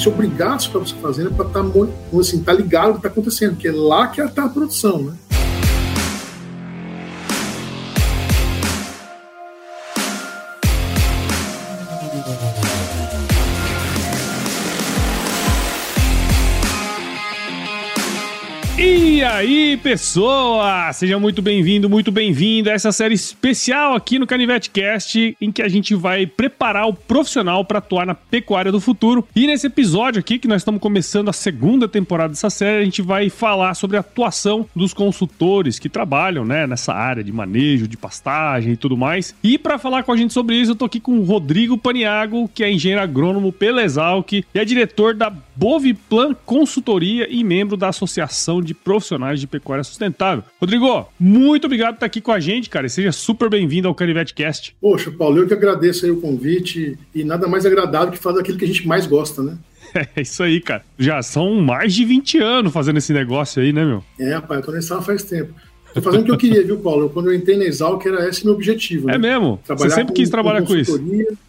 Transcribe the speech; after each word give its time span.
se 0.00 0.08
obrigados 0.08 0.66
para 0.66 0.80
você 0.80 0.94
fazendo 0.96 1.30
para 1.32 1.46
estar 1.46 1.62
tá, 1.62 2.18
assim, 2.18 2.42
tá 2.42 2.52
ligado 2.52 2.90
o 2.90 2.92
que 2.92 2.98
está 3.00 3.08
acontecendo, 3.08 3.52
porque 3.52 3.68
é 3.68 3.72
lá 3.72 4.08
que 4.08 4.20
está 4.20 4.44
a 4.44 4.48
produção, 4.48 5.02
né? 5.02 5.12
Aí, 19.70 19.76
pessoa! 19.76 20.92
Seja 20.92 21.16
muito 21.16 21.40
bem-vindo, 21.40 21.88
muito 21.88 22.10
bem-vinda 22.10 22.72
a 22.72 22.74
essa 22.74 22.90
série 22.90 23.14
especial 23.14 23.94
aqui 23.94 24.18
no 24.18 24.26
Canivete 24.26 24.68
Cast, 24.68 25.36
em 25.40 25.52
que 25.52 25.62
a 25.62 25.68
gente 25.68 25.94
vai 25.94 26.26
preparar 26.26 26.88
o 26.88 26.92
profissional 26.92 27.64
para 27.64 27.78
atuar 27.78 28.04
na 28.04 28.14
pecuária 28.14 28.72
do 28.72 28.80
futuro. 28.80 29.26
E 29.34 29.46
nesse 29.46 29.68
episódio 29.68 30.18
aqui, 30.18 30.40
que 30.40 30.48
nós 30.48 30.62
estamos 30.62 30.80
começando 30.80 31.28
a 31.28 31.32
segunda 31.32 31.86
temporada 31.86 32.30
dessa 32.30 32.50
série, 32.50 32.82
a 32.82 32.84
gente 32.84 33.00
vai 33.00 33.30
falar 33.30 33.74
sobre 33.74 33.96
a 33.96 34.00
atuação 34.00 34.66
dos 34.74 34.92
consultores 34.92 35.78
que 35.78 35.88
trabalham, 35.88 36.44
né, 36.44 36.66
nessa 36.66 36.92
área 36.92 37.22
de 37.22 37.30
manejo, 37.30 37.86
de 37.86 37.96
pastagem 37.96 38.72
e 38.72 38.76
tudo 38.76 38.96
mais. 38.96 39.36
E 39.40 39.56
para 39.56 39.78
falar 39.78 40.02
com 40.02 40.10
a 40.10 40.16
gente 40.16 40.32
sobre 40.32 40.56
isso, 40.56 40.72
eu 40.72 40.76
tô 40.76 40.84
aqui 40.84 40.98
com 40.98 41.16
o 41.16 41.22
Rodrigo 41.22 41.78
Paniago, 41.78 42.50
que 42.52 42.64
é 42.64 42.72
engenheiro 42.72 43.02
agrônomo 43.02 43.52
pela 43.52 43.84
Exalc 43.84 44.32
e 44.32 44.44
é 44.52 44.64
diretor 44.64 45.14
da 45.14 45.30
Boviplan 45.30 46.34
Consultoria 46.44 47.28
e 47.30 47.44
membro 47.44 47.76
da 47.76 47.88
Associação 47.88 48.60
de 48.60 48.74
Profissionais 48.74 49.38
de 49.38 49.46
Pecuária 49.46 49.59
Sustentável. 49.84 50.44
Rodrigo, 50.60 51.06
muito 51.18 51.64
obrigado 51.66 51.92
por 51.92 51.96
estar 51.96 52.06
aqui 52.06 52.20
com 52.20 52.32
a 52.32 52.40
gente, 52.40 52.68
cara, 52.68 52.86
e 52.86 52.90
seja 52.90 53.12
super 53.12 53.48
bem-vindo 53.48 53.88
ao 53.88 53.94
Canivete 53.94 54.34
Cast. 54.34 54.76
Poxa, 54.80 55.10
Paulo, 55.10 55.38
eu 55.38 55.46
que 55.46 55.54
agradeço 55.54 56.04
aí 56.04 56.10
o 56.10 56.20
convite 56.20 56.98
e 57.14 57.24
nada 57.24 57.46
mais 57.46 57.64
agradável 57.64 58.10
que 58.10 58.18
fazer 58.18 58.40
aquilo 58.40 58.58
que 58.58 58.64
a 58.64 58.68
gente 58.68 58.86
mais 58.86 59.06
gosta, 59.06 59.42
né? 59.42 59.56
É 60.16 60.22
isso 60.22 60.42
aí, 60.42 60.60
cara. 60.60 60.84
Já 60.98 61.22
são 61.22 61.56
mais 61.56 61.94
de 61.94 62.04
20 62.04 62.38
anos 62.38 62.72
fazendo 62.72 62.98
esse 62.98 63.12
negócio 63.12 63.60
aí, 63.60 63.72
né, 63.72 63.84
meu? 63.84 64.04
É, 64.18 64.34
rapaz, 64.34 64.60
eu 64.60 64.66
tô 64.66 64.72
nessa 64.72 65.02
faz 65.02 65.22
tempo. 65.22 65.52
Tô 65.94 66.02
fazendo 66.02 66.22
o 66.22 66.24
que 66.24 66.30
eu 66.30 66.38
queria, 66.38 66.64
viu, 66.64 66.78
Paulo? 66.78 67.10
Quando 67.10 67.30
eu 67.30 67.34
entrei 67.34 67.56
na 67.56 67.64
Exalc, 67.64 68.04
era 68.06 68.28
esse 68.28 68.44
meu 68.44 68.54
objetivo. 68.54 69.06
Né? 69.06 69.14
É 69.14 69.18
mesmo? 69.18 69.60
Trabalhar 69.64 69.90
Você 69.90 69.94
sempre 69.96 70.08
com, 70.08 70.14
quis 70.14 70.30
trabalhar 70.30 70.60
com, 70.60 70.66
com 70.68 70.76
isso? 70.76 71.00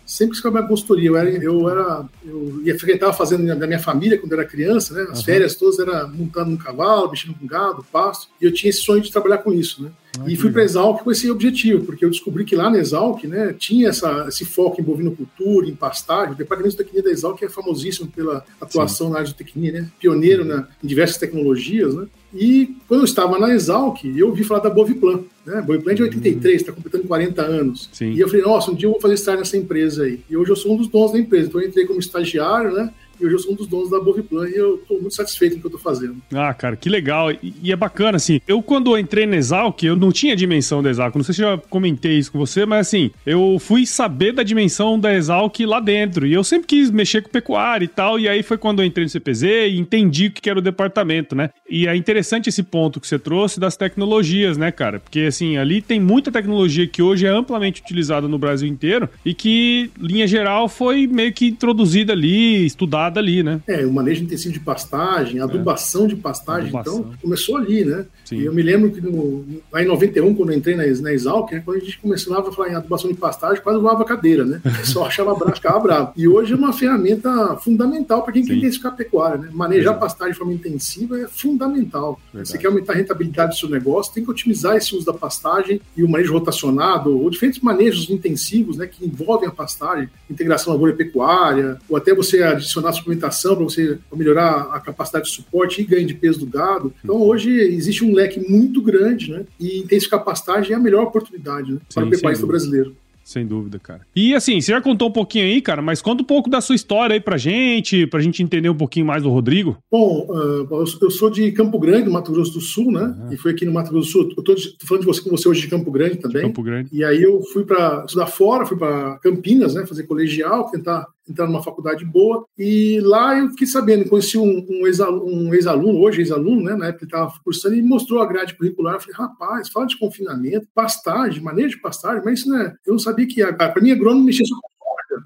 Sempre 0.05 0.33
quis 0.33 0.41
trabalhar 0.41 0.63
com 0.63 0.69
consultoria. 0.69 1.09
Eu 1.09 1.17
era, 1.17 1.29
eu 1.29 1.69
era, 1.69 2.05
eu 2.25 2.61
ia 2.63 2.77
frequentar 2.77 3.13
fazendo 3.13 3.55
da 3.55 3.67
minha 3.67 3.79
família 3.79 4.17
quando 4.17 4.33
era 4.33 4.45
criança, 4.45 4.93
né? 4.93 5.07
As 5.11 5.19
uhum. 5.19 5.25
férias 5.25 5.55
todas 5.55 5.79
era 5.79 6.07
montando 6.07 6.51
um 6.51 6.57
cavalo, 6.57 7.11
mexendo 7.11 7.35
com 7.35 7.45
gado, 7.45 7.85
pasto. 7.91 8.27
E 8.41 8.45
eu 8.45 8.53
tinha 8.53 8.69
esse 8.69 8.81
sonho 8.81 9.01
de 9.01 9.11
trabalhar 9.11 9.39
com 9.39 9.53
isso, 9.53 9.83
né? 9.83 9.91
Ah, 10.19 10.25
e 10.27 10.35
fui 10.35 10.51
para 10.51 10.61
a 10.61 10.65
Exalc 10.65 11.03
com 11.03 11.11
esse 11.11 11.31
objetivo, 11.31 11.85
porque 11.85 12.03
eu 12.03 12.09
descobri 12.09 12.43
que 12.43 12.55
lá 12.55 12.69
na 12.69 12.77
Exalc 12.79 13.23
né, 13.23 13.55
tinha 13.57 13.89
essa, 13.89 14.25
esse 14.27 14.43
foco 14.43 14.81
em 14.81 14.83
bovinocultura, 14.83 15.67
em 15.67 15.75
pastagem. 15.75 16.33
O 16.33 16.37
departamento 16.37 16.75
de 16.75 16.83
tecnia 16.83 17.01
da 17.01 17.11
Exalc 17.11 17.41
é 17.41 17.47
famosíssimo 17.47 18.11
pela 18.11 18.43
atuação 18.59 19.07
Sim. 19.07 19.13
na 19.13 19.19
área 19.19 19.29
de 19.29 19.35
tecnia, 19.35 19.71
né, 19.71 19.87
pioneiro 19.99 20.43
na, 20.43 20.67
em 20.83 20.87
diversas 20.87 21.17
tecnologias. 21.17 21.95
Né, 21.95 22.07
e 22.33 22.75
quando 22.87 23.01
eu 23.01 23.05
estava 23.05 23.37
na 23.37 23.53
Exalc, 23.53 24.03
eu 24.05 24.27
ouvi 24.27 24.43
falar 24.43 24.61
da 24.61 24.69
Boviplan. 24.69 25.21
Né, 25.45 25.61
Boviplan 25.61 25.91
é 25.91 25.95
de 25.95 26.03
83, 26.03 26.61
está 26.61 26.71
completando 26.71 27.05
40 27.05 27.41
anos. 27.41 27.89
Sim. 27.91 28.11
E 28.11 28.19
eu 28.19 28.27
falei, 28.27 28.43
nossa, 28.43 28.71
um 28.71 28.75
dia 28.75 28.87
eu 28.87 28.91
vou 28.91 29.01
fazer 29.01 29.15
estágio 29.15 29.39
nessa 29.39 29.57
empresa 29.57 30.03
aí. 30.03 30.21
E 30.29 30.37
hoje 30.37 30.51
eu 30.51 30.55
sou 30.55 30.73
um 30.73 30.77
dos 30.77 30.87
donos 30.87 31.11
da 31.11 31.19
empresa. 31.19 31.47
Então 31.47 31.61
eu 31.61 31.67
entrei 31.67 31.85
como 31.85 31.99
estagiário, 31.99 32.71
né? 32.71 32.93
E 33.21 33.25
hoje 33.25 33.35
eu 33.35 33.39
sou 33.39 33.53
um 33.53 33.55
dos 33.55 33.67
donos 33.67 33.89
da 33.89 33.99
Boviplan 33.99 34.49
e 34.49 34.55
eu 34.55 34.75
estou 34.75 34.99
muito 34.99 35.15
satisfeito 35.15 35.53
com 35.53 35.59
o 35.59 35.61
que 35.61 35.67
eu 35.67 35.77
estou 35.77 35.93
fazendo. 35.93 36.17
Ah, 36.33 36.53
cara, 36.53 36.75
que 36.75 36.89
legal. 36.89 37.31
E, 37.31 37.53
e, 37.61 37.71
é 37.71 37.75
bacana, 37.75 38.17
assim, 38.17 38.41
eu 38.47 38.61
quando 38.61 38.97
entrei 38.97 39.25
na 39.25 39.35
Exalc, 39.35 39.83
eu 39.83 39.95
não 39.95 40.11
tinha 40.11 40.35
dimensão 40.35 40.81
da 40.81 40.89
Exalc, 40.89 41.15
não 41.15 41.23
sei 41.23 41.35
se 41.35 41.43
eu 41.43 41.49
já 41.49 41.57
comentei 41.69 42.17
isso 42.17 42.31
com 42.31 42.39
você, 42.39 42.65
mas 42.65 42.87
assim, 42.87 43.11
eu 43.25 43.57
fui 43.59 43.85
saber 43.85 44.31
da 44.31 44.43
dimensão 44.43 44.99
da 44.99 45.13
Exalc 45.13 45.59
lá 45.65 45.79
dentro, 45.79 46.25
e 46.25 46.33
eu 46.33 46.43
sempre 46.43 46.67
quis 46.67 46.89
mexer 46.89 47.21
com 47.21 47.29
pecuária 47.29 47.85
e 47.85 47.87
tal, 47.87 48.19
e 48.19 48.27
aí 48.27 48.41
foi 48.41 48.57
quando 48.57 48.81
eu 48.81 48.85
entrei 48.85 49.05
no 49.05 49.09
CPZ 49.09 49.43
e 49.43 49.77
entendi 49.77 50.27
o 50.27 50.31
que 50.31 50.49
era 50.49 50.59
o 50.59 50.61
departamento, 50.61 51.35
né? 51.35 51.51
E 51.69 51.87
é 51.87 51.95
interessante 51.95 52.49
esse 52.49 52.63
ponto 52.63 52.99
que 52.99 53.07
você 53.07 53.19
trouxe 53.19 53.59
das 53.59 53.77
tecnologias, 53.77 54.57
né, 54.57 54.71
cara? 54.71 54.99
Porque, 54.99 55.21
assim, 55.21 55.57
ali 55.57 55.81
tem 55.81 55.99
muita 55.99 56.31
tecnologia 56.31 56.87
que 56.87 57.01
hoje 57.01 57.25
é 57.25 57.29
amplamente 57.29 57.81
utilizada 57.81 58.27
no 58.27 58.37
Brasil 58.37 58.67
inteiro 58.67 59.09
e 59.25 59.33
que, 59.33 59.91
linha 59.99 60.27
geral, 60.27 60.67
foi 60.67 61.07
meio 61.07 61.33
que 61.33 61.47
introduzida 61.47 62.13
ali, 62.13 62.65
estudada 62.65 63.10
ali, 63.19 63.43
né? 63.43 63.61
É, 63.67 63.85
o 63.85 63.91
manejo 63.91 64.23
intensivo 64.23 64.53
de 64.53 64.59
pastagem, 64.59 65.39
a 65.39 65.43
adubação 65.43 66.05
é. 66.05 66.07
de 66.07 66.15
pastagem, 66.15 66.69
adubação. 66.69 66.99
então 66.99 67.13
começou 67.21 67.57
ali, 67.57 67.85
né? 67.85 68.05
Sim. 68.25 68.37
E 68.37 68.45
eu 68.45 68.53
me 68.53 68.61
lembro 68.61 68.91
que 68.91 69.01
no, 69.01 69.45
lá 69.71 69.81
em 69.81 69.85
91, 69.85 70.33
quando 70.33 70.51
eu 70.51 70.57
entrei 70.57 70.75
na, 70.75 70.83
na 71.01 71.13
Exalc, 71.13 71.51
né, 71.51 71.61
quando 71.63 71.77
a 71.77 71.79
gente 71.79 71.97
começava 71.99 72.49
a 72.49 72.51
falar 72.51 72.69
em 72.69 72.75
adubação 72.75 73.11
de 73.11 73.17
pastagem, 73.17 73.61
quase 73.61 73.79
voava 73.79 74.03
a 74.03 74.05
cadeira, 74.05 74.45
né? 74.45 74.61
Pessoal 74.79 75.05
achava 75.05 75.33
bravo, 75.35 75.55
ficava 75.55 75.79
bravo. 75.79 76.13
E 76.15 76.27
hoje 76.27 76.53
é 76.53 76.55
uma 76.55 76.73
ferramenta 76.73 77.57
fundamental 77.57 78.23
para 78.23 78.33
quem 78.33 78.43
Sim. 78.43 78.49
quer 78.49 78.55
intensificar 78.55 78.93
a 78.93 78.95
pecuária, 78.95 79.37
né? 79.37 79.49
Manejar 79.51 79.91
Exato. 79.91 79.99
pastagem 79.99 80.33
de 80.33 80.37
forma 80.37 80.53
intensiva 80.53 81.19
é 81.19 81.27
fundamental. 81.27 82.19
Verdade. 82.31 82.49
Você 82.49 82.57
quer 82.57 82.67
aumentar 82.67 82.93
a 82.93 82.95
rentabilidade 82.95 83.51
do 83.51 83.57
seu 83.57 83.69
negócio, 83.69 84.13
tem 84.13 84.23
que 84.23 84.31
otimizar 84.31 84.75
esse 84.75 84.95
uso 84.95 85.05
da 85.05 85.13
pastagem 85.13 85.81
e 85.95 86.03
o 86.03 86.09
manejo 86.09 86.33
rotacionado, 86.33 87.17
ou 87.17 87.29
diferentes 87.29 87.59
manejos 87.59 88.09
intensivos, 88.09 88.77
né, 88.77 88.87
que 88.87 89.05
envolvem 89.05 89.47
a 89.47 89.51
pastagem, 89.51 90.09
integração 90.29 90.73
lavoura 90.73 90.93
pecuária, 90.93 91.77
ou 91.89 91.97
até 91.97 92.13
você 92.13 92.41
adicionar 92.43 92.93
suplementação 93.01 93.55
para 93.55 93.63
você 93.63 93.97
melhorar 94.13 94.69
a 94.71 94.79
capacidade 94.79 95.25
de 95.25 95.31
suporte 95.31 95.81
e 95.81 95.85
ganho 95.85 96.07
de 96.07 96.13
peso 96.13 96.39
do 96.39 96.45
gado. 96.45 96.93
Então, 97.03 97.21
hoje 97.21 97.49
existe 97.49 98.03
um 98.03 98.13
leque 98.13 98.39
muito 98.39 98.81
grande, 98.81 99.31
né? 99.31 99.45
E 99.59 99.79
intensificar 99.79 100.19
a 100.19 100.23
pastagem 100.23 100.73
é 100.73 100.75
a 100.75 100.79
melhor 100.79 101.03
oportunidade 101.03 101.73
né, 101.73 101.79
para 101.93 102.05
o 102.05 102.09
pecuarista 102.09 102.45
brasileiro. 102.45 102.95
Sem 103.23 103.45
dúvida, 103.45 103.79
cara. 103.79 104.01
E 104.15 104.33
assim, 104.33 104.59
você 104.59 104.71
já 104.71 104.81
contou 104.81 105.07
um 105.07 105.11
pouquinho 105.11 105.45
aí, 105.45 105.61
cara, 105.61 105.81
mas 105.81 106.01
conta 106.01 106.21
um 106.21 106.25
pouco 106.25 106.49
da 106.49 106.59
sua 106.59 106.75
história 106.75 107.13
aí 107.13 107.19
pra 107.19 107.37
gente, 107.37 108.05
pra 108.07 108.19
gente 108.19 108.43
entender 108.43 108.69
um 108.69 108.75
pouquinho 108.75 109.05
mais 109.05 109.23
do 109.23 109.29
Rodrigo. 109.29 109.77
Bom, 109.89 110.27
uh, 110.29 110.83
eu 111.01 111.11
sou 111.11 111.29
de 111.29 111.51
Campo 111.51 111.79
Grande, 111.79 112.09
Mato 112.09 112.31
Grosso 112.31 112.53
do 112.53 112.61
Sul, 112.61 112.91
né? 112.91 113.15
E 113.31 113.37
foi 113.37 113.51
aqui 113.51 113.65
no 113.65 113.71
Mato 113.71 113.91
Grosso 113.91 114.07
do 114.07 114.11
Sul. 114.11 114.33
Eu 114.37 114.43
tô, 114.43 114.55
falando 114.85 115.01
de 115.03 115.07
você 115.07 115.21
com 115.21 115.29
você 115.29 115.47
hoje 115.47 115.61
de 115.61 115.67
Campo 115.69 115.91
Grande 115.91 116.17
também. 116.17 116.41
Campo 116.41 116.63
Grande. 116.63 116.89
E 116.91 117.03
aí 117.03 117.21
eu 117.21 117.41
fui 117.43 117.63
para 117.63 118.03
estudar 118.05 118.27
fora, 118.27 118.65
fui 118.65 118.77
para 118.77 119.17
Campinas, 119.19 119.75
né? 119.75 119.85
Fazer 119.85 120.03
colegial, 120.03 120.69
tentar 120.69 121.07
entrar 121.31 121.47
numa 121.47 121.63
faculdade 121.63 122.05
boa. 122.05 122.45
E 122.57 122.99
lá 123.01 123.37
eu 123.37 123.49
fiquei 123.49 123.67
sabendo, 123.67 124.09
conheci 124.09 124.37
um, 124.37 124.65
um 124.69 124.87
ex-aluno, 124.87 125.53
ex 125.53 125.65
hoje 125.67 126.21
ex-aluno, 126.21 126.63
né? 126.63 126.75
Na 126.75 126.87
época 126.87 127.05
ele 127.05 127.11
estava 127.11 127.33
cursando, 127.43 127.75
e 127.75 127.81
mostrou 127.81 128.21
a 128.21 128.25
grade 128.25 128.55
curricular. 128.55 128.95
Eu 128.95 128.99
falei, 129.01 129.15
rapaz, 129.15 129.69
fala 129.69 129.87
de 129.87 129.97
confinamento, 129.97 130.67
pastagem, 130.73 131.41
manejo 131.41 131.75
de 131.75 131.81
pastagem, 131.81 132.21
mas 132.23 132.39
isso 132.39 132.49
não 132.49 132.59
é. 132.59 132.75
Eu 132.85 132.93
não 132.93 132.99
sabia 132.99 133.27
que, 133.27 133.45
para 133.53 133.81
mim, 133.81 133.91
agrônomo 133.91 134.25
mexia 134.25 134.45
só 134.45 134.55
com 134.55 134.70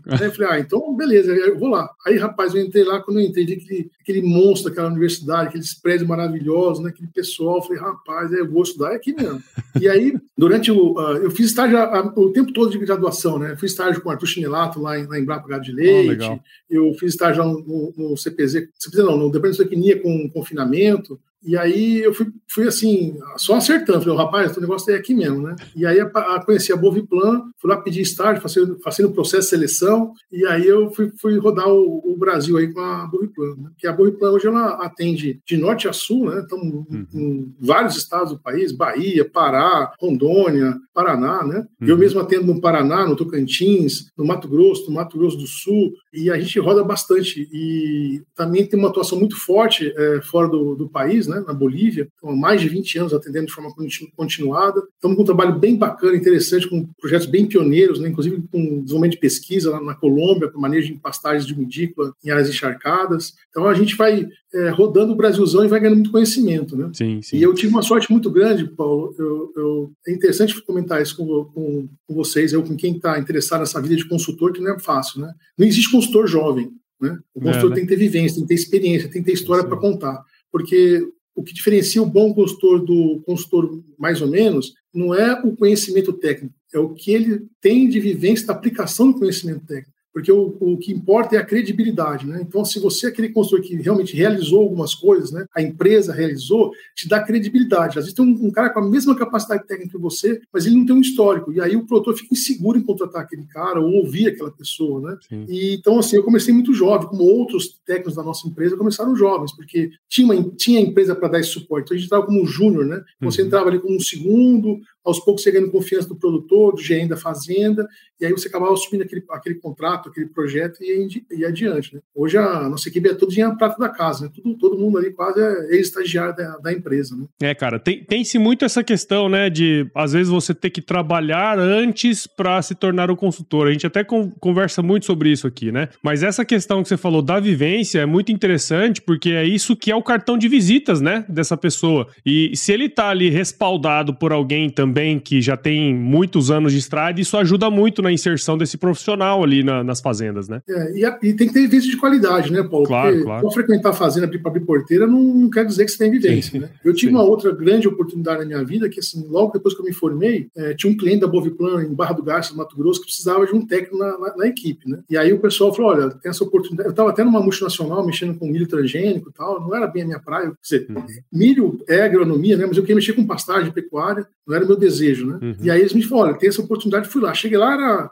Aí 0.08 0.28
eu 0.28 0.32
falei, 0.32 0.50
ah, 0.52 0.60
então 0.60 0.96
beleza, 0.96 1.32
eu 1.34 1.58
vou 1.58 1.70
lá. 1.70 1.90
Aí, 2.06 2.18
rapaz, 2.18 2.54
eu 2.54 2.62
entrei 2.62 2.84
lá, 2.84 3.02
quando 3.02 3.20
eu 3.20 3.26
entrei, 3.26 3.44
aquele, 3.44 3.92
aquele 4.02 4.22
monstro 4.22 4.70
daquela 4.70 4.90
universidade, 4.90 5.50
aqueles 5.50 5.74
prédios 5.74 6.08
maravilhosos, 6.08 6.84
né, 6.84 6.90
aquele 6.90 7.10
pessoal, 7.10 7.58
eu 7.58 7.62
falei, 7.62 7.82
rapaz, 7.82 8.34
é, 8.34 8.40
eu 8.40 8.50
vou 8.50 8.64
estudar 8.64 8.94
aqui 8.94 9.14
mesmo. 9.14 9.42
e 9.80 9.88
aí, 9.88 10.18
durante 10.38 10.72
o. 10.72 10.94
Uh, 10.94 11.18
eu 11.18 11.32
fiz 11.32 11.48
estágio 11.48 11.78
uh, 11.78 12.20
o 12.20 12.32
tempo 12.32 12.52
todo 12.54 12.72
de 12.72 12.78
graduação, 12.80 13.40
né? 13.40 13.56
Fiz 13.56 13.72
estágio 13.72 14.02
com 14.02 14.10
o 14.10 14.12
Arthur 14.12 14.28
Chinelato 14.28 14.80
lá 14.80 14.98
em, 15.00 15.06
lá 15.06 15.20
em 15.20 15.26
Brapa 15.26 15.60
de 15.60 15.72
Leite, 15.72 16.24
oh, 16.24 16.40
eu 16.70 16.94
fiz 16.94 17.12
estágio 17.12 17.44
no, 17.44 17.94
no 17.96 18.18
CPZ, 18.18 18.70
CPZ 18.78 19.04
não, 19.04 19.18
no 19.18 19.32
Departamento 19.32 19.64
de 19.64 19.70
Tecnia 19.70 20.02
com 20.02 20.30
confinamento, 20.30 21.20
e 21.46 21.56
aí 21.56 22.00
eu 22.00 22.14
fui, 22.14 22.28
fui 22.50 22.68
assim, 22.68 23.18
só 23.38 23.56
acertando. 23.56 24.02
Falei, 24.02 24.18
rapaz, 24.18 24.58
o 24.58 24.62
negócio 24.62 24.92
é 24.92 24.98
aqui 24.98 25.14
mesmo, 25.14 25.42
né? 25.42 25.56
E 25.76 25.86
aí 25.86 26.00
a, 26.00 26.06
a, 26.06 26.44
conheci 26.44 26.74
a 26.74 26.76
Boviplan, 26.76 27.44
fui 27.58 27.70
lá 27.70 27.78
pedir 27.78 28.02
estágio, 28.02 28.42
fazendo 28.84 29.10
o 29.10 29.14
processo 29.14 29.44
de 29.44 29.50
seleção, 29.50 30.12
e 30.32 30.46
aí 30.48 30.66
eu 30.66 30.92
fui, 30.92 31.12
fui 31.22 31.38
rodar 31.38 31.68
o, 31.68 32.02
o, 32.04 32.18
Brasil 32.18 32.58
aí 32.58 32.74
com 32.74 32.80
a 32.80 33.06
Boviplan, 33.06 33.56
né? 33.58 33.70
Que 33.78 33.88
a 33.88 33.94
Boviplan 33.94 34.32
hoje 34.32 34.48
ela 34.48 34.70
atende 34.84 35.40
de 35.46 35.58
norte 35.58 35.88
a 35.88 35.94
sul, 35.94 36.30
né? 36.30 36.42
Então, 36.44 36.58
uhum. 36.60 37.08
em 37.14 37.56
vários 37.60 37.96
estados 37.96 38.32
do 38.32 38.42
país, 38.42 38.72
Bahia, 38.72 39.30
Pará, 39.30 39.94
Rondônia, 40.00 40.76
Paraná, 40.94 41.44
né? 41.44 41.66
Uhum. 41.82 41.88
Eu 41.88 41.98
mesmo 41.98 42.20
atendo 42.20 42.52
no 42.52 42.62
Paraná, 42.62 43.06
no 43.06 43.16
Tocantins, 43.16 44.06
no 44.18 44.26
Mato 44.26 44.48
Grosso, 44.48 44.88
no 44.88 44.96
Mato 44.96 45.18
Grosso 45.18 45.38
do 45.38 45.46
Sul, 45.46 45.94
e 46.14 46.32
a 46.32 46.40
gente 46.40 46.60
roda 46.60 46.84
bastante. 46.84 47.48
E 47.52 48.24
também 48.36 48.66
tem 48.66 48.80
uma 48.80 48.90
atuação 48.90 49.20
muito 49.20 49.36
forte 49.36 49.94
é, 49.96 50.22
fora 50.22 50.48
do, 50.48 50.76
do 50.76 50.90
país, 50.90 51.28
né? 51.28 51.35
Né, 51.36 51.44
na 51.46 51.54
Bolívia, 51.54 52.08
então, 52.18 52.30
há 52.30 52.36
mais 52.36 52.62
de 52.62 52.70
20 52.70 53.00
anos 53.00 53.14
atendendo 53.14 53.48
de 53.48 53.54
forma 53.54 53.74
continuada. 54.16 54.82
Estamos 54.94 55.18
com 55.18 55.24
um 55.24 55.26
trabalho 55.26 55.60
bem 55.60 55.76
bacana, 55.76 56.16
interessante, 56.16 56.68
com 56.68 56.88
projetos 57.00 57.28
bem 57.28 57.46
pioneiros, 57.46 58.00
né, 58.00 58.10
inclusive 58.10 58.42
com 58.52 58.82
desenvolvimento 58.82 59.14
de 59.14 59.20
pesquisa 59.20 59.72
lá 59.72 59.82
na 59.82 59.96
Colômbia, 59.96 60.50
com 60.50 60.60
manejo 60.60 60.94
de 60.94 61.00
pastagens 61.00 61.46
de 61.46 61.58
medícula 61.58 62.14
em 62.24 62.30
áreas 62.30 62.50
encharcadas. 62.50 63.34
Então 63.50 63.68
a 63.68 63.74
gente 63.74 63.96
vai 63.96 64.28
é, 64.54 64.70
rodando 64.70 65.14
o 65.14 65.16
Brasilzão 65.16 65.66
e 65.66 65.68
vai 65.68 65.80
ganhando 65.80 65.98
muito 65.98 66.12
conhecimento. 66.12 66.78
Né? 66.78 66.90
Sim, 66.94 67.22
sim. 67.22 67.38
E 67.38 67.44
eu 67.44 67.54
tive 67.54 67.74
uma 67.74 67.82
sorte 67.82 68.10
muito 68.10 68.32
grande, 68.32 68.66
Paulo. 68.66 69.14
Eu, 69.20 69.52
eu, 69.56 69.92
é 70.08 70.14
interessante 70.14 70.60
comentar 70.62 71.02
isso 71.02 71.18
com, 71.18 71.26
com, 71.46 71.90
com 72.08 72.14
vocês, 72.16 72.54
eu 72.54 72.64
com 72.64 72.76
quem 72.76 72.96
está 72.96 73.20
interessado 73.20 73.60
nessa 73.60 73.82
vida 73.82 73.96
de 73.96 74.08
consultor, 74.08 74.54
que 74.54 74.62
não 74.62 74.74
é 74.74 74.80
fácil. 74.80 75.22
Né? 75.22 75.34
Não 75.58 75.68
existe 75.68 75.92
consultor 75.92 76.28
jovem. 76.28 76.72
Né? 77.00 77.18
O 77.34 77.42
consultor 77.42 77.68
é, 77.68 77.70
né? 77.70 77.76
tem 77.76 77.86
que 77.86 77.90
ter 77.90 78.00
vivência, 78.00 78.36
tem 78.36 78.44
que 78.44 78.48
ter 78.48 78.56
experiência, 78.56 79.10
tem 79.10 79.22
que 79.22 79.28
ter 79.28 79.34
história 79.34 79.64
para 79.64 79.78
contar. 79.78 80.24
Porque 80.52 81.06
o 81.36 81.44
que 81.44 81.54
diferencia 81.54 82.02
o 82.02 82.06
bom 82.06 82.34
consultor 82.34 82.84
do 82.84 83.22
consultor 83.26 83.84
mais 83.98 84.22
ou 84.22 84.28
menos 84.28 84.74
não 84.94 85.14
é 85.14 85.34
o 85.44 85.56
conhecimento 85.56 86.14
técnico, 86.14 86.56
é 86.74 86.80
o 86.80 86.94
que 86.94 87.12
ele 87.12 87.46
tem 87.60 87.88
de 87.90 88.00
vivência 88.00 88.48
da 88.48 88.54
aplicação 88.54 89.12
do 89.12 89.20
conhecimento 89.20 89.66
técnico. 89.66 89.95
Porque 90.16 90.32
o, 90.32 90.56
o 90.62 90.78
que 90.78 90.94
importa 90.94 91.36
é 91.36 91.40
a 91.40 91.46
credibilidade, 91.46 92.26
né? 92.26 92.40
Então, 92.42 92.64
se 92.64 92.80
você 92.80 93.08
é 93.08 93.10
aquele 93.10 93.28
consultor 93.34 93.60
que 93.60 93.76
realmente 93.76 94.16
realizou 94.16 94.62
algumas 94.62 94.96
coisas, 94.96 95.30
né? 95.30 95.46
A 95.54 95.62
empresa 95.62 96.14
realizou, 96.14 96.72
te 96.96 97.06
dá 97.06 97.22
credibilidade. 97.22 98.00
Às 98.00 98.06
vezes 98.06 98.14
tem 98.14 98.24
um, 98.24 98.46
um 98.48 98.50
cara 98.50 98.70
com 98.70 98.80
a 98.80 98.90
mesma 98.90 99.14
capacidade 99.14 99.68
técnica 99.68 99.92
que 99.92 100.02
você, 100.02 100.40
mas 100.54 100.66
ele 100.66 100.78
não 100.78 100.86
tem 100.86 100.96
um 100.96 101.02
histórico, 101.02 101.52
e 101.52 101.60
aí 101.60 101.76
o 101.76 101.86
produtor 101.86 102.16
fica 102.16 102.34
inseguro 102.34 102.78
em 102.78 102.84
contratar 102.84 103.24
aquele 103.24 103.46
cara 103.48 103.82
ou 103.82 103.92
ouvir 103.92 104.30
aquela 104.30 104.50
pessoa, 104.50 105.02
né? 105.02 105.18
E, 105.50 105.76
então, 105.76 106.00
assim, 106.00 106.16
eu 106.16 106.24
comecei 106.24 106.54
muito 106.54 106.74
jovem, 106.74 107.10
como 107.10 107.22
outros 107.22 107.78
técnicos 107.86 108.16
da 108.16 108.24
nossa 108.24 108.48
empresa 108.48 108.78
começaram 108.78 109.18
jovens, 109.18 109.54
porque 109.54 109.92
tinha, 110.08 110.32
uma, 110.32 110.50
tinha 110.52 110.80
empresa 110.80 111.14
para 111.14 111.28
dar 111.28 111.42
esse 111.42 111.50
suporte. 111.50 111.88
Então, 111.88 111.96
a 111.96 111.98
gente 111.98 112.06
estava 112.06 112.26
como 112.26 112.42
um 112.42 112.48
júnior, 112.48 112.86
né? 112.86 113.04
Você 113.20 113.42
uhum. 113.42 113.48
entrava 113.48 113.68
ali 113.68 113.80
como 113.80 113.98
um 113.98 114.00
segundo, 114.00 114.80
aos 115.06 115.20
poucos 115.20 115.44
você 115.44 115.52
ganhando 115.52 115.72
confiança 115.72 116.08
do 116.08 116.16
produtor, 116.16 116.74
do 116.74 116.82
gerente 116.82 117.10
da 117.10 117.18
fazenda, 117.18 117.88
e 118.20 118.26
aí 118.26 118.32
você 118.32 118.48
acabava 118.48 118.74
assumindo 118.74 119.04
aquele, 119.04 119.24
aquele 119.30 119.56
contrato, 119.56 120.10
aquele 120.10 120.28
projeto 120.28 120.82
e 120.82 121.22
ia 121.32 121.50
adiante. 121.50 121.96
Né? 121.96 122.02
Hoje 122.16 122.38
a 122.38 122.68
nossa 122.70 122.90
equipe 122.90 123.10
é 123.10 123.14
tudo 123.14 123.34
em 123.34 123.58
prata 123.58 123.78
da 123.78 123.90
casa, 123.90 124.26
né? 124.26 124.32
Tudo, 124.34 124.58
todo 124.58 124.78
mundo 124.78 124.98
ali 124.98 125.12
quase 125.12 125.40
é 125.40 125.76
ex-estagiário 125.76 126.36
da, 126.36 126.58
da, 126.58 126.74
empresa. 126.74 127.16
Né? 127.16 127.26
É, 127.42 127.54
cara, 127.54 127.78
tem, 127.78 128.04
tem-se 128.04 128.40
muito 128.40 128.66
essa 128.66 128.84
questão, 128.84 129.30
né, 129.30 129.50
de 129.50 129.90
às 129.94 130.14
vezes 130.14 130.32
você 130.32 130.54
ter 130.54 130.70
que 130.70 130.82
trabalhar 130.82 131.60
antes 131.60 132.26
para 132.26 132.62
se 132.62 132.74
tornar 132.74 133.12
o 133.12 133.18
consultor. 133.18 133.68
A 133.68 133.72
gente 133.72 133.86
até 133.86 134.04
con 134.04 134.32
conversa 134.40 134.82
muito 134.82 135.06
sobre 135.06 135.32
isso 135.32 135.46
aqui, 135.46 135.72
né? 135.72 135.90
Mas 136.02 136.24
essa 136.24 136.44
questão 136.44 136.82
que 136.82 136.90
você 136.90 136.98
falou 136.98 137.22
da 137.22 137.40
vivência 137.40 138.00
é 138.00 138.06
muito 138.06 138.32
interessante 138.32 139.02
porque 139.02 139.30
é 139.30 139.46
isso 139.46 139.76
que 139.76 139.92
é 139.92 139.96
o 139.96 140.02
cartão 140.02 140.38
de 140.38 140.48
visitas, 140.48 141.02
né, 141.02 141.26
dessa 141.28 141.58
pessoa. 141.58 142.08
E 142.26 142.56
se 142.56 142.72
ele 142.72 142.90
tá 142.90 143.10
ali 143.10 143.30
respaldado 143.30 144.16
por 144.16 144.32
alguém 144.32 144.70
também 144.70 144.95
também 144.96 145.20
que 145.20 145.42
já 145.42 145.58
tem 145.58 145.94
muitos 145.94 146.50
anos 146.50 146.72
de 146.72 146.80
estrada, 146.80 147.20
isso 147.20 147.36
ajuda 147.36 147.70
muito 147.70 148.02
na 148.02 148.14
inserção 148.14 148.58
desse 148.58 148.78
profissional 148.78 149.44
ali 149.44 149.62
na, 149.62 149.84
nas 149.84 150.00
fazendas, 150.00 150.48
né? 150.48 150.62
É, 150.70 150.98
e, 150.98 151.06
a, 151.06 151.20
e, 151.22 151.34
tem 151.34 151.50
que 151.50 151.54
ter 151.54 151.62
vivência 151.64 151.92
de 151.92 151.98
qualidade, 151.98 152.50
né, 152.50 152.64
Paulo? 152.64 152.88
Claro, 152.88 153.10
Porque 153.10 153.24
claro. 153.26 153.52
frequentar 153.52 153.90
a 153.90 153.94
fazenda 153.94 154.26
para 154.26 154.40
abrir 154.46 154.62
porteira 154.62 155.06
não, 155.06 155.22
não, 155.22 155.50
quer 155.50 155.66
dizer 155.66 155.84
que 155.84 155.92
você 155.92 155.98
tem 155.98 156.10
vivência, 156.10 156.62
né? 156.62 156.70
Eu 156.82 156.94
tive 156.94 157.12
Sim. 157.12 157.18
uma 157.18 157.26
outra 157.26 157.52
grande 157.52 157.90
oportunidade 157.90 158.40
na 158.40 158.46
minha 158.46 158.64
vida, 158.64 158.88
que 158.88 159.02
assim, 159.02 159.26
logo 159.28 159.52
depois 159.52 159.74
que 159.74 159.82
eu 159.82 159.86
me 159.86 159.92
formei, 159.92 160.48
é, 160.56 160.74
tinha 160.74 160.92
um 160.92 160.96
cliente 160.96 161.20
da 161.20 161.28
Boviplan 161.28 161.84
em 161.84 161.94
Barra 161.94 162.14
do 162.14 162.24
Garça, 162.24 162.56
Mato 162.56 162.78
Grosso, 162.78 163.02
que 163.02 163.08
precisava 163.08 163.46
de 163.46 163.54
um 163.54 163.68
técnico 163.68 163.98
na, 163.98 164.18
na, 164.18 164.38
na, 164.38 164.48
equipe, 164.48 164.90
né? 164.90 165.00
E 165.10 165.18
aí 165.18 165.34
o 165.34 165.40
pessoal 165.40 165.74
falou, 165.74 165.92
olha, 165.92 166.10
tem 166.12 166.30
essa 166.30 166.44
oportunidade. 166.44 166.88
Eu 166.88 166.92
estava 166.92 167.10
até 167.10 167.22
numa 167.22 167.42
multinacional 167.42 168.06
mexendo 168.06 168.38
com 168.40 168.48
milho 168.48 168.68
transgênico 168.68 169.30
e 169.30 169.34
tal, 169.34 169.60
não 169.60 169.76
era 169.76 169.88
bem 169.88 170.04
a 170.04 170.06
minha 170.06 170.20
praia. 170.20 170.54
Quer 170.64 170.78
dizer, 170.78 170.88
uhum. 170.90 171.06
milho 171.34 171.84
é 171.90 172.04
agronomia, 172.04 172.56
né? 172.56 172.66
Mas 172.66 172.78
eu 172.78 172.84
queria 172.84 172.96
mexer 172.96 173.12
com 173.12 173.28
pastagem, 173.28 173.74
pecuária, 173.74 174.26
não 174.48 174.56
era 174.56 174.66
meu 174.66 174.78
desejo, 174.86 175.26
né? 175.28 175.40
Uhum. 175.42 175.56
E 175.62 175.72
aí 175.72 175.80
eles 175.80 175.94
me 175.94 176.04
falaram, 176.04 176.32
olha, 176.32 176.40
tem 176.40 176.50
essa 176.50 176.62
oportunidade, 176.62 177.10
fui 177.10 177.22
lá. 177.22 177.34
Cheguei 177.34 177.58
lá, 177.58 177.74
era 177.74 178.12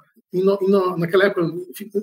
naquela 0.97 1.25
época, 1.25 1.41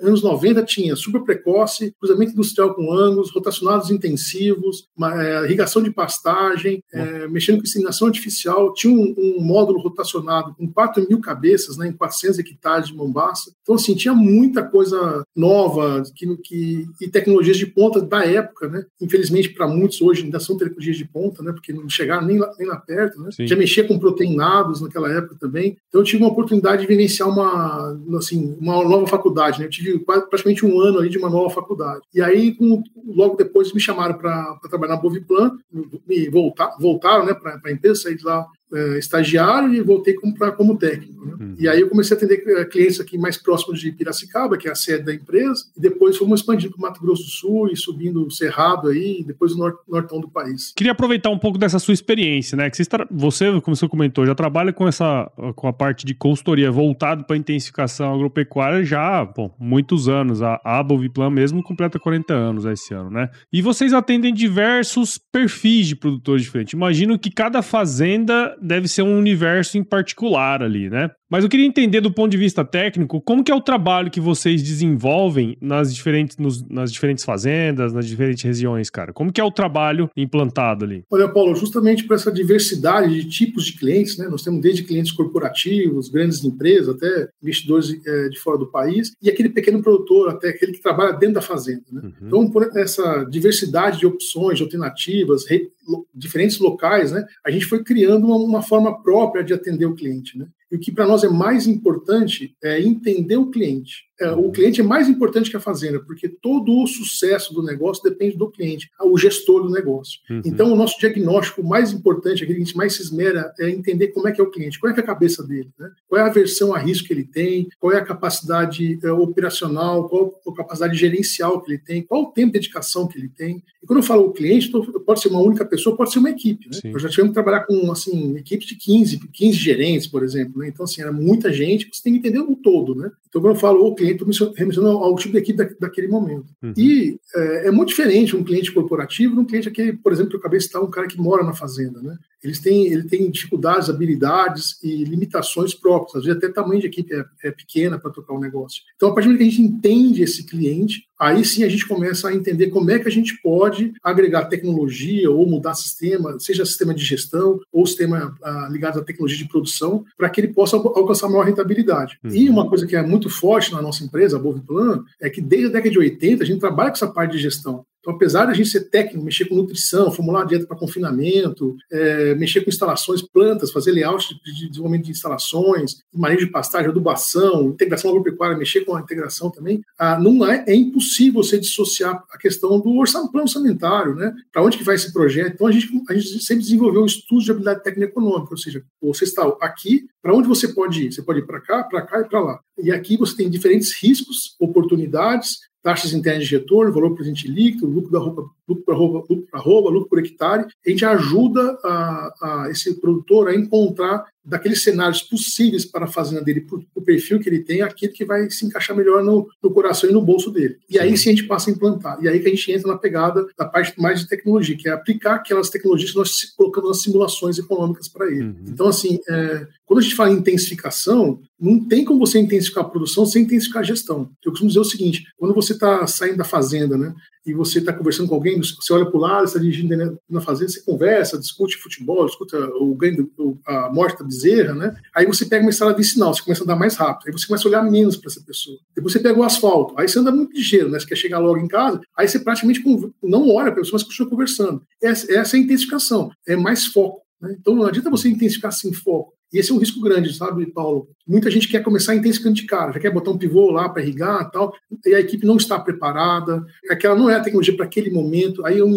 anos 0.03 0.23
90, 0.23 0.62
tinha 0.65 0.94
super 0.94 1.23
precoce, 1.23 1.94
cruzamento 1.99 2.32
industrial 2.32 2.75
com 2.75 2.93
ângulos, 2.93 3.32
rotacionados 3.32 3.91
intensivos, 3.91 4.88
uma, 4.97 5.23
é, 5.23 5.44
irrigação 5.44 5.82
de 5.82 5.91
pastagem, 5.91 6.82
é, 6.93 7.27
mexendo 7.29 7.59
com 7.59 7.65
inseminação 7.65 8.06
artificial, 8.06 8.73
tinha 8.73 8.93
um, 8.93 9.15
um, 9.19 9.41
módulo 9.41 9.81
rotacionado 9.81 10.55
com 10.55 10.71
4 10.71 11.06
mil 11.09 11.21
cabeças, 11.21 11.77
né, 11.77 11.88
em 11.88 11.93
400 11.93 12.38
hectares 12.38 12.88
de 12.88 12.94
Mombasa. 12.94 13.53
Então, 13.62 13.75
assim, 13.75 13.94
tinha 13.94 14.15
muita 14.15 14.62
coisa 14.62 15.25
nova 15.35 16.03
que, 16.15 16.37
que, 16.38 16.87
e 17.00 17.09
tecnologias 17.09 17.56
de 17.56 17.67
ponta 17.67 18.00
da 18.00 18.25
época, 18.25 18.69
né? 18.69 18.85
Infelizmente, 19.00 19.50
para 19.50 19.67
muitos 19.67 20.00
hoje 20.00 20.25
ainda 20.25 20.41
são 20.41 20.56
tecnologias 20.56 20.97
de 20.97 21.05
ponta, 21.05 21.43
né? 21.43 21.53
Porque 21.53 21.73
não 21.73 21.88
chegaram 21.88 22.26
nem 22.26 22.38
lá, 22.38 22.53
nem 22.59 22.69
lá 22.69 22.76
perto, 22.76 23.21
né? 23.21 23.31
Já 23.41 23.56
mexia 23.56 23.87
com 23.87 23.99
proteinados 23.99 24.81
naquela 24.81 25.11
época 25.11 25.37
também. 25.38 25.76
Então, 25.88 26.00
eu 26.00 26.05
tive 26.05 26.23
uma 26.23 26.31
oportunidade 26.31 26.83
de 26.83 26.88
vivenciar 26.88 27.29
uma 27.29 28.20
assim, 28.21 28.57
uma 28.61 28.83
nova 28.85 29.07
faculdade, 29.07 29.59
né? 29.59 29.67
Eu 29.67 29.71
tive 29.71 29.99
praticamente 29.99 30.65
um 30.65 30.81
ano 30.81 30.99
ali 30.99 31.09
de 31.09 31.19
uma 31.19 31.29
nova 31.29 31.51
faculdade. 31.51 32.03
E 32.15 32.23
aí, 32.23 32.55
com, 32.55 32.83
logo 33.07 33.37
depois, 33.37 33.73
me 33.73 33.81
chamaram 33.81 34.17
para 34.17 34.59
trabalhar 34.69 34.95
na 34.95 35.01
Boviplan, 35.01 35.59
me 36.07 36.29
voltar, 36.29 36.77
voltaram, 36.79 37.27
né, 37.27 37.35
para 37.35 37.61
a 37.65 37.73
empresa, 37.73 38.03
saí 38.03 38.17
de 38.17 38.25
lá 38.25 38.47
é, 38.73 38.99
estagiário 38.99 39.73
e 39.75 39.81
voltei 39.81 40.15
como, 40.15 40.35
pra, 40.35 40.53
como 40.53 40.77
técnico. 40.77 41.25
Né? 41.25 41.35
Uhum. 41.41 41.55
E 41.59 41.69
aí 41.69 41.81
eu 41.81 41.89
comecei 41.89 42.15
a 42.15 42.19
atender 42.19 42.43
é, 42.47 42.65
clientes 42.65 43.01
aqui 43.01 43.19
mais 43.19 43.37
próximos 43.37 43.81
de 43.81 43.93
Piracicaba, 43.93 44.57
que 44.57 44.69
é 44.69 44.71
a 44.71 44.75
sede 44.75 45.05
da 45.05 45.15
empresa, 45.15 45.65
e 45.77 45.81
depois 45.81 46.17
fomos 46.17 46.41
expandindo 46.41 46.75
para 46.75 46.79
o 46.79 46.83
Mato 46.83 47.01
Grosso 47.01 47.25
do 47.25 47.31
Sul 47.31 47.69
e 47.69 47.77
subindo 47.77 48.27
o 48.27 48.31
Cerrado 48.31 48.89
aí, 48.89 49.21
e 49.21 49.25
depois 49.25 49.53
o 49.53 49.59
nor 49.59 49.79
nortão 49.89 50.21
do 50.21 50.29
país. 50.29 50.73
Queria 50.77 50.93
aproveitar 50.93 51.31
um 51.31 51.39
pouco 51.39 51.59
dessa 51.59 51.79
sua 51.79 51.95
experiência, 51.95 52.57
né? 52.57 52.71
Que 52.71 52.77
você, 52.77 52.89
você, 53.11 53.61
como 53.61 53.77
você 53.77 53.89
comentou, 53.89 54.25
já 54.27 54.35
trabalha 54.35 54.73
com 54.73 54.87
essa 54.87 55.31
com 55.57 55.67
a 55.67 55.73
parte 55.73 56.07
de 56.07 56.15
consultoria 56.15 56.71
voltado 56.71 57.25
para 57.25 57.37
intensificação 57.37 58.15
agropecuária 58.15 58.85
já, 58.85 59.25
bom, 59.25 59.55
muitos 59.59 60.09
anos. 60.09 60.43
A, 60.43 60.61
a 60.65 60.83
Boviplan 60.83 61.31
mesmo 61.31 61.63
completa 61.63 61.99
40 61.99 62.33
anos 62.33 62.65
esse 62.65 62.95
ano, 62.95 63.11
né? 63.11 63.31
E 63.53 63.61
vocês 63.61 63.93
atendem 63.93 64.33
diversos 64.33 65.19
perfis 65.19 65.89
de 65.89 65.97
produtores 65.97 66.43
diferentes. 66.43 66.75
Imagino 66.75 67.19
que 67.19 67.31
cada 67.31 67.63
fazenda 67.63 68.57
deve 68.61 68.89
ser 68.89 69.03
um 69.03 69.17
universo 69.17 69.79
em 69.79 69.85
particular 69.85 70.62
ali, 70.62 70.91
né? 70.91 71.11
Mas 71.31 71.44
eu 71.44 71.50
queria 71.50 71.65
entender 71.65 72.00
do 72.00 72.12
ponto 72.12 72.32
de 72.32 72.37
vista 72.37 72.65
técnico, 72.65 73.21
como 73.21 73.44
que 73.44 73.53
é 73.53 73.55
o 73.55 73.61
trabalho 73.61 74.11
que 74.11 74.21
vocês 74.21 74.61
desenvolvem 74.62 75.56
nas 75.61 75.94
diferentes, 75.94 76.37
nos, 76.37 76.67
nas 76.69 76.93
diferentes 76.93 77.25
fazendas, 77.25 77.93
nas 77.93 78.05
diferentes 78.05 78.43
regiões, 78.43 78.91
cara? 78.91 79.12
Como 79.12 79.32
que 79.32 79.41
é 79.41 79.44
o 79.44 79.50
trabalho 79.50 80.11
implantado 80.17 80.85
ali? 80.85 81.05
Olha, 81.09 81.29
Paulo, 81.29 81.55
justamente 81.55 82.05
por 82.05 82.15
essa 82.15 82.32
diversidade 82.32 83.15
de 83.15 83.29
tipos 83.29 83.65
de 83.67 83.79
clientes, 83.79 84.19
né? 84.19 84.27
Nós 84.29 84.43
temos 84.43 84.61
desde 84.61 84.82
clientes 84.82 85.12
corporativos, 85.12 86.09
grandes 86.09 86.43
empresas, 86.43 86.97
até 86.97 87.29
investidores 87.41 87.97
é, 88.05 88.29
de 88.29 88.38
fora 88.41 88.59
do 88.59 88.67
país, 88.67 89.12
e 89.23 89.31
aquele 89.31 89.50
pequeno 89.50 89.81
produtor, 89.81 90.31
até 90.31 90.49
aquele 90.49 90.73
que 90.73 90.83
trabalha 90.83 91.12
dentro 91.12 91.37
da 91.37 91.43
fazenda, 91.43 91.85
né? 91.93 92.00
Uhum. 92.03 92.26
Então, 92.26 92.50
por 92.50 92.76
essa 92.76 93.25
diversidade 93.31 94.00
de 94.00 94.06
opções, 94.06 94.59
de 94.59 94.65
alternativas, 94.65 95.47
re, 95.47 95.71
diferentes 96.12 96.59
locais, 96.59 97.12
né? 97.12 97.25
A 97.47 97.53
gente 97.53 97.67
foi 97.67 97.85
criando 97.85 98.26
uma, 98.26 98.37
uma 98.37 98.62
forma 98.62 99.00
própria 99.00 99.44
de 99.44 99.53
atender 99.53 99.87
o 99.87 99.94
cliente, 99.94 100.37
né? 100.37 100.47
E 100.71 100.77
o 100.77 100.79
que 100.79 100.93
para 100.93 101.07
nós 101.07 101.25
é 101.25 101.29
mais 101.29 101.67
importante 101.67 102.55
é 102.63 102.81
entender 102.81 103.37
o 103.37 103.51
cliente. 103.51 104.11
É, 104.21 104.31
o 104.33 104.51
cliente 104.51 104.83
é 104.83 104.85
mais 104.85 105.09
importante 105.09 105.51
que 105.51 105.57
a 105.57 105.61
fazenda, 105.61 105.99
porque 105.99 106.29
todo 106.29 106.83
o 106.83 106.87
sucesso 106.87 107.55
do 107.55 107.63
negócio 107.63 108.03
depende 108.03 108.37
do 108.37 108.51
cliente, 108.51 108.91
o 109.01 109.17
gestor 109.17 109.63
do 109.63 109.71
negócio. 109.71 110.21
Uhum. 110.29 110.43
Então, 110.45 110.71
o 110.71 110.77
nosso 110.77 111.01
diagnóstico 111.01 111.65
mais 111.65 111.91
importante, 111.91 112.45
aquele 112.45 112.59
que 112.59 112.63
a 112.63 112.67
gente 112.67 112.77
mais 112.77 112.95
se 112.95 113.03
esmera, 113.03 113.51
é 113.59 113.71
entender 113.71 114.09
como 114.09 114.29
é 114.29 114.33
que 114.33 114.41
é 114.41 114.45
o 114.45 114.50
cliente, 114.50 114.79
qual 114.79 114.93
é, 114.93 114.97
é 114.97 115.00
a 115.00 115.03
cabeça 115.03 115.43
dele, 115.43 115.71
né? 115.79 115.91
qual 116.07 116.21
é 116.21 116.25
a 116.25 116.27
aversão 116.27 116.75
a 116.75 116.79
risco 116.79 117.09
que 117.09 117.15
ele 117.15 117.25
tem, 117.25 117.69
qual 117.79 117.95
é 117.95 117.97
a 117.97 118.05
capacidade 118.05 118.99
é, 119.03 119.11
operacional, 119.11 120.07
qual 120.07 120.39
a 120.47 120.53
capacidade 120.55 120.99
gerencial 120.99 121.62
que 121.62 121.73
ele 121.73 121.79
tem, 121.79 122.03
qual 122.03 122.25
o 122.25 122.27
tempo 122.27 122.53
de 122.53 122.59
dedicação 122.59 123.09
que 123.09 123.19
ele 123.19 123.29
tem. 123.29 123.62
E 123.83 123.87
quando 123.87 124.00
eu 124.00 124.03
falo 124.03 124.27
o 124.27 124.33
cliente, 124.33 124.71
pode 125.07 125.21
ser 125.21 125.29
uma 125.29 125.41
única 125.41 125.65
pessoa, 125.65 125.97
pode 125.97 126.12
ser 126.12 126.19
uma 126.19 126.29
equipe. 126.29 126.69
Né? 126.69 126.93
Eu 126.93 126.99
já 126.99 127.09
tivemos 127.09 127.31
que 127.31 127.35
trabalhar 127.35 127.61
com 127.61 127.91
assim, 127.91 128.37
equipes 128.37 128.67
de 128.67 128.77
15, 128.77 129.19
15 129.33 129.57
gerentes, 129.57 130.07
por 130.07 130.23
exemplo. 130.23 130.60
Né? 130.61 130.69
Então, 130.69 130.85
assim, 130.85 131.02
era 131.02 131.12
muita 131.12 131.52
gente, 131.52 131.88
você 131.93 132.02
tem 132.02 132.12
que 132.12 132.19
entender 132.21 132.38
o 132.38 132.55
todo. 132.55 132.95
Né? 132.95 133.11
Então, 133.29 133.40
quando 133.40 133.55
eu 133.55 133.61
falo 133.61 133.85
o 133.85 133.95
cliente, 133.95 134.23
estou 134.23 134.52
remenciona 134.52 134.88
ao 134.90 135.17
tipo 135.17 135.33
de 135.33 135.38
equipe 135.38 135.59
da, 135.59 135.69
daquele 135.81 136.07
momento. 136.07 136.47
Uhum. 136.62 136.73
E 136.76 137.19
é, 137.35 137.69
é, 137.69 137.71
muito 137.71 137.88
diferente 137.88 138.37
um 138.37 138.45
cliente 138.45 138.73
corporativo 138.73 139.35
de 139.35 139.40
um 139.40 139.45
cliente 139.45 139.69
aquele, 139.69 139.95
por 139.95 140.12
exemplo, 140.12 140.31
que 140.31 140.37
eu 140.37 140.40
acabei 140.40 140.59
de 140.59 140.67
citar, 140.67 140.83
um 140.83 140.90
cara 140.90 141.09
que 141.09 141.19
mora 141.19 141.43
na 141.43 141.52
fazenda. 141.52 142.00
Né? 142.00 142.17
Eles 142.43 142.61
têm, 142.61 142.87
ele 142.87 143.05
tem 143.05 143.31
dificuldades, 143.31 143.90
habilidades 143.90 144.83
e 144.83 145.05
limitações 145.05 145.75
próprias. 145.75 146.17
Às 146.17 146.25
vezes 146.25 146.38
até 146.38 146.49
tamanho 146.52 146.81
de 146.81 146.87
equipe 146.87 147.14
é, 147.14 147.25
é 147.45 147.50
pequena 147.50 147.99
para 147.99 148.11
tocar 148.11 148.35
o 148.35 148.40
negócio. 148.40 148.83
Então, 148.97 149.09
a 149.09 149.14
partir 149.14 149.29
do 149.29 149.33
momento 149.33 149.43
que 149.43 149.49
a 149.49 149.50
gente 149.50 149.62
entende 149.62 150.23
esse 150.23 150.45
cliente, 150.45 151.10
aí 151.21 151.45
sim 151.45 151.62
a 151.62 151.69
gente 151.69 151.87
começa 151.87 152.29
a 152.29 152.35
entender 152.35 152.69
como 152.69 152.91
é 152.91 152.99
que 152.99 153.07
a 153.07 153.11
gente 153.11 153.41
pode 153.43 153.93
agregar 154.03 154.47
tecnologia 154.47 155.31
ou 155.31 155.47
mudar 155.47 155.75
sistema, 155.75 156.39
seja 156.41 156.65
sistema 156.65 156.95
de 156.95 157.05
gestão 157.05 157.61
ou 157.71 157.87
sistema 157.87 158.35
ah, 158.43 158.69
ligado 158.71 158.99
à 158.99 159.05
tecnologia 159.05 159.39
de 159.39 159.49
produção, 159.49 160.05
para 160.17 160.31
que 160.31 160.41
ele 160.41 160.49
possa 160.49 160.77
alcançar 160.77 161.29
maior 161.29 161.45
rentabilidade. 161.45 162.19
Uhum. 162.25 162.35
E 162.35 162.49
uma 162.49 162.69
coisa 162.69 162.87
que 162.87 162.97
é 162.97 163.03
muito 163.03 163.29
forte 163.29 163.73
na 163.73 163.83
nossa 163.83 164.03
empresa, 164.03 164.37
a 164.37 164.41
Boviplan, 164.41 165.05
é 165.21 165.29
que 165.29 165.41
desde 165.41 165.67
a 165.69 165.73
década 165.73 165.91
de 165.91 165.99
80 165.99 166.43
a 166.43 166.47
gente 166.47 166.61
trabalha 166.61 166.91
com 166.91 166.97
essa 166.97 167.09
parte 167.09 167.33
de 167.33 167.39
gestão. 167.39 167.85
Então, 168.00 168.14
apesar 168.14 168.47
de 168.47 168.52
a 168.52 168.54
gente 168.54 168.69
ser 168.69 168.88
técnico, 168.88 169.25
mexer 169.25 169.45
com 169.45 169.54
nutrição, 169.54 170.11
formular 170.11 170.45
dieta 170.45 170.66
para 170.66 170.76
confinamento, 170.76 171.76
é, 171.92 172.35
mexer 172.35 172.62
com 172.62 172.71
instalações, 172.71 173.23
plantas, 173.23 173.71
fazer 173.71 173.92
layout 173.92 174.26
de, 174.42 174.54
de 174.54 174.69
desenvolvimento 174.71 175.04
de 175.04 175.11
instalações, 175.11 175.97
manejo 176.12 176.47
de 176.47 176.52
pastagem, 176.52 176.88
adubação, 176.88 177.69
integração 177.69 178.11
agropecuária, 178.11 178.57
mexer 178.57 178.85
com 178.85 178.97
a 178.97 179.00
integração 179.00 179.50
também, 179.50 179.83
ah, 179.99 180.19
não 180.19 180.47
é, 180.47 180.64
é 180.66 180.75
impossível 180.75 181.42
você 181.42 181.59
dissociar 181.59 182.25
a 182.30 182.38
questão 182.38 182.80
do 182.80 182.97
orçamento, 182.97 183.33
plano 183.33 183.47
orçamentário, 183.47 184.14
né? 184.14 184.35
Para 184.52 184.62
onde 184.62 184.78
que 184.78 184.85
vai 184.85 184.95
esse 184.95 185.12
projeto? 185.12 185.54
Então, 185.54 185.66
a 185.66 185.73
gente, 185.73 185.88
a 186.09 186.14
gente 186.14 186.42
sempre 186.42 186.62
desenvolveu 186.62 187.02
um 187.02 187.07
estudo 187.07 187.42
de 187.42 187.50
habilidade 187.50 187.83
técnica 187.83 188.11
econômica, 188.11 188.52
ou 188.52 188.57
seja, 188.57 188.83
você 189.00 189.25
está 189.25 189.47
aqui, 189.61 190.07
para 190.23 190.35
onde 190.35 190.49
você 190.49 190.69
pode 190.69 191.07
ir? 191.07 191.12
Você 191.12 191.23
pode 191.23 191.40
ir 191.40 191.47
para 191.47 191.61
cá, 191.61 191.85
para 191.85 192.02
cá 192.02 192.21
e 192.21 192.25
para 192.25 192.40
lá. 192.40 192.61
E 192.83 192.90
aqui 192.90 193.16
você 193.16 193.37
tem 193.37 193.50
diferentes 193.50 193.95
riscos, 194.02 194.57
oportunidades, 194.59 195.59
taxas 195.83 196.13
internas 196.13 196.47
de 196.47 196.57
retorno, 196.57 196.93
valor 196.93 197.15
presente 197.15 197.49
líquido, 197.49 197.87
lucro 197.87 198.11
da 198.11 198.19
roupa, 198.19 198.51
lucro 198.69 198.85
para 198.85 198.95
roupa, 198.95 199.19
lucro 199.29 199.47
roupa, 199.61 199.91
lucro 199.91 200.09
por 200.09 200.19
hectare. 200.19 200.67
A 200.87 200.91
gente 200.91 201.05
ajuda 201.05 201.79
a, 201.85 202.35
a 202.43 202.71
esse 202.71 203.01
produtor 203.01 203.49
a 203.49 203.55
encontrar 203.55 204.27
daqueles 204.50 204.83
cenários 204.83 205.23
possíveis 205.23 205.85
para 205.85 206.04
a 206.04 206.09
fazenda 206.09 206.42
dele, 206.42 206.62
para 206.62 206.78
o 206.95 207.02
perfil 207.02 207.38
que 207.38 207.49
ele 207.49 207.61
tem, 207.61 207.83
aquele 207.83 208.12
que 208.12 208.25
vai 208.25 208.50
se 208.50 208.66
encaixar 208.66 208.97
melhor 208.97 209.23
no, 209.23 209.49
no 209.62 209.71
coração 209.71 210.11
e 210.11 210.12
no 210.12 210.21
bolso 210.21 210.50
dele. 210.50 210.76
E 210.90 210.99
aí 210.99 211.16
sim 211.16 211.30
a 211.30 211.33
gente 211.33 211.47
passa 211.47 211.71
a 211.71 211.73
implantar. 211.73 212.19
E 212.21 212.28
aí 212.28 212.40
que 212.40 212.49
a 212.49 212.50
gente 212.50 212.73
entra 212.73 212.88
na 212.88 212.99
pegada 212.99 213.47
da 213.57 213.64
parte 213.64 213.99
mais 214.00 214.21
de 214.21 214.28
tecnologia, 214.28 214.76
que 214.76 214.88
é 214.88 214.92
aplicar 214.92 215.37
aquelas 215.37 215.71
tecnologias 215.71 216.11
que 216.11 216.16
nós 216.16 216.45
colocamos 216.57 216.90
nas 216.90 217.02
simulações 217.02 217.59
econômicas 217.59 218.09
para 218.09 218.26
ele. 218.26 218.42
Uhum. 218.42 218.64
Então, 218.66 218.88
assim, 218.88 219.21
é, 219.28 219.66
quando 219.87 220.00
a 220.00 220.02
gente 220.02 220.16
fala 220.16 220.30
em 220.30 220.37
intensificação, 220.37 221.40
não 221.59 221.87
tem 221.87 222.04
como 222.04 222.19
você 222.19 222.40
intensificar 222.40 222.85
a 222.85 222.88
produção 222.88 223.25
sem 223.25 223.42
intensificar 223.42 223.83
a 223.83 223.87
gestão. 223.87 224.30
Eu 224.45 224.50
costumo 224.50 224.69
dizer 224.69 224.80
o 224.80 224.85
seguinte: 224.85 225.25
quando 225.37 225.54
você 225.54 225.75
está 225.75 226.07
saindo 226.07 226.38
da 226.38 226.45
fazenda, 226.45 226.97
né, 226.97 227.14
e 227.44 227.54
você 227.54 227.78
está 227.78 227.92
conversando 227.92 228.28
com 228.28 228.35
alguém, 228.35 228.61
você 228.61 228.92
olha 228.92 229.06
para 229.06 229.16
o 229.16 229.20
lado, 229.20 229.44
está 229.44 229.59
dirigindo 229.59 230.18
na 230.28 230.40
fazenda, 230.40 230.70
você 230.70 230.82
conversa, 230.82 231.38
discute 231.38 231.76
futebol, 231.78 232.26
discute 232.26 232.54
o 232.54 232.94
ganho, 232.94 233.30
a 233.66 233.90
morte 233.90 234.18
da 234.18 234.25
bezerra, 234.25 234.75
né? 234.75 234.94
Aí 235.14 235.26
você 235.26 235.47
pega 235.47 235.64
uma 235.64 235.70
estrada 235.70 235.97
vicinal, 235.97 236.35
você 236.35 236.42
começa 236.42 236.62
a 236.62 236.64
andar 236.64 236.76
mais 236.76 236.97
rápido, 236.97 237.28
aí 237.28 237.32
você 237.32 237.47
começa 237.47 237.66
a 237.66 237.70
olhar 237.70 237.82
menos 237.82 238.16
para 238.16 238.30
essa 238.30 238.42
pessoa. 238.42 238.78
Depois 238.94 239.12
você 239.12 239.20
pega 239.20 239.38
o 239.38 239.42
asfalto, 239.42 239.94
aí 239.97 240.09
você 240.09 240.18
anda 240.18 240.30
muito 240.30 240.54
ligeiro, 240.54 240.90
né? 240.90 240.99
Você 240.99 241.06
quer 241.06 241.16
chegar 241.16 241.38
logo 241.38 241.59
em 241.59 241.68
casa, 241.68 242.00
aí 242.16 242.28
você 242.28 242.38
praticamente 242.38 242.82
não 243.23 243.49
olha 243.49 243.70
para 243.70 243.80
a 243.80 243.82
pessoa, 243.82 243.94
mas 243.94 244.02
continua 244.02 244.30
conversando. 244.30 244.82
Essa, 245.02 245.32
essa 245.32 245.56
é 245.56 245.61
a 245.61 245.62
intensificação, 245.62 246.30
é 246.47 246.56
mais 246.56 246.87
foco. 246.87 247.23
Né? 247.40 247.56
Então 247.59 247.75
não 247.75 247.87
adianta 247.87 248.11
você 248.11 248.28
intensificar 248.28 248.73
sem 248.73 248.92
foco. 248.92 249.32
E 249.52 249.59
esse 249.59 249.73
é 249.73 249.75
um 249.75 249.78
risco 249.78 250.00
grande, 250.00 250.32
sabe, 250.32 250.66
Paulo? 250.66 251.09
Muita 251.31 251.49
gente 251.49 251.69
quer 251.69 251.81
começar 251.81 252.13
intensificando 252.17 252.57
de 252.57 252.67
cara, 252.67 252.91
já 252.91 252.99
quer 252.99 253.13
botar 253.13 253.31
um 253.31 253.39
pivô 253.39 253.71
lá 253.71 253.89
para 253.89 254.03
irrigar 254.03 254.49
e 254.49 254.51
tal, 254.51 254.75
e 255.07 255.15
a 255.15 255.21
equipe 255.21 255.47
não 255.47 255.57
está 255.57 255.79
preparada, 255.79 256.67
aquela 256.91 257.15
não 257.15 257.31
é 257.31 257.37
a 257.37 257.41
tecnologia 257.41 257.77
para 257.77 257.87
aquele 257.87 258.11
momento, 258.11 258.67
aí 258.67 258.79
eu 258.79 258.89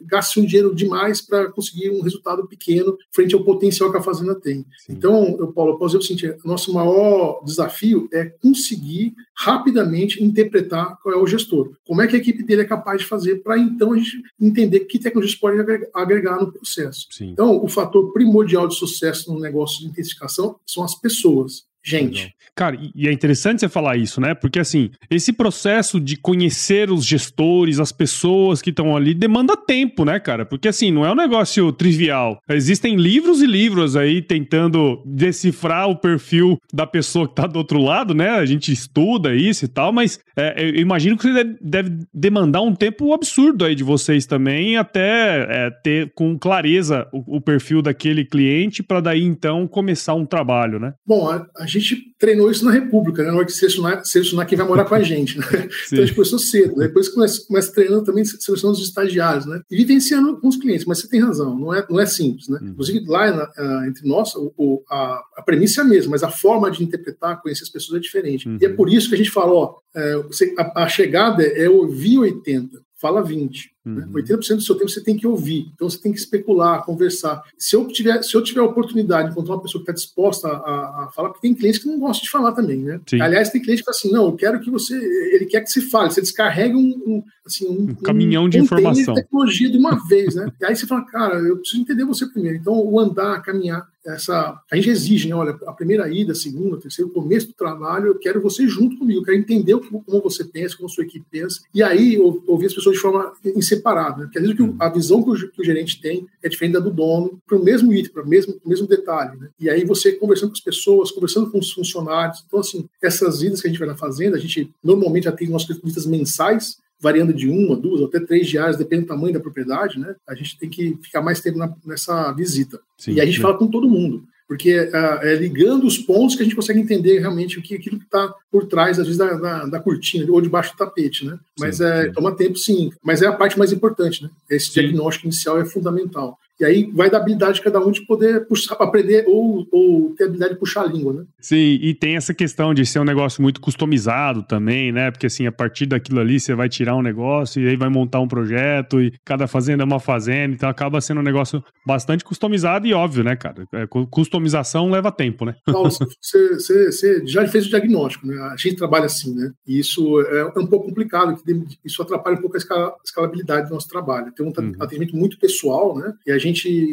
gasto 0.00 0.40
um 0.40 0.44
dinheiro 0.44 0.74
demais 0.74 1.20
para 1.20 1.48
conseguir 1.52 1.90
um 1.90 2.02
resultado 2.02 2.44
pequeno 2.48 2.98
frente 3.14 3.36
ao 3.36 3.44
potencial 3.44 3.92
que 3.92 3.98
a 3.98 4.02
fazenda 4.02 4.34
tem. 4.34 4.66
Sim. 4.84 4.94
Então, 4.94 5.36
eu, 5.38 5.52
Paulo, 5.52 5.74
eu 5.74 5.78
posso 5.78 5.96
dizer 5.96 6.14
o 6.14 6.18
seguinte, 6.18 6.40
nosso 6.44 6.74
maior 6.74 7.40
desafio 7.44 8.08
é 8.12 8.24
conseguir 8.24 9.14
rapidamente 9.36 10.24
interpretar 10.24 10.98
qual 11.00 11.14
é 11.14 11.18
o 11.18 11.26
gestor. 11.26 11.70
Como 11.86 12.02
é 12.02 12.08
que 12.08 12.16
a 12.16 12.18
equipe 12.18 12.42
dele 12.42 12.62
é 12.62 12.64
capaz 12.64 13.02
de 13.02 13.06
fazer 13.06 13.44
para 13.44 13.56
então 13.58 13.92
a 13.92 13.96
gente 13.96 14.20
entender 14.40 14.80
que 14.80 14.98
tecnologias 14.98 15.38
pode 15.38 15.56
agregar 15.94 16.40
no 16.40 16.50
processo. 16.50 17.06
Sim. 17.12 17.30
Então, 17.30 17.62
o 17.62 17.68
fator 17.68 18.12
primordial 18.12 18.66
de 18.66 18.74
sucesso 18.74 19.32
no 19.32 19.38
negócio 19.38 19.80
de 19.80 19.86
intensificação 19.86 20.56
são 20.66 20.82
as 20.82 20.98
pessoas 20.98 21.64
gente. 21.86 22.36
Cara, 22.56 22.78
e 22.94 23.06
é 23.06 23.12
interessante 23.12 23.60
você 23.60 23.68
falar 23.68 23.98
isso, 23.98 24.18
né? 24.18 24.34
Porque 24.34 24.58
assim, 24.58 24.90
esse 25.10 25.30
processo 25.30 26.00
de 26.00 26.16
conhecer 26.16 26.90
os 26.90 27.04
gestores, 27.04 27.78
as 27.78 27.92
pessoas 27.92 28.62
que 28.62 28.70
estão 28.70 28.96
ali, 28.96 29.12
demanda 29.12 29.54
tempo, 29.54 30.06
né, 30.06 30.18
cara? 30.18 30.46
Porque 30.46 30.66
assim, 30.66 30.90
não 30.90 31.04
é 31.04 31.12
um 31.12 31.14
negócio 31.14 31.70
trivial. 31.70 32.40
Existem 32.48 32.96
livros 32.96 33.42
e 33.42 33.46
livros 33.46 33.94
aí 33.94 34.22
tentando 34.22 35.02
decifrar 35.04 35.90
o 35.90 35.96
perfil 35.96 36.58
da 36.72 36.86
pessoa 36.86 37.28
que 37.28 37.34
tá 37.34 37.46
do 37.46 37.58
outro 37.58 37.78
lado, 37.78 38.14
né? 38.14 38.30
A 38.30 38.46
gente 38.46 38.72
estuda 38.72 39.34
isso 39.34 39.66
e 39.66 39.68
tal, 39.68 39.92
mas 39.92 40.18
é, 40.34 40.54
eu 40.58 40.76
imagino 40.76 41.18
que 41.18 41.30
você 41.30 41.44
deve 41.60 41.98
demandar 42.12 42.62
um 42.62 42.74
tempo 42.74 43.12
absurdo 43.12 43.66
aí 43.66 43.74
de 43.74 43.84
vocês 43.84 44.24
também, 44.24 44.78
até 44.78 45.66
é, 45.66 45.70
ter 45.82 46.10
com 46.14 46.38
clareza 46.38 47.06
o, 47.12 47.36
o 47.36 47.40
perfil 47.40 47.82
daquele 47.82 48.24
cliente, 48.24 48.82
para 48.82 49.00
daí 49.00 49.22
então 49.22 49.68
começar 49.68 50.14
um 50.14 50.24
trabalho, 50.24 50.80
né? 50.80 50.94
Bom, 51.06 51.28
a, 51.28 51.46
a 51.58 51.66
gente 51.66 51.75
treinou 52.18 52.50
isso 52.50 52.64
na 52.64 52.70
República, 52.70 53.22
né? 53.22 53.30
na 53.30 53.36
hora 53.36 53.46
de 53.46 53.52
selecionar, 53.52 54.04
selecionar 54.04 54.46
quem 54.46 54.56
vai 54.56 54.66
morar 54.66 54.84
com 54.84 54.94
a 54.94 55.02
gente. 55.02 55.38
Né? 55.38 55.44
Então 55.86 56.02
a 56.02 56.06
gente 56.06 56.14
começou 56.14 56.38
cedo. 56.38 56.76
Né? 56.76 56.88
Depois 56.88 57.08
começa, 57.08 57.46
começa 57.46 57.72
treinando 57.72 58.04
também, 58.04 58.24
selecionando 58.24 58.78
os 58.78 58.86
estagiários, 58.86 59.46
né? 59.46 59.60
E 59.70 59.76
vivenciando 59.76 60.38
com 60.40 60.48
os 60.48 60.56
clientes, 60.56 60.84
mas 60.84 60.98
você 60.98 61.08
tem 61.08 61.20
razão, 61.20 61.56
não 61.58 61.74
é, 61.74 61.86
não 61.88 62.00
é 62.00 62.06
simples. 62.06 62.48
Né? 62.48 62.58
Uhum. 62.60 62.68
Inclusive, 62.68 63.04
lá 63.06 63.30
na, 63.30 63.86
entre 63.86 64.08
nós, 64.08 64.32
o, 64.34 64.82
a, 64.90 65.20
a 65.36 65.42
premissa 65.42 65.80
é 65.80 65.84
a 65.84 65.86
mesma, 65.86 66.12
mas 66.12 66.22
a 66.22 66.30
forma 66.30 66.70
de 66.70 66.82
interpretar, 66.82 67.40
conhecer 67.40 67.64
as 67.64 67.70
pessoas 67.70 67.98
é 67.98 68.00
diferente. 68.00 68.48
Uhum. 68.48 68.58
E 68.60 68.64
é 68.64 68.68
por 68.68 68.92
isso 68.92 69.08
que 69.08 69.14
a 69.14 69.18
gente 69.18 69.30
fala, 69.30 69.52
ó, 69.52 69.74
é, 69.94 70.14
a, 70.58 70.84
a 70.84 70.88
chegada 70.88 71.42
é 71.42 71.68
ouvir 71.68 72.18
80 72.18 72.86
fala 73.00 73.22
20. 73.22 73.70
Né? 73.86 74.04
Uhum. 74.04 74.12
Né? 74.12 74.22
80% 74.22 74.56
do 74.56 74.62
seu 74.62 74.74
tempo 74.74 74.90
você 74.90 75.02
tem 75.02 75.16
que 75.16 75.26
ouvir. 75.26 75.70
Então 75.74 75.88
você 75.88 75.98
tem 75.98 76.12
que 76.12 76.18
especular, 76.18 76.84
conversar. 76.84 77.42
Se 77.56 77.76
eu 77.76 77.86
tiver, 77.86 78.20
se 78.22 78.34
eu 78.34 78.42
tiver 78.42 78.60
a 78.60 78.64
oportunidade 78.64 79.28
de 79.28 79.32
encontrar 79.32 79.54
uma 79.54 79.62
pessoa 79.62 79.84
que 79.84 79.90
está 79.90 79.92
disposta 79.92 80.48
a, 80.48 81.04
a, 81.04 81.10
falar, 81.14 81.28
porque 81.28 81.46
tem 81.46 81.54
clientes 81.54 81.80
que 81.80 81.88
não 81.88 81.98
gostam 81.98 82.24
de 82.24 82.30
falar 82.30 82.52
também, 82.52 82.78
né? 82.78 83.00
Sim. 83.06 83.20
Aliás, 83.20 83.50
tem 83.50 83.62
cliente 83.62 83.82
que 83.82 83.86
fala 83.86 83.96
assim: 83.96 84.10
não, 84.10 84.26
eu 84.26 84.32
quero 84.32 84.60
que 84.60 84.70
você. 84.70 84.96
Ele 85.34 85.46
quer 85.46 85.60
que 85.60 85.70
se 85.70 85.82
fale, 85.82 86.10
você 86.10 86.20
descarregue 86.20 86.74
um, 86.74 86.94
um 87.06 87.22
assim, 87.46 87.66
um, 87.66 87.90
um 87.90 87.94
caminhão 87.94 88.44
um, 88.44 88.48
de 88.48 88.58
informação. 88.58 89.14
De 89.14 89.22
tecnologia 89.22 89.70
de 89.70 89.78
uma 89.78 89.96
vez, 90.08 90.34
né? 90.34 90.50
e 90.60 90.64
aí 90.64 90.74
você 90.74 90.86
fala, 90.86 91.04
cara, 91.06 91.38
eu 91.38 91.56
preciso 91.58 91.80
entender 91.80 92.04
você 92.04 92.26
primeiro. 92.26 92.58
Então, 92.58 92.74
o 92.74 92.98
andar, 92.98 93.40
caminhar, 93.42 93.86
essa. 94.06 94.60
A 94.70 94.76
gente 94.76 94.90
exige, 94.90 95.28
né? 95.28 95.34
Olha, 95.34 95.58
a 95.66 95.72
primeira 95.72 96.08
ida, 96.08 96.32
a 96.32 96.34
segunda, 96.34 96.76
a 96.76 96.80
terceira, 96.80 97.10
o 97.10 97.12
começo 97.12 97.48
do 97.48 97.54
trabalho, 97.54 98.08
eu 98.08 98.18
quero 98.18 98.40
você 98.40 98.66
junto 98.66 98.96
comigo, 98.98 99.20
eu 99.20 99.24
quero 99.24 99.36
entender 99.36 99.76
como 99.78 100.20
você 100.20 100.44
pensa, 100.44 100.76
como 100.76 100.88
a 100.88 100.92
sua 100.92 101.04
equipe 101.04 101.26
pensa, 101.30 101.60
e 101.74 101.82
aí 101.82 102.18
ouvir 102.18 102.66
as 102.66 102.74
pessoas 102.74 102.96
de 102.96 103.02
forma 103.02 103.32
inseparada, 103.76 104.18
né? 104.18 104.24
Porque 104.24 104.38
às 104.38 104.44
vezes 104.44 104.58
uhum. 104.58 104.76
a 104.78 104.88
visão 104.88 105.22
que 105.22 105.30
o, 105.30 105.52
que 105.52 105.60
o, 105.60 105.64
gerente 105.64 106.00
tem 106.00 106.26
é 106.42 106.48
diferente 106.48 106.74
da 106.74 106.80
do 106.80 106.90
dono, 106.90 107.40
para 107.46 107.56
o 107.56 107.62
mesmo 107.62 107.92
item, 107.92 108.12
para 108.12 108.22
o 108.22 108.28
mesmo, 108.28 108.60
mesmo 108.64 108.86
detalhe, 108.86 109.38
né? 109.38 109.48
E 109.58 109.68
aí 109.68 109.84
você 109.84 110.12
conversando 110.12 110.50
com 110.50 110.56
as 110.56 110.60
pessoas, 110.60 111.10
conversando 111.10 111.50
com 111.50 111.58
os 111.58 111.72
funcionários. 111.72 112.42
Então, 112.46 112.60
assim, 112.60 112.88
essas 113.02 113.42
idas 113.42 113.60
que 113.60 113.66
a 113.66 113.70
gente 113.70 113.78
vai 113.78 113.88
na 113.88 113.96
fazenda, 113.96 114.36
a 114.36 114.40
gente 114.40 114.70
normalmente 114.82 115.24
já 115.24 115.32
tem 115.32 115.48
nossas 115.48 115.76
visitas 115.76 116.06
mensais, 116.06 116.78
variando 117.00 117.34
de 117.34 117.48
uma, 117.48 117.76
duas, 117.76 118.02
até 118.02 118.18
três 118.20 118.48
diárias, 118.48 118.76
depende 118.76 119.02
do 119.02 119.08
tamanho 119.08 119.34
da 119.34 119.40
propriedade, 119.40 119.98
né? 119.98 120.14
A 120.26 120.34
gente 120.34 120.58
tem 120.58 120.68
que 120.68 120.96
ficar 121.02 121.20
mais 121.20 121.40
tempo 121.40 121.58
na, 121.58 121.72
nessa 121.84 122.32
visita. 122.32 122.80
Sim, 122.96 123.12
e 123.12 123.20
a 123.20 123.26
gente 123.26 123.38
né? 123.38 123.42
fala 123.42 123.58
com 123.58 123.68
todo 123.68 123.88
mundo 123.88 124.24
porque 124.48 124.70
é, 124.70 125.32
é, 125.32 125.34
ligando 125.34 125.86
os 125.86 125.98
pontos 125.98 126.36
que 126.36 126.42
a 126.42 126.44
gente 126.44 126.54
consegue 126.54 126.80
entender 126.80 127.18
realmente 127.18 127.58
o 127.58 127.62
que 127.62 127.74
aquilo 127.74 127.98
que 127.98 128.04
está 128.04 128.32
por 128.50 128.66
trás, 128.66 128.98
às 128.98 129.06
vezes, 129.06 129.18
da, 129.18 129.34
da, 129.34 129.66
da, 129.66 129.80
cortina 129.80 130.30
ou 130.30 130.40
debaixo 130.40 130.72
do 130.72 130.78
tapete, 130.78 131.24
né? 131.24 131.38
Mas 131.58 131.78
sim, 131.78 131.84
é, 131.84 132.04
sim. 132.04 132.12
toma 132.12 132.36
tempo, 132.36 132.56
sim. 132.56 132.90
Mas 133.02 133.22
é 133.22 133.26
a 133.26 133.32
parte 133.32 133.58
mais 133.58 133.72
importante, 133.72 134.22
né? 134.22 134.30
Esse 134.48 134.66
sim. 134.66 134.80
diagnóstico 134.80 135.26
inicial 135.26 135.60
é 135.60 135.64
fundamental. 135.64 136.38
E 136.58 136.64
aí 136.64 136.90
vai 136.92 137.10
da 137.10 137.18
habilidade 137.18 137.56
de 137.56 137.62
cada 137.62 137.80
um 137.80 137.90
de 137.90 138.06
poder 138.06 138.46
puxar, 138.46 138.76
aprender 138.76 139.24
ou, 139.28 139.66
ou 139.70 140.14
ter 140.14 140.24
a 140.24 140.26
habilidade 140.26 140.54
de 140.54 140.60
puxar 140.60 140.82
a 140.82 140.86
língua, 140.86 141.12
né? 141.12 141.24
Sim, 141.38 141.78
e 141.80 141.94
tem 141.94 142.16
essa 142.16 142.32
questão 142.32 142.72
de 142.72 142.84
ser 142.86 142.98
um 142.98 143.04
negócio 143.04 143.42
muito 143.42 143.60
customizado 143.60 144.42
também, 144.42 144.90
né? 144.90 145.10
Porque 145.10 145.26
assim, 145.26 145.46
a 145.46 145.52
partir 145.52 145.86
daquilo 145.86 146.20
ali 146.20 146.40
você 146.40 146.54
vai 146.54 146.68
tirar 146.68 146.96
um 146.96 147.02
negócio 147.02 147.62
e 147.62 147.68
aí 147.68 147.76
vai 147.76 147.88
montar 147.88 148.20
um 148.20 148.28
projeto 148.28 149.00
e 149.00 149.12
cada 149.24 149.46
fazenda 149.46 149.82
é 149.82 149.86
uma 149.86 150.00
fazenda, 150.00 150.54
então 150.54 150.68
acaba 150.68 151.00
sendo 151.00 151.20
um 151.20 151.24
negócio 151.24 151.62
bastante 151.86 152.24
customizado 152.24 152.86
e 152.86 152.94
óbvio, 152.94 153.22
né, 153.22 153.36
cara? 153.36 153.66
É, 153.72 153.86
customização 154.10 154.90
leva 154.90 155.12
tempo, 155.12 155.44
né? 155.44 155.54
Você, 155.66 156.54
você, 156.54 156.92
você, 156.92 157.26
já 157.26 157.46
fez 157.46 157.66
o 157.66 157.70
diagnóstico, 157.70 158.26
né? 158.26 158.36
A 158.52 158.56
gente 158.56 158.76
trabalha 158.76 159.06
assim, 159.06 159.34
né? 159.34 159.50
E 159.66 159.78
isso 159.78 160.20
é, 160.22 160.40
é 160.40 160.58
um 160.58 160.66
pouco 160.66 160.86
complicado, 160.86 161.36
isso 161.84 162.02
atrapalha 162.02 162.36
um 162.36 162.40
pouco 162.40 162.56
a 162.56 162.94
escalabilidade 163.04 163.68
do 163.68 163.74
nosso 163.74 163.88
trabalho. 163.88 164.32
Tem 164.32 164.44
um 164.44 164.52
uhum. 164.56 164.72
atendimento 164.80 165.16
muito 165.16 165.38
pessoal, 165.38 165.96
né? 165.96 166.12
E 166.26 166.32
a 166.32 166.38
gente 166.38 166.45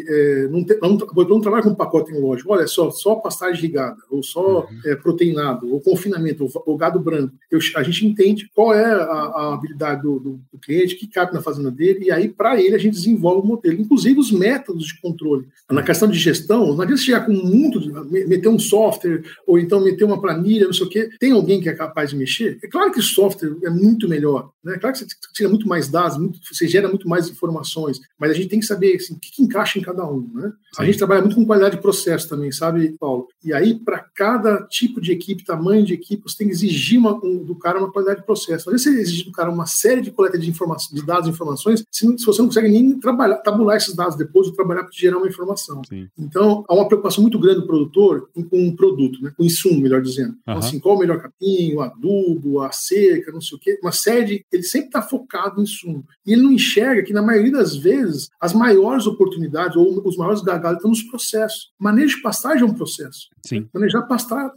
é, 0.07 0.47
não, 0.47 0.63
te, 0.63 0.77
não, 0.81 0.97
não, 0.97 1.41
trabalha 1.41 1.63
com 1.63 1.75
pacote 1.75 2.11
tecnológico. 2.11 2.51
Olha 2.53 2.67
só, 2.67 2.89
só 2.91 3.15
pastagem 3.15 3.63
irrigada, 3.63 3.97
ou 4.09 4.23
só 4.23 4.61
uhum. 4.61 4.79
é, 4.85 4.95
proteinado, 4.95 5.71
ou 5.71 5.81
confinamento, 5.81 6.43
ou, 6.43 6.63
ou 6.65 6.77
gado 6.77 6.99
branco. 6.99 7.33
Eu, 7.51 7.59
a 7.75 7.83
gente 7.83 8.05
entende 8.05 8.49
qual 8.53 8.73
é 8.73 8.85
a, 8.85 9.03
a 9.03 9.53
habilidade 9.53 10.01
do, 10.01 10.19
do, 10.19 10.39
do, 10.51 10.59
cliente, 10.59 10.95
que 10.95 11.07
cabe 11.07 11.33
na 11.33 11.41
fazenda 11.41 11.69
dele, 11.69 12.05
e 12.05 12.11
aí, 12.11 12.29
para 12.29 12.61
ele, 12.61 12.75
a 12.75 12.79
gente 12.79 12.93
desenvolve 12.93 13.41
o 13.41 13.49
modelo, 13.49 13.79
inclusive 13.79 14.19
os 14.19 14.31
métodos 14.31 14.85
de 14.87 14.99
controle. 15.01 15.47
Na 15.69 15.83
questão 15.83 16.07
de 16.07 16.17
gestão, 16.17 16.73
não 16.73 16.81
adianta 16.81 17.01
chegar 17.01 17.25
com 17.25 17.33
muito, 17.33 17.79
meter 18.09 18.47
um 18.47 18.59
software, 18.59 19.23
ou 19.45 19.59
então 19.59 19.83
meter 19.83 20.03
uma 20.03 20.21
planilha, 20.21 20.65
não 20.65 20.73
sei 20.73 20.85
o 20.85 20.89
quê. 20.89 21.09
Tem 21.19 21.31
alguém 21.31 21.61
que 21.61 21.69
é 21.69 21.73
capaz 21.73 22.11
de 22.11 22.15
mexer? 22.15 22.59
É 22.63 22.67
claro 22.67 22.91
que 22.91 22.99
o 22.99 23.03
software 23.03 23.55
é 23.63 23.69
muito 23.69 24.07
melhor, 24.07 24.51
né? 24.63 24.75
É 24.75 24.79
claro 24.79 24.95
que 24.95 25.03
você 25.03 25.07
tira 25.33 25.49
muito 25.49 25.67
mais 25.67 25.89
dados, 25.89 26.17
muito, 26.17 26.39
você 26.51 26.67
gera 26.67 26.87
muito 26.87 27.07
mais 27.07 27.29
informações, 27.29 27.99
mas 28.17 28.31
a 28.31 28.33
gente 28.33 28.47
tem 28.47 28.59
que 28.59 28.65
saber 28.65 28.95
assim, 28.95 29.13
o 29.13 29.19
que, 29.19 29.42
encaixa 29.43 29.79
em 29.79 29.81
cada 29.81 30.05
um. 30.05 30.29
Né? 30.33 30.51
A 30.77 30.85
gente 30.85 30.97
trabalha 30.97 31.21
muito 31.21 31.35
com 31.35 31.45
qualidade 31.45 31.75
de 31.75 31.81
processo 31.81 32.27
também, 32.27 32.51
sabe, 32.51 32.95
Paulo? 32.99 33.27
E 33.43 33.53
aí, 33.53 33.75
para 33.75 33.99
cada 33.99 34.63
tipo 34.63 34.99
de 34.99 35.11
equipe, 35.11 35.43
tamanho 35.43 35.85
de 35.85 35.93
equipe, 35.93 36.23
você 36.23 36.37
tem 36.37 36.47
que 36.47 36.53
exigir 36.53 36.99
uma, 36.99 37.13
um, 37.23 37.43
do 37.43 37.55
cara 37.55 37.79
uma 37.79 37.91
qualidade 37.91 38.21
de 38.21 38.25
processo. 38.25 38.69
Às 38.69 38.73
vezes 38.73 38.83
você 38.83 39.01
exige 39.01 39.25
do 39.25 39.31
cara 39.31 39.51
uma 39.51 39.65
série 39.65 40.01
de 40.01 40.11
coleta 40.11 40.37
de, 40.37 40.49
informação, 40.49 40.95
de 40.95 41.05
dados 41.05 41.27
e 41.27 41.31
informações, 41.31 41.83
se, 41.91 42.17
se, 42.17 42.25
você 42.25 42.41
não 42.41 42.47
consegue 42.47 42.69
nem 42.69 42.99
trabalhar, 42.99 43.37
tabular 43.37 43.77
esses 43.77 43.95
dados 43.95 44.15
depois 44.15 44.47
ou 44.47 44.53
trabalhar 44.53 44.83
para 44.83 44.91
gerar 44.93 45.17
uma 45.17 45.27
informação. 45.27 45.81
Sim. 45.87 46.07
Então, 46.17 46.63
há 46.67 46.73
uma 46.73 46.87
preocupação 46.87 47.21
muito 47.21 47.39
grande 47.39 47.61
do 47.61 47.67
produtor 47.67 48.29
com 48.33 48.59
um 48.59 48.75
produto, 48.75 49.21
né? 49.21 49.31
com 49.35 49.43
insumo, 49.43 49.81
melhor 49.81 50.01
dizendo. 50.01 50.35
Então, 50.41 50.57
assim, 50.57 50.79
qual 50.79 50.95
o 50.95 50.99
melhor 50.99 51.21
capim, 51.21 51.73
o 51.73 51.81
adubo, 51.81 52.61
a 52.61 52.71
cerca, 52.71 53.31
não 53.31 53.41
sei 53.41 53.57
o 53.57 53.59
quê. 53.59 53.79
Uma 53.81 53.91
série, 53.91 54.25
de, 54.25 54.45
ele 54.51 54.63
sempre 54.63 54.87
está 54.87 55.01
focado 55.01 55.59
em 55.59 55.63
insumo. 55.63 56.05
E 56.25 56.33
ele 56.33 56.41
não 56.41 56.51
enxerga 56.51 57.03
que, 57.03 57.13
na 57.13 57.21
maioria 57.21 57.51
das 57.51 57.75
vezes, 57.75 58.29
as 58.39 58.53
maiores 58.53 59.07
oportunidades 59.07 59.32
ou 59.79 60.01
os 60.07 60.17
maiores 60.17 60.41
gargalos 60.41 60.77
estão 60.77 60.89
nos 60.89 61.03
processos. 61.03 61.71
Manejo 61.79 62.17
de 62.17 62.21
pastagem 62.21 62.63
é 62.63 62.65
um 62.65 62.73
processo. 62.73 63.27
Sim. 63.45 63.67
Manejar 63.73 64.07
pastagem 64.07 64.51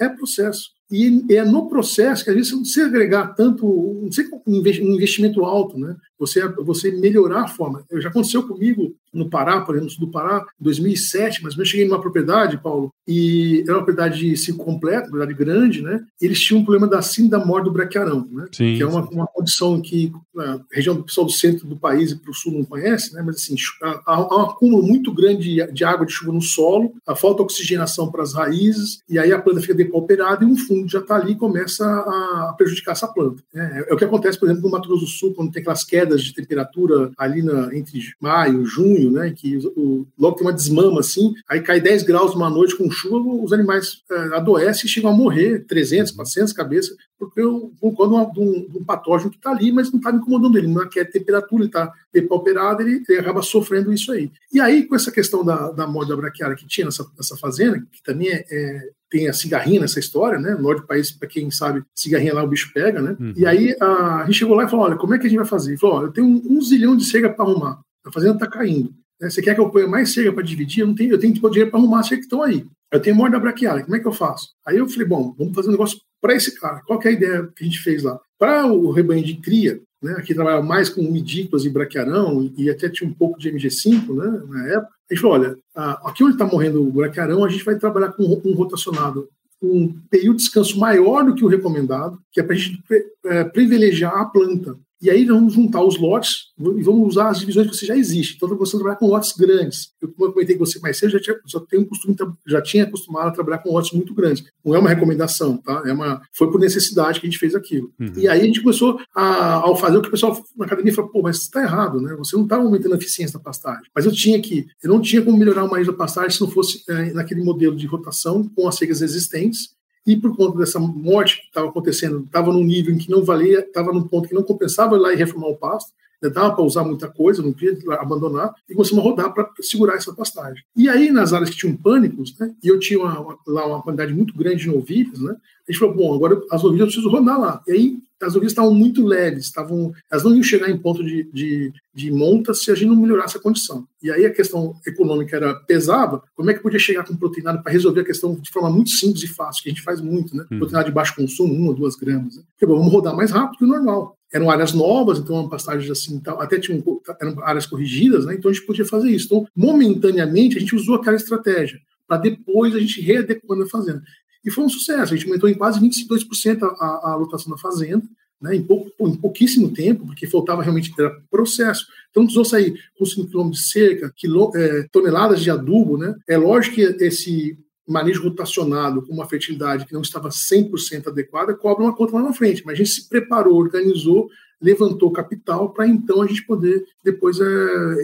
é 0.00 0.08
processo. 0.08 0.77
E 0.90 1.24
é 1.30 1.44
no 1.44 1.68
processo 1.68 2.24
que 2.24 2.30
às 2.30 2.36
vezes 2.36 2.50
você 2.50 2.56
não 2.56 2.62
precisa 2.62 2.86
agregar 2.86 3.34
tanto, 3.34 4.00
não 4.02 4.10
sei 4.10 4.26
um 4.46 4.94
investimento 4.94 5.44
alto, 5.44 5.78
né? 5.78 5.96
Você, 6.18 6.46
você 6.48 6.90
melhorar 6.90 7.42
a 7.42 7.48
forma. 7.48 7.84
Já 7.92 8.08
aconteceu 8.08 8.42
comigo 8.46 8.94
no 9.12 9.30
Pará, 9.30 9.60
por 9.60 9.74
exemplo, 9.74 9.84
no 9.84 9.90
sul 9.90 10.06
do 10.06 10.12
Pará, 10.12 10.44
em 10.60 10.64
2007, 10.64 11.42
mas 11.42 11.56
eu 11.56 11.64
cheguei 11.64 11.86
numa 11.86 12.00
propriedade, 12.00 12.58
Paulo, 12.58 12.92
e 13.06 13.62
era 13.62 13.72
uma 13.72 13.84
propriedade 13.84 14.18
de 14.18 14.36
ciclo 14.36 14.64
completo, 14.64 15.10
propriedade 15.10 15.38
grande, 15.38 15.82
né? 15.82 16.04
Eles 16.20 16.40
tinham 16.40 16.60
um 16.60 16.64
problema 16.64 16.86
da 16.86 17.00
síndrome 17.00 17.30
da 17.30 17.46
morte 17.46 17.64
do 17.64 17.72
braquiarão, 17.72 18.26
né? 18.30 18.46
Sim, 18.52 18.76
que 18.76 18.82
é 18.82 18.86
uma, 18.86 19.08
uma 19.10 19.26
condição 19.26 19.80
que 19.80 20.12
a 20.36 20.60
região 20.72 20.94
do 20.94 21.04
pessoal 21.04 21.26
do 21.26 21.32
centro 21.32 21.66
do 21.66 21.76
país 21.76 22.10
e 22.10 22.16
para 22.16 22.30
o 22.30 22.34
sul 22.34 22.52
não 22.52 22.64
conhece, 22.64 23.14
né? 23.14 23.22
Mas 23.24 23.36
assim, 23.36 23.54
há, 23.82 24.02
há 24.06 24.36
um 24.36 24.42
acúmulo 24.42 24.82
muito 24.82 25.12
grande 25.12 25.54
de, 25.54 25.72
de 25.72 25.84
água 25.84 26.04
de 26.04 26.12
chuva 26.12 26.32
no 26.32 26.42
solo, 26.42 26.92
a 27.06 27.14
falta 27.14 27.36
de 27.36 27.42
oxigenação 27.42 28.10
para 28.10 28.22
as 28.22 28.34
raízes, 28.34 29.00
e 29.08 29.18
aí 29.18 29.32
a 29.32 29.40
planta 29.40 29.60
fica 29.60 29.74
depauperada 29.74 30.44
e 30.44 30.46
um 30.46 30.56
fungo 30.56 30.77
já 30.86 31.00
está 31.00 31.16
ali 31.16 31.32
e 31.32 31.36
começa 31.36 31.84
a, 31.84 32.54
prejudicar 32.56 32.92
essa 32.92 33.08
planta. 33.08 33.42
É, 33.54 33.86
é, 33.88 33.94
o 33.94 33.96
que 33.96 34.04
acontece, 34.04 34.38
por 34.38 34.46
exemplo, 34.46 34.62
no 34.62 34.70
Mato 34.70 34.88
Grosso 34.88 35.04
do 35.04 35.10
Sul, 35.10 35.34
quando 35.34 35.50
tem 35.50 35.60
aquelas 35.60 35.84
quedas 35.84 36.22
de 36.22 36.34
temperatura 36.34 37.10
ali 37.16 37.42
na, 37.42 37.74
entre 37.74 38.00
maio, 38.20 38.64
junho, 38.64 39.10
né? 39.10 39.32
Que 39.34 39.56
o, 39.76 40.06
logo 40.18 40.36
tem 40.36 40.46
uma 40.46 40.52
desmama 40.52 41.00
assim, 41.00 41.34
aí 41.48 41.60
cai 41.60 41.80
10 41.80 42.02
graus 42.02 42.34
numa 42.34 42.50
noite 42.50 42.76
com 42.76 42.90
chuva, 42.90 43.28
os 43.42 43.52
animais 43.52 44.02
é, 44.10 44.36
adoecem 44.36 44.86
e 44.86 44.88
chegam 44.88 45.10
a 45.10 45.16
morrer, 45.16 45.64
300, 45.66 46.12
400 46.12 46.52
cabeças, 46.52 46.96
porque 47.18 47.40
eu 47.40 47.72
concordo 47.80 48.32
de 48.32 48.40
um, 48.40 48.80
um 48.80 48.84
patógeno 48.84 49.30
que 49.30 49.36
está 49.36 49.50
ali, 49.50 49.72
mas 49.72 49.90
não 49.90 49.98
está 49.98 50.12
incomodando 50.12 50.56
ele, 50.56 50.68
não 50.68 50.88
quer 50.88 51.04
temperatura, 51.10 51.62
ele 51.62 51.68
está 51.68 51.92
depauperado, 52.12 52.82
ele, 52.82 53.02
ele 53.08 53.18
acaba 53.18 53.42
sofrendo 53.42 53.92
isso 53.92 54.12
aí. 54.12 54.30
E 54.52 54.60
aí, 54.60 54.86
com 54.86 54.94
essa 54.94 55.10
questão 55.10 55.44
da, 55.44 55.70
da 55.72 55.86
morte 55.86 56.10
da 56.10 56.16
braquiária 56.16 56.56
que 56.56 56.66
tinha 56.66 56.84
nessa, 56.84 57.04
nessa 57.16 57.36
fazenda, 57.36 57.80
que 57.90 58.02
também 58.02 58.28
é, 58.28 58.44
é 58.50 58.90
tem 59.10 59.28
a 59.28 59.32
cigarrinha 59.32 59.80
nessa 59.80 59.98
história, 59.98 60.38
né? 60.38 60.52
No 60.52 60.62
norte 60.62 60.80
do 60.82 60.86
país, 60.86 61.10
para 61.10 61.28
quem 61.28 61.50
sabe, 61.50 61.82
cigarrinha 61.94 62.34
lá 62.34 62.42
o 62.42 62.48
bicho 62.48 62.70
pega, 62.72 63.00
né? 63.00 63.16
Uhum. 63.18 63.32
E 63.36 63.46
aí 63.46 63.76
a, 63.80 64.22
a, 64.22 64.24
gente 64.26 64.38
chegou 64.38 64.54
lá 64.54 64.64
e 64.64 64.68
falou: 64.68 64.86
olha, 64.86 64.96
como 64.96 65.14
é 65.14 65.18
que 65.18 65.26
a 65.26 65.30
gente 65.30 65.38
vai 65.38 65.46
fazer? 65.46 65.72
Ele 65.72 65.78
falou: 65.78 65.96
olha, 65.96 66.06
eu 66.06 66.12
tenho 66.12 66.26
um, 66.26 66.42
um 66.50 66.60
zilhão 66.60 66.96
de 66.96 67.04
cega 67.04 67.30
para 67.30 67.44
arrumar, 67.44 67.80
a 68.04 68.12
fazenda 68.12 68.34
está 68.34 68.46
caindo. 68.46 68.92
Né? 69.20 69.30
Você 69.30 69.42
quer 69.42 69.54
que 69.54 69.60
eu 69.60 69.70
ponha 69.70 69.86
mais 69.86 70.12
cega 70.12 70.32
para 70.32 70.42
dividir? 70.42 70.80
Eu, 70.80 70.86
não 70.86 70.94
tenho, 70.94 71.12
eu 71.12 71.18
tenho 71.18 71.32
que 71.32 71.40
pôr 71.40 71.50
dinheiro 71.50 71.70
para 71.70 71.80
arrumar 71.80 72.00
as 72.00 72.08
que 72.08 72.14
estão 72.16 72.42
aí. 72.42 72.66
Eu 72.92 73.00
tenho 73.00 73.16
morte 73.16 73.32
da 73.32 73.40
braquiária, 73.40 73.84
como 73.84 73.96
é 73.96 74.00
que 74.00 74.06
eu 74.06 74.12
faço? 74.12 74.48
Aí 74.66 74.76
eu 74.76 74.88
falei: 74.88 75.06
bom, 75.06 75.34
vamos 75.38 75.54
fazer 75.54 75.68
um 75.68 75.72
negócio 75.72 75.98
para 76.20 76.34
esse 76.34 76.58
cara. 76.58 76.80
Qual 76.86 77.00
é 77.02 77.08
a 77.08 77.12
ideia 77.12 77.48
que 77.54 77.64
a 77.64 77.66
gente 77.66 77.80
fez 77.80 78.02
lá? 78.02 78.18
Para 78.38 78.66
o 78.66 78.90
rebanho 78.90 79.24
de 79.24 79.36
cria, 79.36 79.80
né, 80.02 80.12
aqui 80.12 80.34
trabalhava 80.34 80.62
mais 80.62 80.88
com 80.88 81.02
midícolas 81.02 81.64
e 81.64 81.70
braquiarão, 81.70 82.50
e 82.56 82.70
até 82.70 82.88
tinha 82.88 83.08
um 83.08 83.14
pouco 83.14 83.38
de 83.38 83.50
MG5 83.50 84.14
né, 84.14 84.42
na 84.48 84.68
época. 84.68 84.92
A 85.10 85.14
gente 85.14 85.22
falou: 85.22 85.38
olha, 85.38 85.56
aqui 86.04 86.22
onde 86.22 86.34
está 86.34 86.46
morrendo 86.46 86.82
o 86.82 86.92
braquiarão, 86.92 87.44
a 87.44 87.48
gente 87.48 87.64
vai 87.64 87.76
trabalhar 87.76 88.12
com 88.12 88.22
um 88.22 88.54
rotacionado 88.54 89.28
um 89.60 89.92
período 90.08 90.36
de 90.36 90.44
descanso 90.44 90.78
maior 90.78 91.24
do 91.24 91.34
que 91.34 91.44
o 91.44 91.48
recomendado, 91.48 92.18
que 92.30 92.40
é 92.40 92.42
para 92.42 92.54
a 92.54 92.58
gente 92.58 92.80
é, 93.26 93.44
privilegiar 93.44 94.16
a 94.16 94.24
planta. 94.24 94.76
E 95.00 95.08
aí 95.10 95.24
vamos 95.24 95.54
juntar 95.54 95.82
os 95.82 95.98
lotes 95.98 96.48
e 96.58 96.82
vamos 96.82 97.08
usar 97.08 97.28
as 97.28 97.38
divisões 97.38 97.68
que 97.68 97.76
você 97.76 97.86
já 97.86 97.96
existe. 97.96 98.34
Então, 98.36 98.48
você 98.56 98.76
trabalhar 98.76 98.96
com 98.96 99.06
lotes 99.06 99.32
grandes. 99.36 99.92
Eu, 100.02 100.08
como 100.08 100.28
eu 100.28 100.32
comentei 100.32 100.56
com 100.56 100.66
você 100.66 100.80
mais 100.80 100.98
cedo, 100.98 101.10
já, 101.10 101.20
tinha, 101.20 101.36
já, 101.46 101.60
tenho 101.60 101.82
um 101.82 101.84
costume, 101.84 102.16
já 102.46 102.60
tinha 102.60 102.84
acostumado 102.84 103.28
a 103.28 103.30
trabalhar 103.30 103.58
com 103.58 103.70
lotes 103.70 103.92
muito 103.92 104.12
grandes. 104.12 104.44
Não 104.64 104.74
é 104.74 104.78
uma 104.78 104.88
recomendação, 104.88 105.56
tá? 105.58 105.82
É 105.86 105.92
uma, 105.92 106.20
foi 106.32 106.50
por 106.50 106.58
necessidade 106.60 107.20
que 107.20 107.26
a 107.26 107.30
gente 107.30 107.38
fez 107.38 107.54
aquilo. 107.54 107.92
Uhum. 108.00 108.12
E 108.16 108.28
aí 108.28 108.40
a 108.40 108.44
gente 108.44 108.60
começou 108.60 109.00
a, 109.14 109.54
ao 109.54 109.76
fazer 109.76 109.98
o 109.98 110.02
que 110.02 110.08
o 110.08 110.10
pessoal 110.10 110.42
na 110.56 110.66
academia 110.66 110.92
falou, 110.92 111.10
pô, 111.10 111.22
mas 111.22 111.36
está 111.38 111.62
errado, 111.62 112.00
né? 112.00 112.14
Você 112.18 112.34
não 112.36 112.42
está 112.42 112.56
aumentando 112.56 112.94
a 112.94 112.98
eficiência 112.98 113.38
da 113.38 113.44
pastagem. 113.44 113.84
Mas 113.94 114.04
eu 114.04 114.12
tinha 114.12 114.40
que, 114.40 114.66
eu 114.82 114.90
não 114.90 115.00
tinha 115.00 115.22
como 115.22 115.36
melhorar 115.36 115.64
o 115.64 115.70
manejo 115.70 115.92
da 115.92 115.96
pastagem 115.96 116.30
se 116.30 116.40
não 116.40 116.50
fosse 116.50 116.82
é, 116.88 117.12
naquele 117.12 117.42
modelo 117.42 117.76
de 117.76 117.86
rotação 117.86 118.48
com 118.54 118.66
as 118.66 118.74
cegas 118.74 119.00
existentes 119.00 119.77
e 120.08 120.16
por 120.16 120.34
conta 120.34 120.56
dessa 120.56 120.80
morte 120.80 121.36
que 121.36 121.48
estava 121.48 121.68
acontecendo, 121.68 122.24
estava 122.24 122.50
num 122.50 122.64
nível 122.64 122.94
em 122.94 122.96
que 122.96 123.10
não 123.10 123.22
valia, 123.22 123.60
estava 123.60 123.92
num 123.92 124.08
ponto 124.08 124.26
que 124.26 124.34
não 124.34 124.42
compensava 124.42 124.96
ir 124.96 125.00
lá 125.00 125.12
e 125.12 125.16
reformar 125.16 125.48
o 125.48 125.56
pasto, 125.56 125.92
né, 126.22 126.30
dava 126.30 126.54
para 126.54 126.64
usar 126.64 126.84
muita 126.84 127.08
coisa, 127.08 127.42
não 127.42 127.52
podia 127.52 127.76
abandonar, 128.00 128.52
e 128.68 128.74
começamos 128.74 129.04
a 129.04 129.08
rodar 129.08 129.32
para 129.32 129.48
segurar 129.60 129.94
essa 129.94 130.14
pastagem. 130.14 130.62
E 130.76 130.88
aí, 130.88 131.10
nas 131.10 131.32
áreas 131.32 131.50
que 131.50 131.56
tinham 131.56 131.76
pânicos, 131.76 132.36
né, 132.38 132.54
e 132.62 132.68
eu 132.68 132.78
tinha 132.78 132.98
uma, 132.98 133.20
uma, 133.20 133.38
lá 133.46 133.66
uma 133.66 133.82
quantidade 133.82 134.14
muito 134.14 134.36
grande 134.36 134.64
de 134.64 134.68
novilhas, 134.68 135.20
né, 135.20 135.34
a 135.68 135.72
gente 135.72 135.80
falou, 135.80 135.94
bom, 135.94 136.14
agora 136.14 136.40
as 136.50 136.62
novilhas 136.62 136.80
eu 136.80 136.86
preciso 136.86 137.10
rodar 137.10 137.38
lá. 137.38 137.62
E 137.68 137.72
aí, 137.72 137.98
as 138.22 138.34
novilhas 138.34 138.52
estavam 138.52 138.74
muito 138.74 139.04
leves, 139.04 139.44
estavam, 139.44 139.92
elas 140.10 140.24
não 140.24 140.34
iam 140.34 140.42
chegar 140.42 140.68
em 140.68 140.78
ponto 140.78 141.04
de, 141.04 141.28
de, 141.32 141.72
de 141.94 142.10
monta 142.10 142.52
se 142.52 142.70
a 142.70 142.74
gente 142.74 142.88
não 142.88 142.96
melhorasse 142.96 143.36
a 143.36 143.40
condição. 143.40 143.86
E 144.02 144.10
aí 144.10 144.26
a 144.26 144.32
questão 144.32 144.74
econômica 144.86 145.36
era 145.36 145.54
pesava, 145.54 146.22
como 146.34 146.50
é 146.50 146.54
que 146.54 146.60
podia 146.60 146.80
chegar 146.80 147.04
com 147.04 147.16
proteinado 147.16 147.62
para 147.62 147.72
resolver 147.72 148.00
a 148.00 148.04
questão 148.04 148.34
de 148.34 148.50
forma 148.50 148.70
muito 148.70 148.90
simples 148.90 149.22
e 149.22 149.28
fácil, 149.28 149.62
que 149.62 149.68
a 149.68 149.72
gente 149.72 149.82
faz 149.82 150.00
muito, 150.00 150.36
né? 150.36 150.44
Hum. 150.50 150.58
Proteinado 150.58 150.88
de 150.88 150.94
baixo 150.94 151.14
consumo, 151.14 151.54
uma 151.54 151.68
ou 151.68 151.74
duas 151.74 151.94
gramas. 151.94 152.36
Né? 152.36 152.42
Porque, 152.52 152.66
bom, 152.66 152.78
vamos 152.78 152.92
rodar 152.92 153.14
mais 153.14 153.30
rápido 153.30 153.58
que 153.58 153.64
o 153.64 153.68
normal 153.68 154.17
eram 154.32 154.50
áreas 154.50 154.72
novas, 154.72 155.18
então 155.18 155.48
pastagens 155.48 155.90
assim, 155.90 156.20
até 156.38 156.58
tinham 156.58 156.82
eram 157.20 157.42
áreas 157.42 157.66
corrigidas, 157.66 158.26
né? 158.26 158.34
Então 158.34 158.50
a 158.50 158.54
gente 158.54 158.66
podia 158.66 158.84
fazer 158.84 159.10
isso. 159.10 159.26
Então, 159.26 159.46
momentaneamente, 159.56 160.56
a 160.56 160.60
gente 160.60 160.76
usou 160.76 160.96
aquela 160.96 161.16
estratégia 161.16 161.80
para 162.06 162.18
depois 162.18 162.74
a 162.74 162.80
gente 162.80 163.00
readequando 163.00 163.64
a 163.64 163.68
fazenda. 163.68 164.02
E 164.44 164.50
foi 164.50 164.64
um 164.64 164.68
sucesso, 164.68 165.12
a 165.12 165.16
gente 165.16 165.26
aumentou 165.26 165.48
em 165.48 165.54
quase 165.54 165.80
22% 165.80 166.62
a, 166.62 166.66
a, 166.66 167.12
a 167.12 167.16
lotação 167.16 167.50
da 167.50 167.58
fazenda, 167.58 168.02
né, 168.40 168.54
em, 168.54 168.62
pouco, 168.62 168.90
em 169.00 169.16
pouquíssimo 169.16 169.72
tempo, 169.72 170.06
porque 170.06 170.26
faltava 170.26 170.62
realmente 170.62 170.94
ter 170.94 171.10
processo. 171.30 171.86
Então, 172.10 172.22
precisou 172.22 172.44
sair 172.44 172.74
com 172.96 173.04
5 173.04 173.30
km 173.30 173.50
de 173.50 173.60
cerca, 173.60 174.12
quilô, 174.16 174.52
é, 174.54 174.84
toneladas 174.92 175.40
de 175.40 175.50
adubo. 175.50 175.98
Né? 175.98 176.14
É 176.28 176.38
lógico 176.38 176.76
que 176.76 176.82
esse 176.82 177.58
manejo 177.92 178.22
rotacionado 178.22 179.02
com 179.02 179.12
uma 179.12 179.28
fertilidade 179.28 179.86
que 179.86 179.92
não 179.92 180.02
estava 180.02 180.28
100% 180.28 181.08
adequada 181.08 181.54
cobra 181.54 181.84
uma 181.84 181.94
conta 181.94 182.14
lá 182.14 182.22
na 182.22 182.32
frente, 182.32 182.62
mas 182.64 182.74
a 182.74 182.76
gente 182.76 182.90
se 182.90 183.08
preparou, 183.08 183.56
organizou 183.56 184.28
levantou 184.60 185.10
capital 185.10 185.70
para 185.70 185.86
então 185.86 186.20
a 186.20 186.26
gente 186.26 186.44
poder 186.44 186.84
depois, 187.02 187.38
é, 187.40 187.44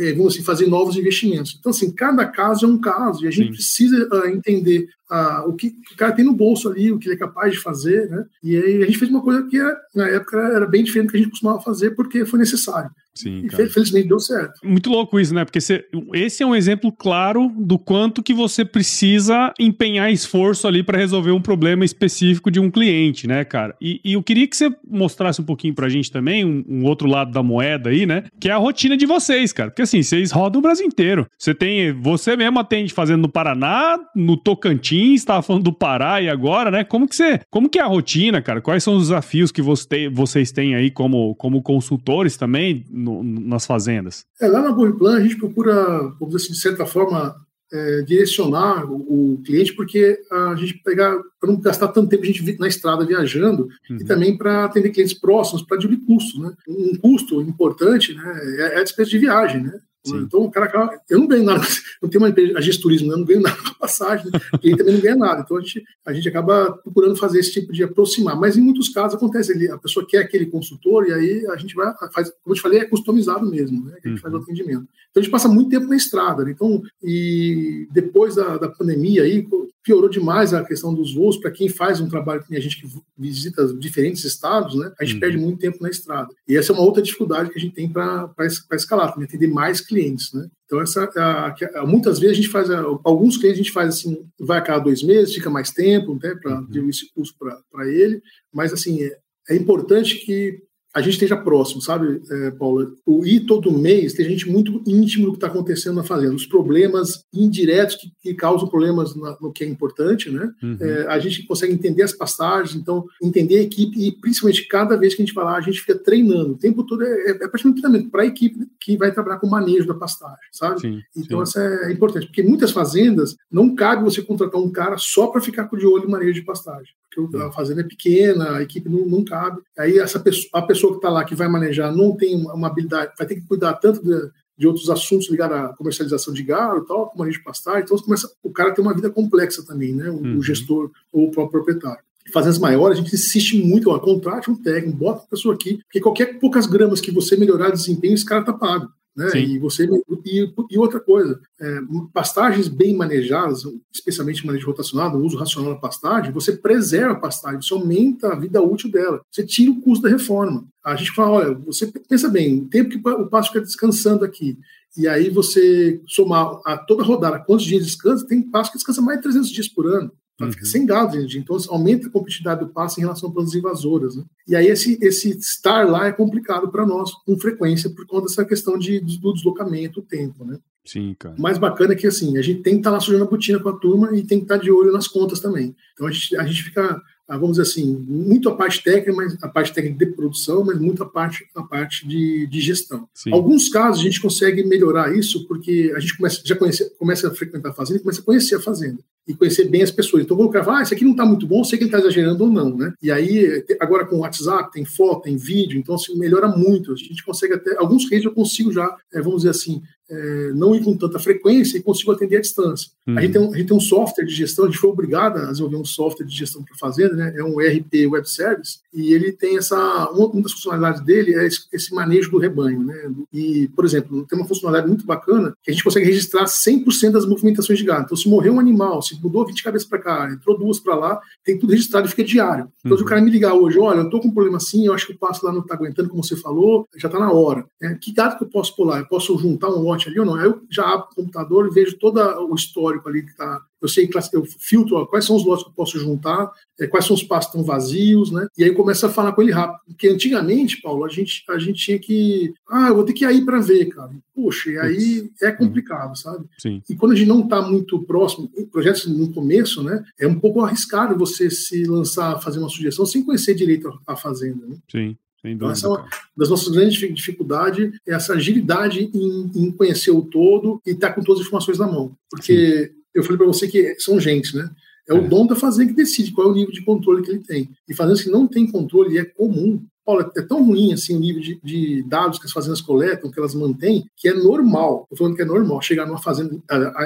é, 0.09 0.12
vamos 0.12 0.35
assim, 0.35 0.44
fazer 0.44 0.66
novos 0.66 0.97
investimentos. 0.97 1.57
Então, 1.59 1.70
assim, 1.70 1.90
cada 1.90 2.27
caso 2.27 2.64
é 2.64 2.68
um 2.68 2.81
caso 2.81 3.25
e 3.25 3.29
a 3.29 3.31
gente 3.31 3.49
Sim. 3.49 3.53
precisa 3.53 4.09
uh, 4.12 4.29
entender 4.29 4.88
uh, 5.11 5.49
o 5.49 5.55
que, 5.55 5.75
o 5.93 5.97
cara 5.97 6.12
tem 6.12 6.25
no 6.25 6.35
bolso 6.35 6.69
ali, 6.69 6.93
o 6.93 6.99
que 6.99 7.09
ele 7.09 7.17
é 7.17 7.19
capaz 7.19 7.53
de 7.53 7.61
fazer, 7.61 8.09
né? 8.09 8.25
E 8.43 8.57
aí 8.57 8.83
a 8.83 8.87
gente 8.87 8.99
fez 8.99 9.11
uma 9.11 9.23
coisa 9.23 9.43
que 9.45 9.59
na 9.95 10.09
época 10.09 10.38
era 10.38 10.67
bem 10.67 10.85
diferente 10.85 11.09
do 11.09 11.11
que 11.12 11.17
a 11.17 11.21
gente 11.21 11.31
costumava 11.31 11.61
fazer 11.61 11.90
porque 11.93 12.25
foi 12.25 12.38
necessário. 12.38 12.90
Sim, 13.14 13.47
e 13.47 13.69
felizmente 13.69 14.09
deu 14.09 14.19
certo. 14.19 14.61
Muito 14.64 14.90
louco 14.90 15.21
isso, 15.21 15.33
né? 15.33 15.45
Porque 15.45 15.61
você, 15.61 15.85
esse 16.14 16.43
é 16.43 16.47
um 16.47 16.55
exemplo 16.55 16.90
claro 16.90 17.53
do 17.57 17.79
quanto 17.79 18.23
que 18.23 18.35
você 18.35 18.64
precisa 18.64 19.55
empenhar 19.59 20.11
esforço 20.11 20.67
ali 20.67 20.83
para 20.83 20.99
resolver 20.99 21.31
um 21.31 21.40
problema 21.40 21.85
específico 21.85 22.51
de 22.51 22.59
um 22.59 22.71
cliente, 22.71 23.29
né, 23.29 23.45
cara? 23.45 23.77
E, 23.81 24.01
e 24.05 24.14
eu 24.14 24.23
queria 24.23 24.49
que 24.49 24.57
você 24.57 24.75
mostrasse 24.87 25.40
um 25.40 25.45
pouquinho 25.45 25.75
pra 25.75 25.88
gente 25.88 26.11
também, 26.11 26.45
um, 26.45 26.64
um, 26.69 26.85
outro 26.85 27.07
lado 27.07 27.31
da 27.31 27.43
moeda 27.43 27.90
aí, 27.90 28.05
né? 28.05 28.25
Que 28.40 28.49
é 28.49 28.53
a 28.53 28.57
rotina 28.57 28.97
de 28.97 29.07
vocês, 29.07 29.53
cara. 29.53 29.71
Porque 29.71 29.83
assim, 29.83 30.03
vocês 30.03 30.33
rodam 30.33 30.59
o 30.59 30.62
Brasil 30.62 30.85
inteiro. 30.85 31.29
Você 31.38 31.55
tem, 31.55 31.93
você 31.93 32.37
mesmo 32.37 32.59
atende 32.59 32.93
fazendo 32.93 33.23
no 33.23 33.29
Paraná, 33.29 33.97
no 34.17 34.37
Tocantins, 34.37 34.94
estava 34.97 35.43
falando 35.43 35.65
do 35.65 35.73
Pará 35.73 36.23
e 36.23 36.29
agora, 36.29 36.71
né? 36.71 36.85
Como 36.85 37.09
que 37.09 37.17
você, 37.17 37.41
como 37.51 37.69
que 37.69 37.79
é 37.79 37.83
a 37.83 37.87
rotina, 37.87 38.41
cara? 38.41 38.61
Quais 38.61 38.85
são 38.85 38.97
os 38.97 39.05
desafios 39.05 39.51
que 39.51 39.61
você, 39.61 40.09
vocês 40.09 40.53
têm 40.53 40.75
aí 40.75 40.91
como, 40.91 41.35
como 41.35 41.63
consultores 41.63 42.37
também? 42.37 42.85
no, 42.91 43.23
nas 43.23 43.67
fazendas? 43.67 44.25
É, 44.41 44.47
lá 44.47 44.63
na 44.63 44.73
Burplan 44.73 45.17
a 45.17 45.21
gente 45.21 45.37
procura, 45.37 45.75
vamos 46.19 46.35
dizer 46.35 46.37
assim, 46.37 46.53
de 46.53 46.61
certa 46.61 46.87
forma, 46.87 47.35
é, 47.73 48.03
direcionar 48.03 48.91
o, 48.91 49.35
o, 49.35 49.43
cliente, 49.43 49.75
porque 49.75 50.19
a 50.31 50.55
gente 50.55 50.81
pegar, 50.85 51.17
para 51.41 51.51
não 51.51 51.61
gastar 51.61 51.89
tanto 51.89 52.09
tempo 52.09 52.23
a 52.23 52.27
gente 52.27 52.59
na 52.59 52.69
estrada 52.69 53.05
viajando, 53.05 53.69
uhum. 53.91 53.97
e 54.01 54.05
também 54.05 54.37
para 54.37 54.65
atender 54.65 54.91
clientes 54.91 55.19
próximos, 55.19 55.63
para 55.63 55.77
diminuir 55.77 56.07
custo. 56.07 56.41
Né? 56.41 56.53
Um 56.69 56.97
custo 56.97 57.41
importante 57.43 58.15
né, 58.15 58.41
é, 58.59 58.77
é 58.77 58.81
a 58.81 58.85
despesa 58.85 59.11
de 59.11 59.19
viagem. 59.19 59.63
Né? 59.63 59.79
Sim. 60.05 60.19
Então, 60.19 60.40
o 60.40 60.51
cara, 60.51 61.01
eu 61.09 61.19
não 61.19 61.27
ganho 61.27 61.45
nada, 61.45 61.62
não 62.03 62.09
tenho 62.09 62.23
uma 62.23 62.29
empresa, 62.29 62.59
agência 62.59 62.77
de 62.77 62.83
turismo, 62.83 63.09
né? 63.09 63.14
eu 63.14 63.19
não 63.19 63.25
ganho 63.25 63.40
nada 63.40 63.57
com 63.57 63.69
a 63.69 63.75
passagem, 63.75 64.27
né? 64.31 64.40
ele 64.62 64.77
também 64.77 64.95
não 64.95 65.01
ganha 65.01 65.17
nada. 65.17 65.40
Então, 65.40 65.57
a 65.57 65.61
gente, 65.61 65.83
a 66.05 66.12
gente 66.12 66.29
acaba 66.29 66.73
procurando 66.73 67.17
fazer 67.17 67.38
esse 67.38 67.53
tipo 67.53 67.73
de 67.73 67.83
aproximar. 67.83 68.38
Mas, 68.38 68.57
em 68.57 68.61
muitos 68.61 68.90
casos, 68.90 69.17
acontece, 69.17 69.53
ele, 69.53 69.71
a 69.71 69.79
pessoa 69.79 70.07
quer 70.07 70.19
aquele 70.19 70.47
consultor, 70.47 71.07
e 71.09 71.12
aí 71.12 71.47
a 71.47 71.57
gente 71.57 71.75
vai, 71.75 71.93
faz, 72.12 72.31
como 72.43 72.53
eu 72.53 72.55
te 72.55 72.61
falei, 72.61 72.81
é 72.81 72.85
customizado 72.85 73.49
mesmo, 73.49 73.85
né? 73.87 73.97
que 74.01 74.09
a 74.09 74.11
gente 74.11 74.21
faz 74.21 74.35
o 74.35 74.37
uhum. 74.37 74.43
atendimento. 74.43 74.87
Então, 75.11 75.21
a 75.21 75.23
gente 75.23 75.33
passa 75.33 75.49
muito 75.49 75.71
tempo 75.71 75.87
na 75.87 75.97
estrada. 75.97 76.45
Né? 76.45 76.51
Então, 76.51 76.83
e 77.03 77.88
depois 77.90 78.35
da, 78.35 78.59
da 78.59 78.69
pandemia, 78.69 79.23
aí, 79.23 79.47
piorou 79.85 80.09
demais 80.09 80.55
a 80.55 80.64
questão 80.64 80.95
dos 80.95 81.14
voos. 81.14 81.37
Para 81.37 81.51
quem 81.51 81.69
faz 81.69 82.01
um 82.01 82.09
trabalho 82.09 82.43
que 82.43 82.57
a 82.57 82.61
gente 82.61 82.81
que 82.81 82.88
visita 83.17 83.67
diferentes 83.75 84.25
estados, 84.25 84.75
né, 84.75 84.90
a 84.99 85.05
gente 85.05 85.14
uhum. 85.14 85.21
perde 85.21 85.37
muito 85.37 85.59
tempo 85.59 85.79
na 85.81 85.90
estrada. 85.90 86.29
E 86.49 86.57
essa 86.57 86.73
é 86.73 86.75
uma 86.75 86.83
outra 86.83 87.03
dificuldade 87.03 87.51
que 87.51 87.59
a 87.59 87.61
gente 87.61 87.75
tem 87.75 87.88
para 87.88 88.33
escalar, 88.73 89.12
para 89.12 89.23
atender 89.23 89.47
mais 89.47 89.81
clientes. 89.81 89.94
Né? 90.37 90.49
Então, 90.65 90.81
essa, 90.81 91.05
a, 91.17 91.55
a, 91.81 91.87
muitas 91.87 92.19
vezes 92.19 92.39
a 92.39 92.41
gente 92.41 92.51
faz, 92.51 92.71
a, 92.71 92.81
alguns 93.05 93.37
clientes 93.37 93.61
a 93.61 93.63
gente 93.63 93.73
faz 93.73 93.89
assim, 93.89 94.27
vai 94.39 94.59
a 94.59 94.63
cada 94.63 94.79
dois 94.81 95.03
meses, 95.03 95.35
fica 95.35 95.51
mais 95.51 95.71
tempo 95.71 96.19
né, 96.23 96.35
para 96.43 96.61
uhum. 96.61 96.89
esse 96.89 97.13
custo 97.15 97.37
para 97.71 97.89
ele, 97.89 98.21
mas 98.53 98.73
assim, 98.73 99.03
é, 99.03 99.17
é 99.51 99.57
importante 99.57 100.17
que 100.25 100.63
a 100.95 101.01
gente 101.01 101.15
esteja 101.15 101.37
próximo, 101.37 101.83
sabe, 101.83 102.23
é, 102.31 102.51
Paula? 102.53 102.93
O 103.05 103.27
ir 103.27 103.41
todo 103.41 103.77
mês, 103.77 104.13
tem 104.13 104.29
gente 104.29 104.49
muito 104.49 104.81
íntimo 104.87 105.27
do 105.27 105.33
que 105.33 105.39
está 105.39 105.49
acontecendo 105.49 105.97
na 105.97 106.05
fazenda, 106.05 106.35
os 106.35 106.47
problemas 106.47 107.25
indiretos 107.35 107.97
que, 107.97 108.13
que 108.23 108.35
causam 108.35 108.69
problemas 108.69 109.17
na, 109.17 109.37
no 109.41 109.53
que 109.53 109.65
é 109.65 109.67
importante, 109.67 110.31
né? 110.31 110.53
Uhum. 110.63 110.77
É, 110.81 111.07
a 111.09 111.19
gente 111.19 111.45
consegue 111.47 111.73
entender 111.73 112.05
as 112.05 112.13
pastagens, 112.13 112.77
então 112.77 113.05
entender 113.21 113.59
a 113.59 113.63
equipe 113.63 113.99
e 113.99 114.13
principalmente 114.13 114.69
cada 114.69 114.97
vez 114.97 115.15
que 115.15 115.23
a 115.23 115.27
gente 115.27 115.35
vai 115.35 115.45
lá, 115.45 115.57
a 115.57 115.61
gente 115.61 115.81
fica 115.81 115.99
treinando. 115.99 116.53
O 116.53 116.59
tempo 116.59 116.85
todo 116.85 117.03
é, 117.03 117.09
é, 117.09 117.31
é 117.31 117.49
praticamente 117.49 117.81
treinamento 117.81 118.11
para 118.11 118.23
a 118.23 118.27
equipe 118.27 118.57
que 118.81 118.97
vai 118.97 119.11
trabalhar 119.13 119.39
com 119.39 119.49
o 119.49 119.51
manejo 119.51 119.89
da 119.89 119.95
pastagem, 119.95 120.37
sabe? 120.53 120.81
Sim, 120.81 121.01
então 121.17 121.45
sim. 121.45 121.51
isso 121.51 121.59
é 121.59 121.93
importante, 121.93 122.27
porque 122.27 122.43
muitas 122.43 122.71
fazendas 122.71 123.35
não 123.51 123.75
cabe 123.75 124.05
você 124.05 124.23
contratar 124.23 124.61
um 124.61 124.71
cara 124.71 124.97
só 124.97 125.27
para 125.27 125.41
ficar 125.41 125.67
com 125.67 125.77
de 125.77 125.87
olho 125.87 126.05
em 126.05 126.11
manejo 126.11 126.35
de 126.35 126.43
pastagem 126.43 126.95
porque 127.14 127.37
a 127.37 127.53
fazenda 127.53 127.81
é 127.81 127.85
pequena, 127.85 128.57
a 128.57 128.62
equipe 128.62 128.88
não, 128.88 129.07
não 129.07 129.24
cabe. 129.24 129.61
Aí 129.79 129.98
essa 129.98 130.20
pessoa, 130.20 130.48
a 130.53 130.62
pessoa 130.62 130.92
que 130.92 130.98
está 130.98 131.11
lá, 131.11 131.24
que 131.24 131.35
vai 131.35 131.48
manejar, 131.48 131.94
não 131.94 132.16
tem 132.16 132.35
uma 132.35 132.68
habilidade, 132.68 133.12
vai 133.18 133.27
ter 133.27 133.37
que 133.37 133.46
cuidar 133.46 133.74
tanto 133.74 134.03
de, 134.03 134.31
de 134.57 134.66
outros 134.66 134.88
assuntos 134.90 135.31
ligados 135.31 135.57
à 135.57 135.68
comercialização 135.74 136.33
de 136.33 136.42
gado 136.42 136.79
e 136.79 136.87
tal, 136.87 137.09
como 137.09 137.24
a 137.24 137.31
gente 137.31 137.42
pastar. 137.42 137.81
Então 137.81 137.96
começa, 137.98 138.31
o 138.42 138.50
cara 138.50 138.72
tem 138.72 138.85
uma 138.85 138.94
vida 138.94 139.11
complexa 139.11 139.64
também, 139.64 139.94
né? 139.94 140.11
O, 140.11 140.14
uhum. 140.14 140.38
o 140.38 140.42
gestor 140.42 140.90
ou 141.12 141.29
o 141.29 141.31
próprio 141.31 141.62
proprietário. 141.62 142.03
Fazendas 142.33 142.59
maiores, 142.59 142.98
a 142.98 143.03
gente 143.03 143.14
insiste 143.14 143.62
muito, 143.62 143.90
ó, 143.90 143.98
contrate 143.98 144.50
um 144.50 144.57
técnico, 144.57 144.96
bota 144.96 145.24
a 145.24 145.29
pessoa 145.29 145.55
aqui, 145.55 145.79
porque 145.85 146.00
qualquer 146.00 146.38
poucas 146.38 146.66
gramas 146.66 147.00
que 147.00 147.11
você 147.11 147.37
melhorar 147.37 147.68
o 147.68 147.72
desempenho, 147.72 148.14
esse 148.14 148.24
cara 148.24 148.42
tá 148.42 148.53
pago. 148.53 148.88
Né? 149.16 149.31
E 149.37 149.59
você 149.59 149.88
e, 150.24 150.53
e 150.70 150.79
outra 150.79 150.98
coisa, 150.98 151.40
é, 151.61 151.79
pastagens 152.12 152.66
bem 152.66 152.96
manejadas, 152.96 153.62
especialmente 153.92 154.44
manejo 154.44 154.66
rotacionado, 154.66 155.18
uso 155.18 155.37
racional 155.37 155.74
da 155.74 155.81
pastagem, 155.81 156.33
você 156.33 156.57
preserva 156.57 157.12
a 157.12 157.20
pastagem, 157.20 157.62
você 157.62 157.74
aumenta 157.74 158.33
a 158.33 158.38
vida 158.38 158.61
útil 158.61 158.90
dela, 158.90 159.20
você 159.31 159.44
tira 159.44 159.70
o 159.70 159.81
custo 159.81 160.03
da 160.03 160.11
reforma. 160.11 160.66
A 160.85 160.96
gente 160.96 161.12
fala, 161.12 161.31
olha, 161.31 161.55
você 161.55 161.87
pensa 162.09 162.29
bem, 162.29 162.62
o 162.62 162.68
tempo 162.68 162.90
que 162.90 163.09
o 163.09 163.27
pasto 163.27 163.53
fica 163.53 163.64
descansando 163.64 164.24
aqui, 164.24 164.59
e 164.96 165.09
aí 165.09 165.29
você 165.29 166.00
somar 166.07 166.61
a 166.64 166.77
toda 166.77 167.03
rodada, 167.03 167.40
quantos 167.40 167.64
dias 167.64 167.85
descansa, 167.85 168.27
tem 168.27 168.42
pasto 168.42 168.72
que 168.72 168.79
descansa 168.79 169.03
mais 169.03 169.18
de 169.18 169.24
300 169.24 169.50
dias 169.50 169.68
por 169.68 169.87
ano. 169.87 170.12
Ela 170.40 170.51
fica 170.51 170.64
uhum. 170.64 170.70
sem 170.70 170.87
gado, 170.87 171.20
gente. 171.20 171.38
Então 171.38 171.57
aumenta 171.68 172.09
a 172.09 172.11
competitividade 172.11 172.61
do 172.61 172.73
passe 172.73 172.99
em 172.99 173.03
relação 173.03 173.29
a 173.29 173.33
plantas 173.33 173.55
invasoras. 173.55 174.16
Né? 174.16 174.25
E 174.49 174.57
aí 174.57 174.66
esse, 174.66 174.99
esse 175.01 175.31
estar 175.31 175.88
lá 175.88 176.07
é 176.09 176.12
complicado 176.12 176.70
para 176.70 176.85
nós, 176.85 177.12
com 177.25 177.38
frequência, 177.38 177.88
por 177.90 178.07
conta 178.07 178.27
dessa 178.27 178.44
questão 178.44 178.77
de, 178.77 179.01
do 179.01 179.33
deslocamento, 179.33 180.01
o 180.01 180.03
tempo. 180.03 180.44
Né? 180.44 180.59
Sim, 180.85 181.14
cara. 181.18 181.37
O 181.38 181.40
mais 181.40 181.57
bacana 181.57 181.92
é 181.92 181.97
que 181.97 182.07
assim, 182.07 182.37
a 182.37 182.42
gente 182.42 182.62
tem 182.62 182.75
que 182.75 182.81
estar 182.81 182.90
tá 182.90 182.94
lá 182.94 183.01
sujando 183.01 183.25
a 183.25 183.29
botina 183.29 183.61
com 183.61 183.68
a 183.68 183.79
turma 183.79 184.16
e 184.16 184.27
tem 184.27 184.38
que 184.38 184.44
estar 184.44 184.59
tá 184.59 184.62
de 184.62 184.70
olho 184.70 184.92
nas 184.92 185.07
contas 185.07 185.38
também. 185.40 185.75
Então 185.92 186.07
a 186.07 186.11
gente, 186.11 186.37
a 186.37 186.44
gente 186.44 186.62
fica 186.64 187.01
vamos 187.29 187.53
dizer 187.57 187.63
assim, 187.63 187.97
muito 188.07 188.49
a 188.49 188.57
parte 188.57 188.83
técnica, 188.83 189.13
mas 189.13 189.37
a 189.43 189.49
parte 189.49 189.73
técnica 189.73 190.05
de 190.05 190.13
produção, 190.13 190.65
mas 190.65 190.79
muito 190.79 191.03
a 191.03 191.07
parte, 191.07 191.47
a 191.55 191.63
parte 191.63 192.07
de, 192.07 192.47
de 192.47 192.61
gestão. 192.61 193.09
Sim. 193.15 193.33
Alguns 193.33 193.69
casos 193.69 194.01
a 194.01 194.05
gente 194.05 194.21
consegue 194.21 194.65
melhorar 194.65 195.15
isso 195.17 195.47
porque 195.47 195.93
a 195.97 196.01
gente 196.01 196.17
começa, 196.17 196.43
já 196.45 196.57
conhece, 196.57 196.91
começa 196.99 197.29
a 197.29 197.35
frequentar 197.35 197.71
a 197.71 197.75
fazenda 197.75 197.99
e 197.99 198.03
começa 198.03 198.21
a 198.21 198.25
conhecer 198.25 198.57
a 198.57 198.61
fazenda 198.61 198.99
e 199.27 199.35
conhecer 199.35 199.65
bem 199.69 199.83
as 199.83 199.91
pessoas. 199.91 200.23
Então, 200.23 200.37
vou 200.37 200.51
colocar, 200.51 200.79
ah, 200.79 200.83
isso 200.83 200.93
aqui 200.93 201.05
não 201.05 201.13
está 201.13 201.25
muito 201.25 201.47
bom, 201.47 201.65
sei 201.65 201.79
que 201.79 201.85
ele 201.85 201.89
está 201.89 201.99
exagerando 201.99 202.45
ou 202.45 202.51
não, 202.51 202.77
né? 202.77 202.93
E 203.03 203.11
aí, 203.11 203.65
agora 203.81 204.05
com 204.05 204.17
o 204.17 204.21
WhatsApp, 204.21 204.71
tem 204.71 204.85
foto, 204.85 205.23
tem 205.23 205.37
vídeo, 205.37 205.79
então 205.79 205.95
assim, 205.95 206.17
melhora 206.19 206.49
muito. 206.49 206.93
A 206.93 206.97
gente 206.97 207.25
consegue 207.25 207.55
até, 207.55 207.77
alguns 207.79 208.09
reis 208.11 208.25
eu 208.25 208.33
consigo 208.33 208.71
já, 208.71 208.95
é, 209.13 209.21
vamos 209.21 209.39
dizer 209.39 209.51
assim, 209.51 209.83
é, 210.11 210.53
não 210.55 210.75
ir 210.75 210.83
com 210.83 210.97
tanta 210.97 211.19
frequência 211.19 211.79
e 211.79 211.83
consigo 211.83 212.12
atender 212.12 212.37
à 212.37 212.40
distância. 212.40 212.90
Uhum. 213.07 213.19
A, 213.19 213.23
gente 213.23 213.33
tem 213.33 213.43
um, 213.43 213.53
a 213.53 213.57
gente 213.57 213.69
tem 213.69 213.77
um 213.77 213.81
software 213.81 214.25
de 214.25 214.35
gestão, 214.35 214.64
a 214.64 214.69
gente 214.69 214.79
foi 214.79 214.90
obrigado 214.90 215.38
a 215.38 215.51
desenvolver 215.51 215.77
um 215.77 215.85
software 215.85 216.27
de 216.27 216.37
gestão 216.37 216.62
para 216.62 216.77
fazenda, 216.77 217.14
né? 217.14 217.35
é 217.37 217.45
um 217.45 217.61
ERP 217.61 218.07
Web 218.11 218.29
Service, 218.29 218.79
e 218.93 219.12
ele 219.12 219.33
tem 219.33 219.57
essa, 219.57 219.77
uma, 220.11 220.27
uma 220.27 220.43
das 220.43 220.53
funcionalidades 220.53 221.01
dele 221.03 221.35
é 221.35 221.47
esse, 221.47 221.67
esse, 221.73 221.95
manejo 221.95 222.31
do 222.31 222.38
rebanho. 222.38 222.85
Né? 222.85 223.12
E, 223.33 223.69
por 223.75 223.85
exemplo, 223.85 224.27
tem 224.27 224.38
uma 224.38 224.47
funcionalidade 224.47 224.88
muito 224.88 225.07
bacana 225.07 225.57
que 225.62 225.71
a 225.71 225.75
gente 225.75 225.83
consegue 225.83 226.07
registrar 226.07 226.45
100% 226.45 227.11
das 227.12 227.27
movimentações 227.27 227.79
de 227.79 227.85
gado. 227.85 228.05
Então, 228.05 228.17
se 228.17 228.29
morreu 228.29 228.55
um 228.55 228.61
animal, 228.61 229.03
se 229.03 229.21
mudou 229.21 229.47
20 229.47 229.62
cabeças 229.62 229.88
para 229.88 229.99
cá, 229.99 230.31
entrou 230.31 230.59
duas 230.59 230.79
para 230.79 230.95
lá, 230.95 231.21
tem 231.45 231.59
tudo 231.59 231.71
registrado 231.71 232.07
e 232.07 232.11
fica 232.11 232.25
diário. 232.25 232.69
Então, 232.81 232.93
uhum. 232.93 232.99
se 232.99 233.03
o 233.03 233.07
cara 233.07 233.21
me 233.21 233.31
ligar 233.31 233.55
hoje, 233.55 233.79
olha, 233.79 233.99
eu 233.99 234.05
estou 234.05 234.21
com 234.21 234.29
um 234.29 234.35
problema 234.35 234.59
assim, 234.59 234.87
eu 234.87 234.93
acho 234.93 235.07
que 235.07 235.12
o 235.12 235.19
passo 235.19 235.45
lá 235.45 235.53
não 235.53 235.61
está 235.61 235.75
aguentando, 235.75 236.09
como 236.09 236.23
você 236.23 236.37
falou, 236.37 236.87
já 236.97 237.09
está 237.09 237.19
na 237.19 237.33
hora. 237.33 237.64
É, 237.83 237.95
que 237.95 238.12
gado 238.12 238.37
que 238.37 238.45
eu 238.45 238.49
posso 238.49 238.75
pular? 238.77 239.01
Eu 239.01 239.07
posso 239.07 239.37
juntar 239.38 239.71
um 239.71 239.94
ali 240.09 240.19
ou 240.19 240.27
não? 240.27 240.35
Aí 240.35 240.47
eu 240.47 240.63
já 240.71 240.85
abro 240.85 241.09
o 241.11 241.15
computador 241.15 241.67
e 241.67 241.75
vejo 241.75 241.97
todo 241.99 242.21
o 242.21 242.55
histórico 242.55 243.09
ali 243.09 243.23
que 243.23 243.31
está. 243.31 243.61
Eu 243.81 243.89
sei, 243.89 244.09
eu 244.33 244.45
filtro 244.45 244.97
ó, 244.97 245.05
quais 245.05 245.27
são 245.27 245.37
os 245.37 245.45
lotes 245.45 245.63
que 245.63 245.71
eu 245.71 245.75
posso 245.75 245.99
juntar, 245.99 246.51
é, 246.81 246.87
quais 246.87 247.05
são 247.05 247.15
os 247.15 247.23
pastos 247.23 247.53
que 247.53 247.59
estão 247.59 247.75
vazios, 247.75 248.31
né? 248.31 248.47
E 248.57 248.65
aí 248.65 248.73
começa 248.73 249.07
a 249.07 249.11
falar 249.11 249.33
com 249.33 249.43
ele 249.43 249.53
rápido. 249.53 249.81
Porque 249.87 250.09
antigamente, 250.09 250.81
Paulo, 250.81 251.05
a 251.05 251.09
gente, 251.09 251.45
a 251.51 251.59
gente 251.59 251.85
tinha 251.85 251.99
que. 251.99 252.55
Ah, 252.69 252.89
eu 252.89 252.95
vou 252.95 253.05
ter 253.05 253.13
que 253.13 253.25
ir 253.25 253.27
aí 253.27 253.45
para 253.45 253.61
ver, 253.61 253.87
cara. 253.87 254.11
Puxa, 254.35 254.71
e 254.71 254.79
aí 254.79 255.31
é 255.43 255.53
complicado, 255.53 256.17
sabe? 256.17 256.47
Sim. 256.59 256.83
E 256.89 256.97
quando 256.97 257.13
a 257.13 257.15
gente 257.15 257.29
não 257.29 257.41
está 257.41 257.61
muito 257.61 258.03
próximo, 258.05 258.51
projetos 258.73 259.07
no 259.07 259.33
começo, 259.33 259.83
né? 259.83 260.03
É 260.19 260.27
um 260.27 260.41
pouco 260.41 260.61
arriscado 260.61 261.19
você 261.19 261.51
se 261.51 261.85
lançar 261.85 262.35
a 262.35 262.41
fazer 262.41 262.59
uma 262.59 262.71
sugestão 262.71 263.05
sem 263.05 263.23
conhecer 263.23 263.55
direito 263.55 263.89
a, 263.89 264.15
a 264.15 264.17
fazenda. 264.17 264.67
Né? 264.67 264.77
Sim. 264.91 265.17
Então, 265.45 265.71
essa 265.71 265.87
é 265.87 265.91
uma 265.91 266.07
das 266.37 266.49
nossas 266.49 266.69
grandes 266.69 266.99
dificuldades, 267.15 267.93
é 268.07 268.15
essa 268.15 268.33
agilidade 268.33 269.11
em, 269.13 269.51
em 269.55 269.71
conhecer 269.71 270.11
o 270.11 270.23
todo 270.23 270.81
e 270.87 270.93
estar 270.93 271.09
tá 271.09 271.15
com 271.15 271.23
todas 271.23 271.41
as 271.41 271.47
informações 271.47 271.79
na 271.79 271.87
mão. 271.87 272.17
Porque 272.31 272.87
Sim. 272.87 272.95
eu 273.15 273.23
falei 273.23 273.37
para 273.37 273.47
você 273.47 273.69
que 273.69 273.95
são 274.01 274.19
gente, 274.19 274.57
né? 274.57 274.71
É, 275.09 275.13
é 275.13 275.15
o 275.15 275.29
dom 275.29 275.47
da 275.47 275.55
fazenda 275.55 275.91
que 275.91 275.97
decide 275.97 276.33
qual 276.33 276.49
é 276.49 276.51
o 276.51 276.55
nível 276.55 276.73
de 276.73 276.85
controle 276.85 277.23
que 277.23 277.31
ele 277.31 277.41
tem. 277.41 277.71
E 277.89 277.95
fazendas 277.95 278.23
que 278.23 278.31
não 278.31 278.47
tem 278.47 278.71
controle 278.71 279.19
é 279.19 279.25
comum. 279.25 279.85
Paulo, 280.05 280.31
é 280.37 280.43
tão 280.43 280.63
ruim 280.63 280.93
assim 280.93 281.17
o 281.17 281.21
nível 281.21 281.41
de, 281.41 281.59
de, 281.63 282.03
dados 282.03 282.39
que 282.39 282.47
as 282.47 282.53
fazendas 282.53 282.81
coletam, 282.81 283.31
que 283.31 283.39
elas 283.39 283.55
mantêm, 283.55 284.05
que 284.17 284.29
é 284.29 284.35
normal. 284.35 285.03
Estou 285.05 285.19
falando 285.19 285.37
que 285.37 285.43
é 285.43 285.47
normal 285.47 285.81
chegar 285.81 286.07
numa 286.07 286.21
fazenda, 286.21 286.55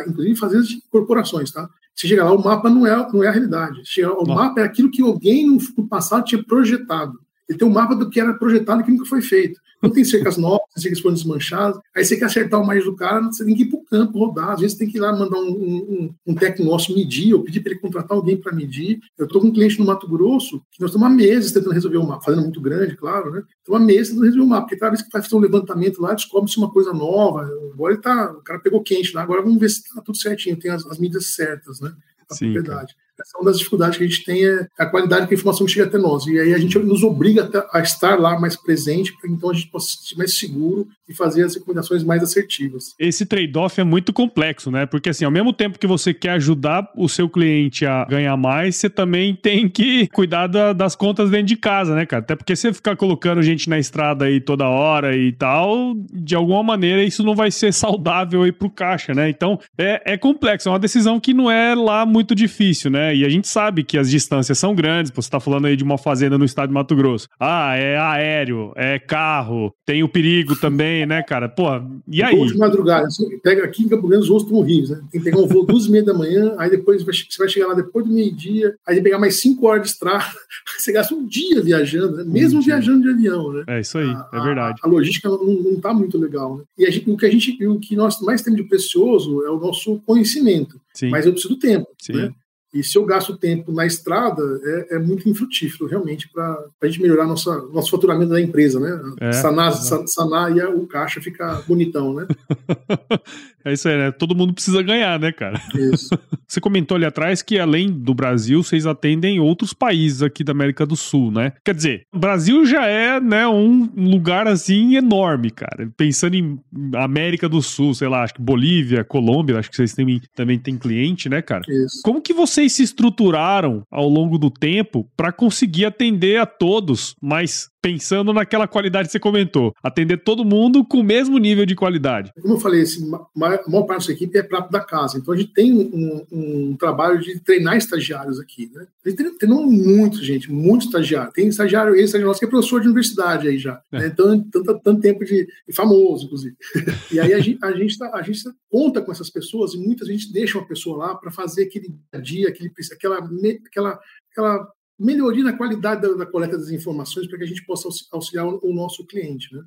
inclusive 0.07 0.35
fazendas 0.35 0.69
de 0.69 0.83
corporações, 0.91 1.53
tá? 1.53 1.69
Se 1.95 2.07
chegar 2.09 2.25
lá, 2.25 2.33
o 2.33 2.43
mapa 2.43 2.71
não 2.71 2.87
é, 2.87 3.13
não 3.13 3.23
é 3.23 3.29
a 3.29 3.33
realidade. 3.33 3.81
Chegar, 3.85 4.13
o 4.13 4.27
mapa 4.27 4.61
é 4.61 4.65
aquilo 4.65 4.91
que 4.91 5.03
alguém 5.03 5.47
no, 5.47 5.59
no 5.77 5.89
passado 5.89 6.25
tinha 6.25 6.43
projetado. 6.43 7.19
Ele 7.49 7.59
tem 7.59 7.67
um 7.67 7.73
mapa 7.73 7.95
do 7.95 8.11
que 8.11 8.21
era 8.21 8.35
projetado 8.35 8.81
e 8.81 8.85
que 8.85 8.91
nunca 8.91 9.07
foi 9.07 9.23
feito. 9.23 9.61
Não 9.81 9.91
tem 9.91 10.05
cercas 10.05 10.37
novas, 10.37 10.67
tem 10.75 10.83
cercas 10.83 11.01
foram 11.01 11.15
desmanchadas. 11.15 11.81
Aí 11.95 12.05
você 12.05 12.17
quer 12.17 12.25
acertar 12.25 12.61
o 12.61 12.67
mais 12.67 12.85
do 12.85 12.97
cara, 12.97 13.23
você 13.23 13.45
tem 13.45 13.55
que 13.55 13.63
ir 13.63 13.67
para 13.67 13.79
o 13.79 13.85
campo 13.85 14.19
rodar. 14.19 14.51
Às 14.51 14.61
vezes 14.61 14.77
tem 14.77 14.89
que 14.89 14.99
ir 14.99 15.01
lá 15.01 15.13
mandar 15.13 15.39
um, 15.39 15.51
um, 15.51 16.15
um 16.27 16.35
técnico 16.35 16.71
nosso 16.71 16.93
medir, 16.95 17.33
ou 17.33 17.45
pedir 17.45 17.61
para 17.61 17.73
ele 17.73 17.81
contratar 17.81 18.17
alguém 18.17 18.37
para 18.37 18.53
medir. 18.53 18.99
Eu 19.17 19.27
estou 19.27 19.41
com 19.41 19.49
um 19.49 19.53
cliente 19.53 19.79
no 19.79 19.87
Mato 19.87 20.09
Grosso 20.09 20.61
que 20.73 20.81
nós 20.81 20.91
estamos 20.91 21.07
há 21.07 21.11
meses 21.11 21.53
tentando 21.53 21.73
resolver 21.73 21.99
o 21.99 22.07
mapa, 22.07 22.25
fazendo 22.25 22.43
muito 22.43 22.61
grande, 22.61 22.97
claro, 22.97 23.31
né? 23.31 23.43
Estamos 23.59 23.81
há 23.81 23.85
meses 23.85 24.09
tentando 24.09 24.25
resolver 24.25 24.45
o 24.45 24.49
mapa, 24.49 24.63
porque 24.63 24.77
cada 24.77 24.91
vez 24.91 25.03
que 25.03 25.11
faz 25.11 25.33
um 25.33 25.39
levantamento 25.39 26.03
lá, 26.03 26.13
descobre-se 26.13 26.59
uma 26.59 26.71
coisa 26.71 26.93
nova. 26.93 27.49
Agora 27.73 27.95
ele 27.95 28.03
tá, 28.03 28.33
o 28.33 28.43
cara 28.43 28.59
pegou 28.59 28.83
quente 28.83 29.15
lá, 29.15 29.23
agora 29.23 29.43
vamos 29.43 29.61
ver 29.61 29.69
se 29.69 29.81
está 29.81 30.03
tudo 30.03 30.19
certinho, 30.19 30.59
tem 30.59 30.73
as, 30.73 30.85
as 30.87 30.99
medidas 30.99 31.27
certas, 31.27 31.81
né? 31.81 31.93
A 32.29 32.35
Sim, 32.35 32.53
propriedade. 32.53 32.95
Cara. 32.95 33.08
Uma 33.37 33.51
das 33.51 33.59
dificuldades 33.59 33.99
que 33.99 34.05
a 34.05 34.07
gente 34.07 34.25
tem 34.25 34.45
é 34.45 34.67
a 34.79 34.87
qualidade 34.87 35.27
que 35.27 35.35
a 35.35 35.37
informação 35.37 35.67
chega 35.67 35.87
até 35.87 35.99
nós. 35.99 36.27
E 36.27 36.39
aí 36.39 36.55
a 36.55 36.59
gente 36.59 36.79
nos 36.79 37.03
obriga 37.03 37.51
a 37.73 37.81
estar 37.81 38.19
lá 38.19 38.39
mais 38.39 38.57
presente, 38.57 39.13
para 39.21 39.31
então 39.31 39.51
a 39.51 39.55
gente 39.55 39.69
possa 39.69 39.89
se 39.89 39.99
sentir 39.99 40.17
mais 40.17 40.39
seguro 40.39 40.87
e 41.09 41.15
fazer 41.15 41.45
as 41.45 41.55
recomendações 41.55 42.05
mais 42.05 42.23
assertivas. 42.23 42.95
Esse 42.99 43.25
trade-off 43.25 43.81
é 43.81 43.85
muito 43.85 44.13
complexo, 44.13 44.71
né? 44.71 44.87
Porque 44.87 45.09
assim, 45.09 45.25
ao 45.25 45.31
mesmo 45.31 45.53
tempo 45.53 45.79
que 45.79 45.87
você 45.87 46.13
quer 46.13 46.33
ajudar 46.33 46.91
o 46.97 47.09
seu 47.09 47.29
cliente 47.29 47.87
a 47.87 48.05
ganhar 48.05 48.37
mais, 48.37 48.77
você 48.77 48.91
também 48.91 49.35
tem 49.35 49.69
que 49.69 50.07
cuidar 50.09 50.47
da, 50.47 50.73
das 50.73 50.95
contas 50.95 51.31
dentro 51.31 51.47
de 51.47 51.57
casa, 51.57 51.95
né, 51.95 52.05
cara? 52.05 52.23
Até 52.23 52.37
porque 52.37 52.55
você 52.55 52.73
ficar 52.73 52.97
colocando 52.97 53.43
gente 53.43 53.69
na 53.69 53.79
estrada 53.79 54.27
aí 54.27 54.41
toda 54.41 54.69
hora 54.69 55.17
e 55.17 55.33
tal, 55.33 55.95
de 56.13 56.35
alguma 56.35 56.63
maneira 56.63 57.03
isso 57.03 57.23
não 57.23 57.35
vai 57.35 57.51
ser 57.51 57.73
saudável 57.73 58.43
aí 58.43 58.53
pro 58.53 58.71
caixa, 58.71 59.15
né? 59.15 59.29
Então 59.29 59.59
é, 59.79 60.15
é 60.15 60.17
complexo, 60.17 60.69
é 60.69 60.73
uma 60.73 60.79
decisão 60.79 61.19
que 61.19 61.33
não 61.33 61.51
é 61.51 61.75
lá 61.75 62.05
muito 62.05 62.35
difícil, 62.35 62.91
né? 62.91 63.08
E 63.15 63.25
a 63.25 63.29
gente 63.29 63.49
sabe 63.49 63.85
que 63.85 63.99
as 63.99 64.11
distâncias 64.11 64.59
são 64.59 64.75
grandes. 64.75 65.11
Você 65.11 65.27
está 65.27 65.41
falando 65.41 65.67
aí 65.67 65.77
de 65.77 65.85
uma 65.85 65.99
fazenda 65.99 66.39
no 66.39 66.45
estado 66.45 66.69
de 66.69 66.75
Mato 66.75 66.95
Grosso. 66.95 67.29
Ah, 67.39 67.75
é 67.77 67.97
aéreo, 67.97 68.73
é 68.77 68.99
carro, 68.99 69.73
tem 69.85 70.03
o 70.03 70.09
perigo 70.09 70.57
também, 70.57 71.07
né, 71.07 71.23
cara? 71.23 71.49
Pô, 71.49 71.67
e 72.07 72.23
aí? 72.23 72.47
de 72.47 72.57
madrugada, 72.57 73.07
assim, 73.07 73.39
pega 73.41 73.65
aqui 73.65 73.83
em 73.83 73.89
Campo 73.89 74.09
Grande, 74.09 74.25
os 74.25 74.29
voos 74.29 74.43
estão 74.43 74.59
horríveis, 74.59 74.91
né? 74.91 75.01
Tem 75.11 75.21
que 75.21 75.25
pegar 75.25 75.39
um 75.39 75.47
voo 75.47 75.65
duas 75.65 75.87
e 75.87 75.91
meia 75.91 76.05
da 76.05 76.15
manhã, 76.15 76.55
aí 76.59 76.71
depois 76.71 77.03
você 77.03 77.39
vai 77.39 77.49
chegar 77.49 77.69
lá 77.69 77.75
depois 77.75 78.07
do 78.07 78.13
meio-dia, 78.13 78.75
aí 78.87 78.95
tem 78.95 79.03
que 79.03 79.03
pegar 79.03 79.19
mais 79.19 79.41
cinco 79.41 79.67
horas 79.67 79.83
de 79.83 79.89
estrada. 79.89 80.25
Você 80.79 80.93
gasta 80.93 81.15
um 81.15 81.27
dia 81.27 81.61
viajando, 81.61 82.19
né? 82.19 82.25
mesmo 82.25 82.59
um 82.59 82.63
viajando 82.63 83.03
de 83.03 83.11
avião, 83.11 83.53
né? 83.53 83.65
É 83.67 83.81
isso 83.81 83.99
aí, 83.99 84.09
a, 84.09 84.29
é 84.33 84.41
verdade. 84.41 84.81
A, 84.83 84.87
a 84.87 84.91
logística 84.91 85.29
não 85.29 85.73
está 85.73 85.93
muito 85.93 86.19
legal, 86.19 86.59
né? 86.59 86.65
E 86.79 86.91
gente, 86.91 87.11
o 87.11 87.17
que 87.17 87.27
a 87.27 87.31
gente, 87.31 87.67
o 87.67 87.79
que 87.79 87.97
nós 87.97 88.21
mais 88.21 88.43
temos 88.43 88.61
de 88.61 88.69
precioso 88.69 89.45
é 89.45 89.51
o 89.51 89.59
nosso 89.59 90.01
conhecimento. 90.07 90.81
Sim. 90.95 91.11
Mas 91.11 91.27
eu 91.27 91.33
preciso 91.33 91.55
do 91.55 91.61
tempo, 91.61 91.87
Sim. 92.01 92.13
né? 92.13 92.31
E 92.73 92.85
se 92.85 92.99
eu 92.99 93.05
gasto 93.07 93.37
tempo 93.37 93.73
na 93.73 93.87
estrada, 93.87 94.43
é, 94.63 94.97
é 94.97 94.99
muito 94.99 95.29
infrutífero, 95.29 95.87
realmente, 95.87 96.29
para 96.29 96.67
a 96.83 96.87
gente 96.87 97.01
melhorar 97.01 97.27
nossa, 97.27 97.57
nosso 97.73 97.91
faturamento 97.91 98.31
da 98.31 98.41
empresa, 98.41 98.79
né? 98.79 99.01
É, 99.21 99.33
sanar, 99.33 99.73
sanar 99.73 100.55
e 100.55 100.63
o 100.63 100.87
caixa 100.87 101.21
ficar 101.21 101.63
bonitão, 101.67 102.13
né? 102.13 102.27
É 103.65 103.73
isso 103.73 103.89
aí, 103.89 103.97
né? 103.97 104.11
Todo 104.11 104.35
mundo 104.35 104.53
precisa 104.53 104.83
ganhar, 104.83 105.19
né, 105.19 105.33
cara? 105.33 105.61
Isso. 105.75 106.11
Você 106.47 106.61
comentou 106.61 106.97
ali 106.97 107.05
atrás 107.05 107.43
que 107.43 107.59
além 107.59 107.91
do 107.91 108.15
Brasil, 108.15 108.63
vocês 108.63 108.87
atendem 108.87 109.39
outros 109.39 109.75
países 109.75 110.23
aqui 110.23 110.43
da 110.43 110.53
América 110.53 110.87
do 110.87 110.97
Sul, 110.97 111.31
né? 111.31 111.53
Quer 111.63 111.75
dizer, 111.75 112.07
o 112.11 112.19
Brasil 112.19 112.65
já 112.65 112.87
é, 112.87 113.21
né, 113.21 113.47
um 113.47 113.87
lugar 113.95 114.49
assim 114.49 114.97
enorme, 114.97 115.51
cara. 115.51 115.91
Pensando 115.95 116.37
em 116.37 116.59
América 116.95 117.51
do 117.51 117.61
Sul, 117.61 117.93
sei 117.93 118.09
lá, 118.09 118.23
acho 118.23 118.33
que 118.33 118.41
Bolívia, 118.41 119.05
Colômbia, 119.05 119.59
acho 119.59 119.69
que 119.69 119.77
vocês 119.77 119.93
têm, 119.93 120.23
também 120.35 120.59
têm 120.59 120.79
cliente, 120.79 121.29
né, 121.29 121.43
cara? 121.43 121.63
Isso. 121.69 122.01
Como 122.03 122.23
que 122.23 122.33
vocês 122.33 122.73
se 122.73 122.83
estruturaram 122.83 123.83
ao 123.91 124.09
longo 124.09 124.39
do 124.39 124.51
tempo 124.51 125.07
para 125.15 125.31
conseguir 125.31 125.85
atender 125.85 126.41
a 126.41 126.47
todos, 126.47 127.15
mas 127.21 127.69
pensando 127.81 128.33
naquela 128.33 128.67
qualidade 128.67 129.09
que 129.09 129.13
você 129.13 129.21
comentou. 129.21 129.75
Atender 129.83 130.19
todo 130.19 130.45
mundo 130.45 130.85
com 130.85 130.99
o 130.99 131.05
mesmo 131.05 131.39
nível 131.39 131.65
de 131.65 131.75
qualidade. 131.75 132.33
Como 132.41 132.55
eu 132.55 132.61
falei, 132.61 132.83
assim, 132.83 133.11
a 133.15 133.27
maior 133.35 133.85
parte 133.85 134.09
da 134.09 134.15
equipe 134.15 134.39
é 134.39 134.43
prato 134.43 134.71
da 134.71 134.81
casa. 134.81 135.19
Então 135.19 135.33
a 135.33 135.37
gente 135.37 135.53
tem 135.53 135.73
um, 135.73 136.27
um 136.31 136.77
trabalho 136.77 137.21
de 137.21 137.39
treinar 137.41 137.77
estagiários 137.77 138.39
aqui. 138.41 138.71
Né? 138.75 138.87
A 139.05 139.11
gente 139.11 139.39
treinou 139.39 139.65
muito, 139.65 140.23
gente, 140.23 140.51
muito 140.51 140.87
estagiário. 140.87 141.33
Tem 141.33 141.49
estagiário, 141.49 141.95
esse 141.95 142.05
estagiário 142.05 142.29
nosso 142.29 142.41
que 142.41 142.47
é 142.47 142.49
professor 142.49 142.81
de 142.81 142.89
universidade 142.89 143.49
aí 143.49 143.59
já. 143.59 143.81
É. 143.93 144.01
Né? 144.01 144.07
Então, 144.07 144.43
tanto, 144.51 144.81
tanto 144.81 145.01
tempo 145.01 145.25
de, 145.25 145.47
famoso, 145.75 146.27
inclusive. 146.27 146.57
e 147.13 147.21
aí 147.21 147.33
a 147.33 147.41
gente, 147.41 147.59
a, 147.65 147.73
gente 147.73 147.99
tá, 147.99 148.11
a 148.15 148.23
gente 148.23 148.43
conta 148.71 149.01
com 149.01 149.13
essas 149.13 149.31
pessoas 149.31 149.75
e 149.75 149.79
muitas 149.79 150.09
vezes 150.09 150.31
deixa 150.31 150.59
uma 150.59 150.67
pessoa 150.67 150.97
lá 150.97 151.15
para 151.15 151.31
fazer 151.31 151.65
aquele 151.65 151.95
dia, 152.23 152.49
aquele, 152.49 152.71
aquela, 152.93 153.19
aquela 153.67 153.99
aquela 154.39 154.69
melhoria 154.99 155.45
na 155.45 155.57
qualidade 155.57 156.03
da, 156.03 156.13
da 156.15 156.27
coleta 156.27 156.59
das 156.59 156.71
informações 156.71 157.27
para 157.27 157.39
que 157.39 157.45
a 157.45 157.47
gente 157.47 157.65
possa 157.65 157.89
auxiliar 158.11 158.47
o, 158.47 158.59
o 158.63 158.75
nosso 158.75 159.07
cliente. 159.07 159.55
Né? 159.55 159.63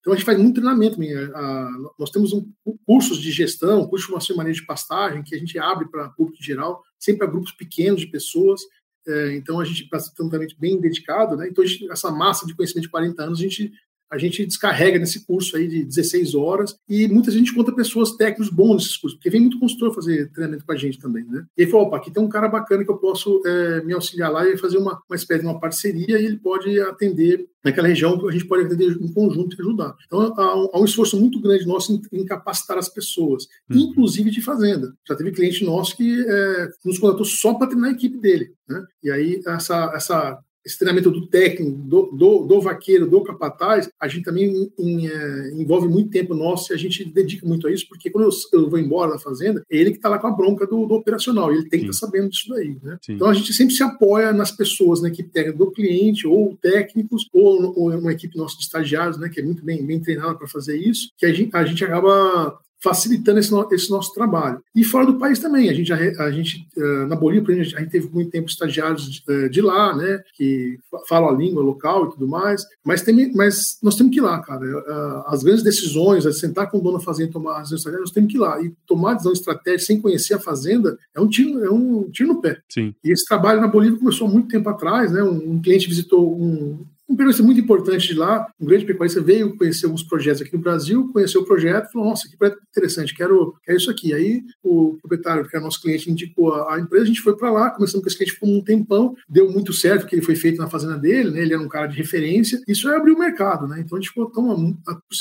Então 0.00 0.12
a 0.12 0.16
gente 0.16 0.24
faz 0.24 0.38
muito 0.38 0.60
treinamento. 0.60 1.00
A, 1.34 1.70
nós 1.98 2.10
temos 2.10 2.32
um, 2.32 2.48
cursos 2.86 3.18
de 3.18 3.32
gestão, 3.32 3.88
cursos 3.88 4.02
de 4.02 4.06
formação 4.06 4.34
e 4.34 4.36
manejo 4.36 4.60
de 4.60 4.66
pastagem 4.66 5.22
que 5.24 5.34
a 5.34 5.38
gente 5.38 5.58
abre 5.58 5.88
para 5.88 6.10
público 6.10 6.42
geral, 6.42 6.82
sempre 6.98 7.18
para 7.18 7.30
grupos 7.32 7.52
pequenos 7.52 8.00
de 8.00 8.06
pessoas. 8.06 8.60
É, 9.08 9.34
então 9.36 9.58
a 9.58 9.64
gente 9.64 9.82
está 9.82 9.98
também 10.16 10.48
bem 10.58 10.80
dedicado, 10.80 11.36
né? 11.36 11.48
Então 11.48 11.64
gente, 11.64 11.90
essa 11.90 12.10
massa 12.10 12.46
de 12.46 12.54
conhecimento 12.54 12.84
de 12.84 12.90
40 12.90 13.22
anos 13.22 13.38
a 13.38 13.42
gente 13.42 13.72
a 14.10 14.18
gente 14.18 14.46
descarrega 14.46 14.98
nesse 14.98 15.24
curso 15.26 15.56
aí 15.56 15.66
de 15.66 15.84
16 15.84 16.34
horas 16.34 16.76
e 16.88 17.08
muita 17.08 17.30
gente 17.30 17.54
conta 17.54 17.72
pessoas 17.72 18.12
técnicos 18.12 18.50
bons 18.50 18.76
nesses 18.76 18.96
cursos, 18.96 19.18
porque 19.18 19.30
vem 19.30 19.40
muito 19.40 19.58
consultor 19.58 19.94
fazer 19.94 20.30
treinamento 20.32 20.64
com 20.64 20.72
a 20.72 20.76
gente 20.76 20.98
também, 20.98 21.24
né? 21.24 21.44
E 21.56 21.62
aí 21.62 21.70
falou, 21.70 21.86
opa, 21.86 21.96
aqui 21.96 22.10
tem 22.10 22.22
um 22.22 22.28
cara 22.28 22.48
bacana 22.48 22.84
que 22.84 22.90
eu 22.90 22.98
posso 22.98 23.42
é, 23.44 23.82
me 23.84 23.92
auxiliar 23.92 24.30
lá 24.30 24.48
e 24.48 24.56
fazer 24.56 24.78
uma, 24.78 25.00
uma 25.08 25.16
espécie 25.16 25.40
de 25.40 25.46
uma 25.46 25.60
parceria 25.60 26.18
e 26.18 26.24
ele 26.24 26.38
pode 26.38 26.80
atender 26.80 27.46
naquela 27.66 27.88
região 27.88 28.16
que 28.16 28.28
a 28.28 28.30
gente 28.30 28.46
pode 28.46 28.64
atender 28.64 28.92
em 28.92 29.12
conjunto 29.12 29.56
e 29.56 29.60
ajudar. 29.60 29.94
Então, 30.06 30.20
há 30.36 30.80
um, 30.80 30.84
esforço 30.84 31.18
muito 31.18 31.40
grande 31.40 31.66
nosso 31.66 31.92
em, 31.92 32.00
em 32.12 32.24
capacitar 32.24 32.78
as 32.78 32.88
pessoas, 32.88 33.48
uhum. 33.68 33.78
inclusive 33.78 34.30
de 34.30 34.40
fazenda. 34.40 34.94
Já 35.06 35.16
teve 35.16 35.32
cliente 35.32 35.64
nosso 35.64 35.96
que 35.96 36.24
é, 36.28 36.68
nos 36.84 36.98
contratou 36.98 37.24
só 37.24 37.54
para 37.54 37.66
treinar 37.66 37.90
a 37.90 37.94
equipe 37.94 38.18
dele. 38.18 38.52
Né? 38.68 38.84
E 39.02 39.10
aí, 39.10 39.42
essa, 39.46 39.92
essa 39.94 40.38
esse 40.66 40.76
treinamento 40.76 41.12
do 41.12 41.28
técnico, 41.28 41.78
do, 41.78 42.10
do, 42.12 42.44
do, 42.44 42.60
vaqueiro, 42.60 43.08
do 43.08 43.22
capataz, 43.22 43.88
a 44.00 44.08
gente 44.08 44.24
também 44.24 44.68
em, 44.76 45.06
é, 45.06 45.50
envolve 45.54 45.86
muito 45.86 46.10
tempo 46.10 46.34
nosso 46.34 46.72
e 46.72 46.74
a 46.74 46.76
gente 46.76 47.04
dedica 47.04 47.46
muito 47.46 47.68
a 47.68 47.70
isso, 47.70 47.86
porque 47.88 48.10
quando 48.10 48.24
eu, 48.24 48.60
eu 48.60 48.68
vou 48.68 48.78
embora 48.78 49.12
da 49.12 49.18
fazenda, 49.18 49.62
é 49.70 49.76
ele 49.76 49.92
que 49.92 49.98
está 49.98 50.08
lá 50.08 50.18
com 50.18 50.26
a 50.26 50.32
bronca 50.32 50.66
do, 50.66 50.84
do 50.84 50.94
operacional, 50.94 51.52
ele 51.52 51.68
tem 51.68 51.80
que 51.80 51.88
estar 51.88 52.00
tá 52.00 52.06
sabendo 52.06 52.28
disso 52.28 52.48
daí. 52.48 52.76
Né? 52.82 52.98
Então 53.08 53.28
a 53.28 53.34
gente 53.34 53.54
sempre 53.54 53.74
se 53.74 53.82
apoia 53.84 54.32
nas 54.32 54.50
pessoas, 54.50 55.00
na 55.00 55.08
equipe 55.08 55.30
técnica 55.30 55.56
do 55.56 55.70
cliente, 55.70 56.26
ou 56.26 56.56
técnicos, 56.60 57.28
ou, 57.32 57.72
ou 57.78 57.90
uma 57.96 58.12
equipe 58.12 58.36
nossa 58.36 58.56
de 58.56 58.64
estagiários, 58.64 59.18
né, 59.18 59.28
que 59.28 59.40
é 59.40 59.44
muito 59.44 59.64
bem, 59.64 59.86
bem 59.86 60.00
treinada 60.00 60.34
para 60.34 60.48
fazer 60.48 60.76
isso, 60.76 61.10
que 61.16 61.26
a 61.26 61.32
gente, 61.32 61.54
a 61.54 61.64
gente 61.64 61.84
acaba 61.84 62.58
facilitando 62.82 63.38
esse, 63.38 63.50
no, 63.50 63.68
esse, 63.72 63.90
nosso 63.90 64.12
trabalho. 64.12 64.60
E 64.74 64.84
fora 64.84 65.06
do 65.06 65.18
país 65.18 65.38
também, 65.38 65.68
a 65.68 65.74
gente, 65.74 65.92
a, 65.92 65.96
a 65.96 66.30
gente 66.30 66.66
uh, 66.76 67.06
na 67.06 67.16
Bolívia, 67.16 67.54
a 67.54 67.62
gente, 67.62 67.76
a 67.76 67.80
gente, 67.80 67.90
teve 67.90 68.08
muito 68.10 68.30
tempo 68.30 68.48
estagiários 68.48 69.10
de, 69.10 69.22
uh, 69.28 69.48
de, 69.48 69.60
lá, 69.60 69.94
né, 69.96 70.20
que 70.34 70.78
falam 71.08 71.30
a 71.30 71.36
língua 71.36 71.62
local 71.62 72.06
e 72.06 72.10
tudo 72.10 72.28
mais, 72.28 72.62
mas, 72.84 73.02
tem, 73.02 73.32
mas 73.32 73.78
nós 73.82 73.96
temos 73.96 74.12
que 74.12 74.18
ir 74.18 74.22
lá, 74.22 74.40
cara. 74.40 74.64
Uh, 74.64 75.22
as 75.26 75.42
grandes 75.42 75.62
decisões, 75.62 76.24
sentar 76.38 76.70
com 76.70 76.78
o 76.78 76.80
dono 76.80 76.98
da 76.98 77.04
fazenda 77.04 77.30
e 77.30 77.32
tomar 77.32 77.60
as 77.60 77.70
decisões 77.70 78.00
nós 78.00 78.10
temos 78.10 78.30
que 78.30 78.38
ir 78.38 78.40
lá. 78.40 78.60
E 78.60 78.72
tomar 78.86 79.14
decisão 79.14 79.32
estratégica 79.32 79.86
sem 79.86 80.00
conhecer 80.00 80.34
a 80.34 80.38
fazenda 80.38 80.96
é 81.14 81.20
um 81.20 81.28
tiro, 81.28 81.64
é 81.64 81.70
um 81.70 82.10
tiro 82.10 82.34
no 82.34 82.40
pé. 82.40 82.58
Sim. 82.68 82.94
E 83.02 83.10
esse 83.10 83.24
trabalho 83.24 83.60
na 83.60 83.68
Bolívia 83.68 83.98
começou 83.98 84.28
há 84.28 84.30
muito 84.30 84.48
tempo 84.48 84.68
atrás, 84.68 85.12
né, 85.12 85.22
um, 85.22 85.52
um 85.52 85.62
cliente 85.62 85.88
visitou 85.88 86.40
um, 86.40 86.84
um 87.08 87.16
período 87.16 87.44
muito 87.44 87.60
importante 87.60 88.08
de 88.08 88.14
lá, 88.14 88.46
um 88.60 88.66
grande 88.66 88.84
pecuarista 88.84 89.20
veio 89.20 89.56
conhecer 89.56 89.86
alguns 89.86 90.02
projetos 90.02 90.42
aqui 90.42 90.54
no 90.54 90.62
Brasil, 90.62 91.08
conheceu 91.12 91.40
o 91.40 91.44
projeto, 91.44 91.90
falou, 91.92 92.08
nossa, 92.08 92.28
que 92.28 92.36
projeto 92.36 92.58
interessante, 92.70 93.14
quero, 93.14 93.54
quero 93.64 93.78
isso 93.78 93.90
aqui. 93.90 94.12
Aí 94.12 94.42
o 94.62 94.96
proprietário, 95.00 95.48
que 95.48 95.56
é 95.56 95.60
nosso 95.60 95.80
cliente, 95.80 96.10
indicou 96.10 96.52
a, 96.52 96.74
a 96.74 96.80
empresa, 96.80 97.04
a 97.04 97.08
gente 97.08 97.20
foi 97.20 97.36
para 97.36 97.50
lá, 97.50 97.70
começamos 97.70 98.02
com 98.02 98.08
esse 98.08 98.16
cliente 98.16 98.38
por 98.38 98.48
um 98.48 98.60
tempão, 98.60 99.14
deu 99.28 99.50
muito 99.50 99.72
certo, 99.72 100.02
porque 100.02 100.16
ele 100.16 100.24
foi 100.24 100.34
feito 100.34 100.58
na 100.58 100.68
fazenda 100.68 100.98
dele, 100.98 101.30
né, 101.30 101.42
ele 101.42 101.54
era 101.54 101.62
um 101.62 101.68
cara 101.68 101.86
de 101.86 101.96
referência, 101.96 102.60
isso 102.66 102.88
é 102.88 102.96
abrir 102.96 103.12
o 103.12 103.18
mercado, 103.18 103.66
né, 103.68 103.80
então 103.80 103.96
a 103.96 104.00
gente 104.00 104.10
ficou 104.10 104.26
tão... 104.26 104.76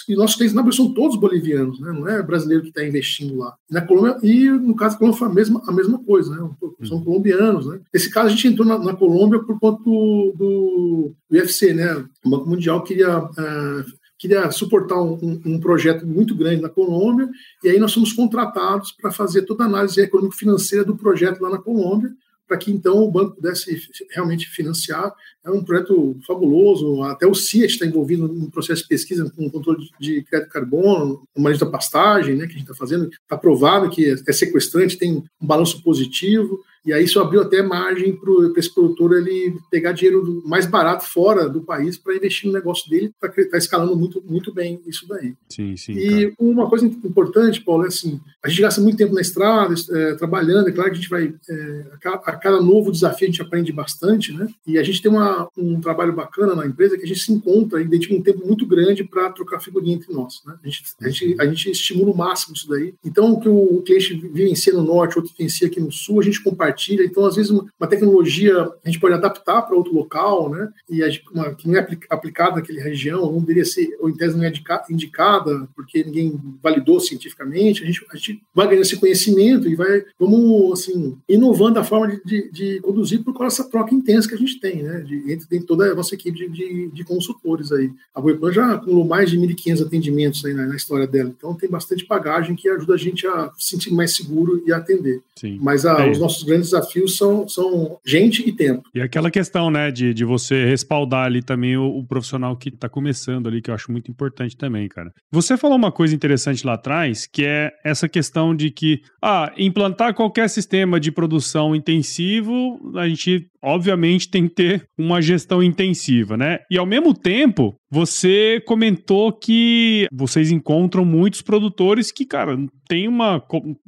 E 0.09 0.15
nossos 0.15 0.35
clientes 0.35 0.55
na 0.55 0.61
Bolívia 0.61 0.83
são 0.83 0.93
todos 0.93 1.19
bolivianos, 1.19 1.79
né, 1.79 1.91
não 1.91 2.07
é 2.07 2.21
brasileiro 2.21 2.63
que 2.63 2.69
está 2.69 2.83
investindo 2.83 3.37
lá. 3.37 3.55
E 3.69 3.73
na 3.73 3.81
Colômbia, 3.81 4.17
e 4.23 4.49
no 4.49 4.75
caso 4.75 4.95
da 4.95 4.99
Colômbia 4.99 5.19
foi 5.19 5.27
a 5.27 5.33
mesma, 5.33 5.61
a 5.67 5.71
mesma 5.71 5.99
coisa, 5.99 6.35
né, 6.35 6.49
são 6.83 7.03
colombianos, 7.03 7.67
né. 7.67 7.79
Nesse 7.93 8.09
caso 8.09 8.27
a 8.27 8.31
gente 8.31 8.47
entrou 8.47 8.67
na, 8.67 8.79
na 8.79 8.95
Colômbia 8.95 9.39
por 9.39 9.59
conta 9.59 9.83
do, 9.83 10.33
do, 10.35 11.11
do 11.29 11.37
UFC, 11.37 11.74
né? 11.75 12.05
O 12.23 12.29
Banco 12.29 12.49
Mundial 12.49 12.83
queria, 12.83 13.19
uh, 13.19 13.85
queria 14.17 14.49
suportar 14.51 15.01
um, 15.01 15.41
um, 15.45 15.59
projeto 15.59 16.05
muito 16.05 16.35
grande 16.35 16.61
na 16.61 16.69
Colômbia, 16.69 17.29
e 17.63 17.69
aí 17.69 17.79
nós 17.79 17.93
fomos 17.93 18.13
contratados 18.13 18.91
para 18.91 19.11
fazer 19.11 19.43
toda 19.43 19.63
a 19.63 19.67
análise 19.67 19.99
econômico-financeira 19.99 20.83
do 20.83 20.95
projeto 20.95 21.41
lá 21.41 21.49
na 21.49 21.57
Colômbia, 21.57 22.11
para 22.47 22.57
que 22.57 22.71
então 22.71 23.03
o 23.03 23.11
banco 23.11 23.35
pudesse 23.35 23.81
realmente 24.11 24.47
financiar. 24.47 25.11
É 25.43 25.49
um 25.49 25.63
projeto 25.63 26.17
fabuloso, 26.25 27.01
até 27.03 27.25
o 27.25 27.33
CIA 27.33 27.65
está 27.65 27.85
envolvido 27.85 28.27
no 28.27 28.51
processo 28.51 28.83
de 28.83 28.87
pesquisa 28.87 29.31
com 29.35 29.49
controle 29.49 29.89
de 29.99 30.23
crédito 30.23 30.51
carbono, 30.51 31.27
o 31.35 31.41
manejo 31.41 31.65
da 31.65 31.71
pastagem, 31.71 32.35
né, 32.35 32.45
que 32.45 32.51
a 32.51 32.57
gente 32.57 32.69
está 32.69 32.75
fazendo, 32.75 33.09
está 33.09 33.37
provado 33.37 33.89
que 33.89 34.15
é 34.27 34.33
sequestrante, 34.33 34.97
tem 34.97 35.23
um 35.41 35.47
balanço 35.47 35.81
positivo, 35.81 36.63
e 36.85 36.93
aí 36.93 37.03
isso 37.03 37.19
abriu 37.19 37.41
até 37.41 37.63
margem 37.63 38.15
para 38.15 38.59
esse 38.59 38.73
produtor 38.73 39.17
ele 39.17 39.57
pegar 39.71 39.91
dinheiro 39.91 40.43
mais 40.45 40.65
barato 40.65 41.05
fora 41.09 41.49
do 41.49 41.61
país 41.61 41.97
para 41.97 42.15
investir 42.15 42.47
no 42.47 42.53
negócio 42.53 42.89
dele, 42.89 43.11
está 43.15 43.29
tá 43.49 43.57
escalando 43.57 43.95
muito, 43.95 44.23
muito 44.27 44.53
bem 44.53 44.79
isso 44.85 45.07
daí. 45.07 45.33
Sim, 45.49 45.75
sim. 45.75 45.93
E 45.93 46.27
tá. 46.27 46.35
uma 46.39 46.69
coisa 46.69 46.85
importante, 46.85 47.61
Paulo, 47.61 47.85
é 47.85 47.87
assim, 47.87 48.19
a 48.43 48.47
gente 48.47 48.61
gasta 48.61 48.81
muito 48.81 48.97
tempo 48.97 49.15
na 49.15 49.21
estrada, 49.21 49.73
é, 49.91 50.13
trabalhando, 50.13 50.69
é 50.69 50.71
claro 50.71 50.91
que 50.91 50.97
a 50.97 50.99
gente 51.01 51.09
vai, 51.09 51.33
é, 51.49 51.85
a, 52.05 52.35
cada 52.35 52.61
novo 52.61 52.91
desafio 52.91 53.27
a 53.27 53.31
gente 53.31 53.41
aprende 53.41 53.71
bastante, 53.71 54.31
né? 54.31 54.47
E 54.67 54.77
a 54.77 54.83
gente 54.83 55.01
tem 55.01 55.09
uma, 55.09 55.49
um 55.57 55.81
trabalho 55.81 56.13
bacana 56.13 56.53
na 56.53 56.67
empresa 56.67 56.97
que 56.97 57.03
a 57.03 57.07
gente 57.07 57.21
se 57.21 57.31
encontra 57.31 57.81
e 57.81 57.87
dedica 57.87 58.13
um 58.13 58.21
tempo 58.21 58.45
muito 58.45 58.65
grande 58.65 59.03
para 59.03 59.31
trocar 59.31 59.59
figurinha 59.59 59.95
entre 59.95 60.13
nós, 60.13 60.41
né? 60.45 60.55
A 60.63 60.67
gente, 60.67 60.83
a, 61.01 61.09
gente, 61.09 61.41
a 61.41 61.45
gente 61.47 61.71
estimula 61.71 62.11
o 62.11 62.17
máximo 62.17 62.55
isso 62.55 62.69
daí. 62.69 62.93
Então, 63.03 63.33
o 63.33 63.39
que 63.39 63.49
o 63.49 63.81
cliente 63.81 64.13
vivencia 64.13 64.73
no 64.73 64.83
norte, 64.83 65.17
outro 65.17 65.33
vivencia 65.35 65.67
aqui 65.67 65.79
no 65.79 65.91
sul, 65.91 66.19
a 66.19 66.23
gente 66.23 66.43
compartilha 66.43 66.74
compartilha. 66.75 67.05
Então, 67.05 67.25
às 67.25 67.35
vezes, 67.35 67.49
uma, 67.51 67.87
tecnologia 67.87 68.61
a 68.83 68.89
gente 68.89 68.99
pode 68.99 69.13
adaptar 69.13 69.61
para 69.61 69.75
outro 69.75 69.93
local, 69.93 70.49
né? 70.49 70.69
E 70.89 71.01
uma, 71.31 71.55
que 71.55 71.67
não 71.67 71.75
é 71.75 71.87
aplicada 72.09 72.57
naquela 72.57 72.81
região, 72.81 73.31
não 73.31 73.39
deveria 73.39 73.65
ser, 73.65 73.95
ou 73.99 74.09
em 74.09 74.15
tese 74.15 74.35
não 74.35 74.43
é 74.43 74.51
indicada, 74.89 75.67
porque 75.75 76.03
ninguém 76.03 76.39
validou 76.61 76.99
cientificamente. 76.99 77.83
A 77.83 77.85
gente, 77.85 78.05
a 78.11 78.15
gente 78.15 78.41
vai 78.53 78.67
ganhando 78.67 78.83
esse 78.83 78.97
conhecimento 78.97 79.67
e 79.67 79.75
vai, 79.75 80.03
vamos, 80.19 80.73
assim, 80.73 81.17
inovando 81.29 81.79
a 81.79 81.83
forma 81.83 82.07
de, 82.07 82.21
de, 82.23 82.51
de 82.51 82.79
conduzir 82.81 83.23
por 83.23 83.33
causa 83.33 83.57
dessa 83.57 83.69
troca 83.69 83.93
intensa 83.93 84.27
que 84.27 84.35
a 84.35 84.37
gente 84.37 84.59
tem, 84.59 84.83
né? 84.83 84.99
De, 85.01 85.31
entre, 85.31 85.59
toda 85.61 85.91
a 85.91 85.95
nossa 85.95 86.13
equipe 86.13 86.37
de, 86.37 86.49
de, 86.49 86.87
de 86.91 87.03
consultores 87.03 87.71
aí. 87.71 87.91
A 88.13 88.19
Boipan 88.19 88.51
já 88.51 88.73
acumulou 88.73 89.05
mais 89.05 89.29
de 89.29 89.37
1.500 89.37 89.85
atendimentos 89.85 90.43
aí 90.43 90.53
na, 90.53 90.65
na, 90.65 90.75
história 90.75 91.07
dela, 91.07 91.33
então 91.35 91.53
tem 91.53 91.69
bastante 91.69 92.05
bagagem 92.05 92.55
que 92.55 92.69
ajuda 92.69 92.93
a 92.93 92.97
gente 92.97 93.25
a 93.25 93.51
se 93.57 93.69
sentir 93.69 93.93
mais 93.93 94.15
seguro 94.15 94.61
e 94.65 94.73
a 94.73 94.77
atender. 94.77 95.21
Sim. 95.35 95.59
Mas 95.61 95.85
a, 95.85 96.05
é. 96.05 96.11
os 96.11 96.19
nossos 96.19 96.43
grandes 96.43 96.64
desafios 96.65 97.17
são, 97.17 97.47
são 97.47 97.97
gente 98.05 98.47
e 98.47 98.51
tempo. 98.51 98.83
E 98.93 99.01
aquela 99.01 99.31
questão, 99.31 99.69
né, 99.69 99.91
de, 99.91 100.13
de 100.13 100.25
você 100.25 100.65
respaldar 100.65 101.25
ali 101.25 101.41
também 101.41 101.77
o, 101.77 101.85
o 101.85 102.05
profissional 102.05 102.55
que 102.55 102.69
está 102.69 102.89
começando 102.89 103.47
ali, 103.47 103.61
que 103.61 103.69
eu 103.69 103.75
acho 103.75 103.91
muito 103.91 104.11
importante 104.11 104.55
também, 104.57 104.87
cara. 104.87 105.11
Você 105.31 105.57
falou 105.57 105.77
uma 105.77 105.91
coisa 105.91 106.15
interessante 106.15 106.65
lá 106.65 106.73
atrás, 106.73 107.27
que 107.27 107.43
é 107.45 107.71
essa 107.83 108.07
questão 108.07 108.55
de 108.55 108.71
que, 108.71 109.01
ah, 109.21 109.51
implantar 109.57 110.13
qualquer 110.13 110.49
sistema 110.49 110.99
de 110.99 111.11
produção 111.11 111.75
intensivo, 111.75 112.79
a 112.95 113.07
gente 113.07 113.49
obviamente 113.65 114.29
tem 114.29 114.47
que 114.47 114.53
ter 114.53 114.87
uma 114.97 115.21
gestão 115.21 115.63
intensiva, 115.63 116.37
né? 116.37 116.59
E 116.69 116.77
ao 116.77 116.85
mesmo 116.85 117.13
tempo, 117.13 117.75
você 117.91 118.61
comentou 118.65 119.33
que 119.33 120.07
vocês 120.13 120.51
encontram 120.51 121.03
muitos 121.03 121.41
produtores 121.41 122.11
que, 122.11 122.25
cara, 122.25 122.57
tem 122.87 123.07
uma 123.07 123.41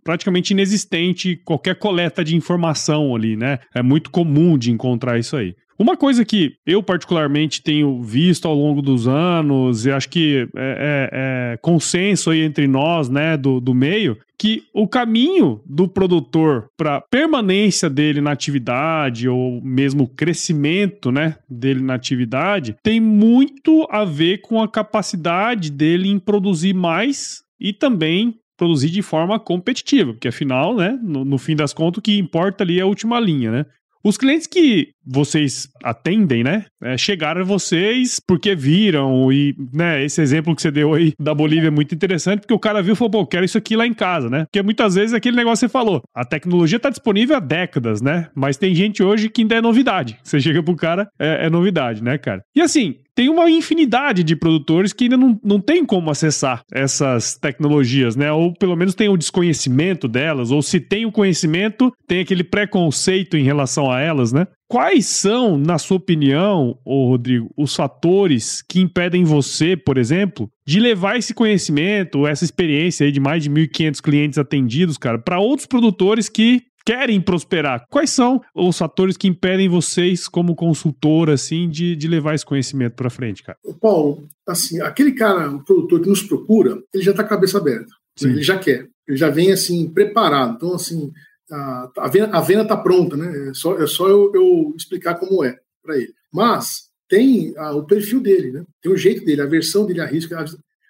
praticamente 0.03 0.51
inexistente 0.51 1.39
qualquer 1.45 1.75
coleta 1.75 2.23
de 2.23 2.35
informação 2.35 3.15
ali, 3.15 3.37
né? 3.37 3.59
É 3.75 3.83
muito 3.83 4.09
comum 4.09 4.57
de 4.57 4.71
encontrar 4.71 5.19
isso 5.19 5.37
aí. 5.37 5.53
Uma 5.79 5.95
coisa 5.95 6.25
que 6.25 6.55
eu 6.65 6.81
particularmente 6.81 7.61
tenho 7.61 8.01
visto 8.01 8.47
ao 8.47 8.55
longo 8.55 8.81
dos 8.81 9.07
anos, 9.07 9.85
e 9.85 9.91
acho 9.91 10.09
que 10.09 10.47
é, 10.55 11.09
é, 11.11 11.53
é 11.53 11.57
consenso 11.57 12.31
aí 12.31 12.41
entre 12.41 12.67
nós, 12.67 13.09
né, 13.09 13.37
do, 13.37 13.59
do 13.59 13.75
meio, 13.75 14.17
que 14.39 14.63
o 14.73 14.87
caminho 14.87 15.61
do 15.65 15.87
produtor 15.87 16.69
para 16.75 17.01
permanência 17.01 17.89
dele 17.89 18.21
na 18.21 18.31
atividade 18.31 19.29
ou 19.29 19.61
mesmo 19.61 20.07
crescimento, 20.07 21.11
né, 21.11 21.35
dele 21.49 21.81
na 21.81 21.93
atividade 21.93 22.75
tem 22.83 22.99
muito 22.99 23.87
a 23.91 24.03
ver 24.03 24.39
com 24.41 24.61
a 24.61 24.67
capacidade 24.67 25.71
dele 25.71 26.09
em 26.09 26.19
produzir 26.19 26.73
mais 26.73 27.43
e 27.59 27.71
também 27.71 28.35
produzir 28.57 28.89
de 28.89 29.03
forma 29.03 29.39
competitiva, 29.39 30.13
porque 30.13 30.27
afinal, 30.27 30.75
né, 30.75 30.97
no, 31.03 31.23
no 31.23 31.37
fim 31.37 31.55
das 31.55 31.73
contas, 31.73 31.99
o 31.99 32.01
que 32.01 32.17
importa 32.17 32.63
ali 32.63 32.79
é 32.79 32.81
a 32.81 32.87
última 32.87 33.19
linha, 33.19 33.51
né? 33.51 33.65
Os 34.07 34.17
clientes 34.17 34.47
que 34.47 34.91
vocês 35.05 35.67
atendem, 35.83 36.41
né? 36.41 36.63
É, 36.81 36.97
chegaram 36.97 37.41
a 37.41 37.43
vocês 37.43 38.21
porque 38.25 38.55
viram 38.55 39.29
e, 39.33 39.53
né, 39.73 40.01
esse 40.01 40.21
exemplo 40.21 40.55
que 40.55 40.61
você 40.61 40.71
deu 40.71 40.93
aí 40.93 41.11
da 41.19 41.33
Bolívia 41.33 41.67
é 41.67 41.71
muito 41.71 41.93
interessante, 41.93 42.39
porque 42.39 42.53
o 42.53 42.59
cara 42.59 42.81
viu 42.81 42.93
e 42.93 42.95
falou, 42.95 43.11
pô, 43.11 43.27
quero 43.27 43.43
isso 43.43 43.57
aqui 43.57 43.75
lá 43.75 43.85
em 43.85 43.93
casa, 43.93 44.29
né? 44.29 44.45
Porque 44.45 44.61
muitas 44.61 44.95
vezes 44.95 45.13
é 45.13 45.17
aquele 45.17 45.35
negócio 45.35 45.67
que 45.67 45.69
você 45.69 45.73
falou, 45.73 46.01
a 46.15 46.23
tecnologia 46.23 46.79
tá 46.79 46.89
disponível 46.89 47.35
há 47.35 47.41
décadas, 47.41 48.01
né? 48.01 48.29
Mas 48.33 48.55
tem 48.55 48.73
gente 48.73 49.03
hoje 49.03 49.27
que 49.27 49.41
ainda 49.41 49.55
é 49.55 49.61
novidade. 49.61 50.17
Você 50.23 50.39
chega 50.39 50.63
pro 50.63 50.73
cara, 50.77 51.09
é, 51.19 51.47
é 51.47 51.49
novidade, 51.49 52.01
né, 52.01 52.17
cara? 52.17 52.41
E 52.55 52.61
assim, 52.61 52.95
tem 53.17 53.29
uma 53.29 53.49
infinidade 53.49 54.23
de 54.23 54.35
produtores 54.35 54.93
que 54.93 55.05
ainda 55.05 55.17
não, 55.17 55.39
não 55.43 55.59
tem 55.59 55.83
como 55.83 56.11
acessar 56.11 56.61
essas 56.71 57.35
tecnologias, 57.35 58.15
né? 58.15 58.31
Ou 58.31 58.53
pelo 58.53 58.75
menos 58.75 58.93
tem 58.93 59.09
o 59.09 59.17
desconhecimento 59.17 60.07
delas, 60.07 60.51
ou 60.51 60.61
se 60.61 60.79
tem 60.79 61.03
o 61.03 61.11
conhecimento, 61.11 61.91
tem 62.07 62.19
aquele 62.19 62.43
preconceito 62.43 63.35
em 63.35 63.41
relação 63.41 63.91
a 63.91 63.99
elas, 63.99 64.31
né? 64.31 64.45
Quais 64.69 65.07
são, 65.07 65.57
na 65.57 65.79
sua 65.79 65.97
opinião, 65.97 66.77
ô 66.85 67.07
Rodrigo, 67.07 67.49
os 67.57 67.75
fatores 67.75 68.61
que 68.61 68.81
impedem 68.81 69.23
você, 69.23 69.75
por 69.75 69.97
exemplo, 69.97 70.47
de 70.67 70.79
levar 70.79 71.17
esse 71.17 71.33
conhecimento, 71.33 72.27
essa 72.27 72.43
experiência 72.43 73.03
aí 73.03 73.11
de 73.11 73.19
mais 73.19 73.41
de 73.41 73.49
1.500 73.49 73.99
clientes 73.99 74.37
atendidos, 74.37 74.95
cara, 74.95 75.17
para 75.17 75.39
outros 75.39 75.65
produtores 75.65 76.29
que 76.29 76.61
querem 76.87 77.19
prosperar. 77.19 77.85
Quais 77.89 78.11
são 78.11 78.41
os 78.55 78.77
fatores 78.77 79.17
que 79.17 79.27
impedem 79.27 79.67
vocês, 79.67 80.25
como 80.25 80.55
consultor, 80.55 81.29
assim, 81.29 81.69
de, 81.69 81.97
de 81.97 82.07
levar 82.07 82.33
esse 82.33 82.45
conhecimento 82.45 82.95
para 82.95 83.09
frente, 83.09 83.43
cara? 83.43 83.57
Paulo, 83.81 84.25
assim, 84.47 84.79
aquele 84.79 85.11
cara, 85.11 85.51
o 85.51 85.65
produtor 85.65 85.99
que 85.99 86.07
nos 86.07 86.21
procura, 86.21 86.81
ele 86.93 87.03
já 87.03 87.11
está 87.11 87.25
cabeça 87.25 87.57
aberta. 87.57 87.93
Sim. 88.17 88.29
Ele 88.29 88.41
já 88.41 88.57
quer. 88.57 88.87
Ele 89.05 89.17
já 89.17 89.29
vem, 89.29 89.51
assim, 89.51 89.89
preparado. 89.89 90.55
Então, 90.55 90.73
assim, 90.73 91.11
a, 91.51 91.91
a 91.97 92.07
venda, 92.07 92.37
a 92.37 92.39
venda 92.39 92.65
tá 92.65 92.77
pronta, 92.77 93.17
né? 93.17 93.49
É 93.49 93.53
só, 93.53 93.77
é 93.77 93.85
só 93.85 94.07
eu, 94.07 94.31
eu 94.33 94.73
explicar 94.77 95.15
como 95.15 95.43
é 95.43 95.57
para 95.83 95.97
ele. 95.97 96.13
Mas 96.33 96.83
tem 97.09 97.53
a, 97.57 97.75
o 97.75 97.85
perfil 97.85 98.21
dele, 98.21 98.53
né? 98.53 98.63
Tem 98.81 98.89
o 98.89 98.97
jeito 98.97 99.25
dele, 99.25 99.41
a 99.41 99.45
versão 99.45 99.85
dele 99.85 99.99
a 99.99 100.05
risco. 100.05 100.33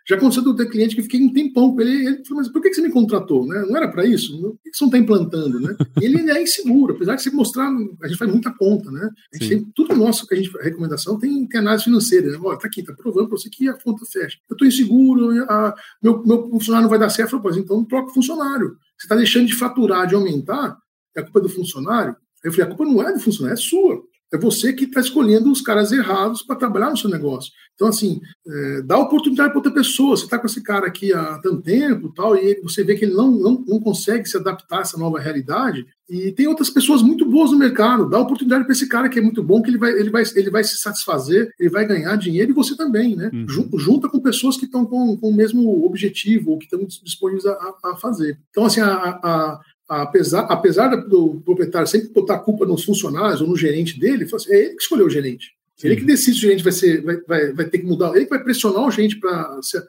Já 0.07 0.15
aconteceu 0.15 0.41
do 0.41 0.55
ter 0.55 0.69
cliente 0.69 0.95
que 0.95 1.01
fiquei 1.01 1.21
um 1.21 1.33
tempão 1.33 1.73
com 1.73 1.81
ele, 1.81 2.07
ele 2.07 2.25
falou, 2.25 2.41
mas 2.41 2.47
por 2.47 2.61
que 2.61 2.73
você 2.73 2.81
me 2.81 2.89
contratou? 2.89 3.45
Né? 3.45 3.65
Não 3.67 3.75
era 3.75 3.89
para 3.89 4.05
isso? 4.05 4.39
Por 4.39 4.57
que 4.63 4.73
você 4.73 4.83
não 4.85 4.87
está 4.87 4.97
implantando? 4.97 5.59
Né? 5.59 5.75
E 6.01 6.05
ele 6.05 6.31
é 6.31 6.41
inseguro, 6.41 6.95
apesar 6.95 7.15
de 7.15 7.23
você 7.23 7.29
mostrar, 7.31 7.67
a 7.67 8.07
gente 8.07 8.17
faz 8.17 8.31
muita 8.31 8.53
conta, 8.53 8.89
né? 8.89 9.09
A 9.33 9.37
gente 9.37 9.49
tem, 9.49 9.71
tudo 9.75 9.95
nosso 9.95 10.25
que 10.25 10.33
a 10.33 10.37
gente, 10.37 10.49
recomendação 10.61 11.19
tem, 11.19 11.45
tem 11.47 11.59
análise 11.59 11.83
financeira, 11.83 12.31
né? 12.31 12.37
Olha, 12.41 12.57
tá 12.57 12.67
aqui, 12.67 12.83
tá 12.83 12.93
provando 12.93 13.27
para 13.27 13.37
você 13.37 13.49
que 13.49 13.67
a 13.67 13.73
conta 13.73 14.05
fecha. 14.05 14.37
Eu 14.49 14.53
estou 14.53 14.67
inseguro, 14.67 15.43
a, 15.43 15.75
meu, 16.01 16.23
meu 16.25 16.49
funcionário 16.51 16.83
não 16.83 16.89
vai 16.89 16.99
dar 16.99 17.09
certo, 17.09 17.35
eu 17.35 17.41
falei, 17.41 17.59
então 17.59 17.83
troca 17.83 18.09
o 18.09 18.13
funcionário. 18.13 18.77
Você 18.97 19.05
está 19.05 19.15
deixando 19.15 19.47
de 19.47 19.55
faturar, 19.55 20.07
de 20.07 20.15
aumentar, 20.15 20.77
é 21.15 21.19
a 21.19 21.23
culpa 21.23 21.41
do 21.41 21.49
funcionário? 21.49 22.15
Eu 22.43 22.51
falei, 22.51 22.65
a 22.65 22.69
culpa 22.69 22.85
não 22.85 23.01
é 23.01 23.11
do 23.11 23.19
funcionário, 23.19 23.59
é 23.59 23.61
sua. 23.61 24.01
É 24.33 24.37
você 24.37 24.73
que 24.73 24.85
está 24.85 24.99
escolhendo 24.99 25.51
os 25.51 25.61
caras 25.61 25.91
errados 25.91 26.41
para 26.41 26.55
trabalhar 26.55 26.89
no 26.89 26.97
seu 26.97 27.09
negócio. 27.09 27.51
Então, 27.75 27.87
assim, 27.87 28.19
é, 28.45 28.81
dá 28.81 28.97
oportunidade 28.97 29.49
para 29.49 29.59
outra 29.59 29.71
pessoa. 29.71 30.17
Você 30.17 30.25
está 30.25 30.37
com 30.37 30.47
esse 30.47 30.61
cara 30.61 30.87
aqui 30.87 31.13
há 31.13 31.39
tanto 31.39 31.61
tempo 31.61 32.11
tal, 32.13 32.35
e 32.35 32.59
você 32.61 32.83
vê 32.83 32.95
que 32.95 33.05
ele 33.05 33.13
não, 33.13 33.31
não, 33.31 33.63
não 33.65 33.79
consegue 33.79 34.27
se 34.27 34.35
adaptar 34.35 34.79
a 34.79 34.81
essa 34.81 34.97
nova 34.97 35.19
realidade. 35.19 35.85
E 36.09 36.31
tem 36.31 36.47
outras 36.47 36.69
pessoas 36.69 37.01
muito 37.01 37.25
boas 37.25 37.51
no 37.51 37.57
mercado. 37.57 38.09
Dá 38.09 38.19
oportunidade 38.19 38.63
para 38.63 38.73
esse 38.73 38.87
cara 38.87 39.09
que 39.09 39.19
é 39.19 39.21
muito 39.21 39.43
bom, 39.43 39.61
que 39.61 39.69
ele 39.69 39.77
vai, 39.77 39.91
ele, 39.91 40.09
vai, 40.09 40.23
ele 40.35 40.49
vai 40.49 40.63
se 40.63 40.77
satisfazer, 40.77 41.51
ele 41.59 41.69
vai 41.69 41.85
ganhar 41.85 42.15
dinheiro 42.15 42.51
e 42.51 42.55
você 42.55 42.75
também, 42.75 43.15
né? 43.15 43.29
Uhum. 43.33 43.77
Junta 43.77 44.09
com 44.09 44.19
pessoas 44.19 44.57
que 44.57 44.65
estão 44.65 44.85
com, 44.85 45.15
com 45.17 45.29
o 45.29 45.35
mesmo 45.35 45.85
objetivo 45.85 46.51
ou 46.51 46.57
que 46.57 46.65
estão 46.65 46.83
disponíveis 47.03 47.45
a, 47.45 47.73
a 47.85 47.95
fazer. 47.97 48.39
Então, 48.49 48.65
assim, 48.65 48.81
a, 48.81 48.87
a, 48.91 49.59
apesar, 49.87 50.41
apesar 50.41 50.95
do 50.95 51.41
proprietário 51.45 51.87
sempre 51.87 52.09
botar 52.09 52.35
a 52.35 52.39
culpa 52.39 52.65
nos 52.65 52.83
funcionários 52.83 53.41
ou 53.41 53.47
no 53.47 53.55
gerente 53.55 53.99
dele, 53.99 54.27
assim, 54.33 54.51
é 54.51 54.65
ele 54.65 54.75
que 54.75 54.81
escolheu 54.81 55.05
o 55.05 55.09
gerente. 55.09 55.55
Sim. 55.75 55.87
Ele 55.87 55.95
que 55.97 56.05
decide 56.05 56.37
se 56.37 56.45
o 56.45 56.47
gerente 56.47 56.63
vai, 56.63 56.73
ser, 56.73 57.03
vai, 57.03 57.17
vai, 57.27 57.53
vai 57.53 57.65
ter 57.65 57.79
que 57.79 57.85
mudar, 57.85 58.15
ele 58.15 58.25
que 58.25 58.31
vai 58.31 58.43
pressionar 58.43 58.85
o 58.85 58.91
gerente 58.91 59.19
para 59.19 59.59
se, 59.61 59.81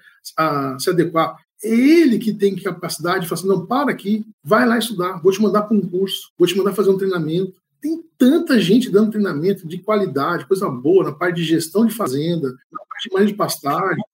se 0.78 0.90
adequar. 0.90 1.36
É 1.64 1.68
ele 1.68 2.18
que 2.18 2.32
tem 2.32 2.54
capacidade 2.54 3.22
de 3.22 3.28
falar 3.28 3.40
assim, 3.40 3.48
não, 3.48 3.66
para 3.66 3.90
aqui, 3.90 4.24
vai 4.44 4.66
lá 4.66 4.78
estudar, 4.78 5.20
vou 5.20 5.32
te 5.32 5.42
mandar 5.42 5.62
para 5.62 5.76
um 5.76 5.80
curso, 5.80 6.30
vou 6.38 6.46
te 6.46 6.56
mandar 6.56 6.72
fazer 6.72 6.90
um 6.90 6.98
treinamento. 6.98 7.54
Tem 7.80 8.04
tanta 8.16 8.60
gente 8.60 8.90
dando 8.90 9.10
treinamento 9.10 9.66
de 9.66 9.78
qualidade, 9.78 10.46
coisa 10.46 10.68
boa, 10.68 11.04
na 11.04 11.12
parte 11.12 11.36
de 11.36 11.44
gestão 11.44 11.86
de 11.86 11.94
fazenda, 11.94 12.48
na 12.70 12.80
parte 12.88 13.08
de 13.08 13.14
manejo 13.14 13.32
de 13.32 13.38
pastagem? 13.38 14.04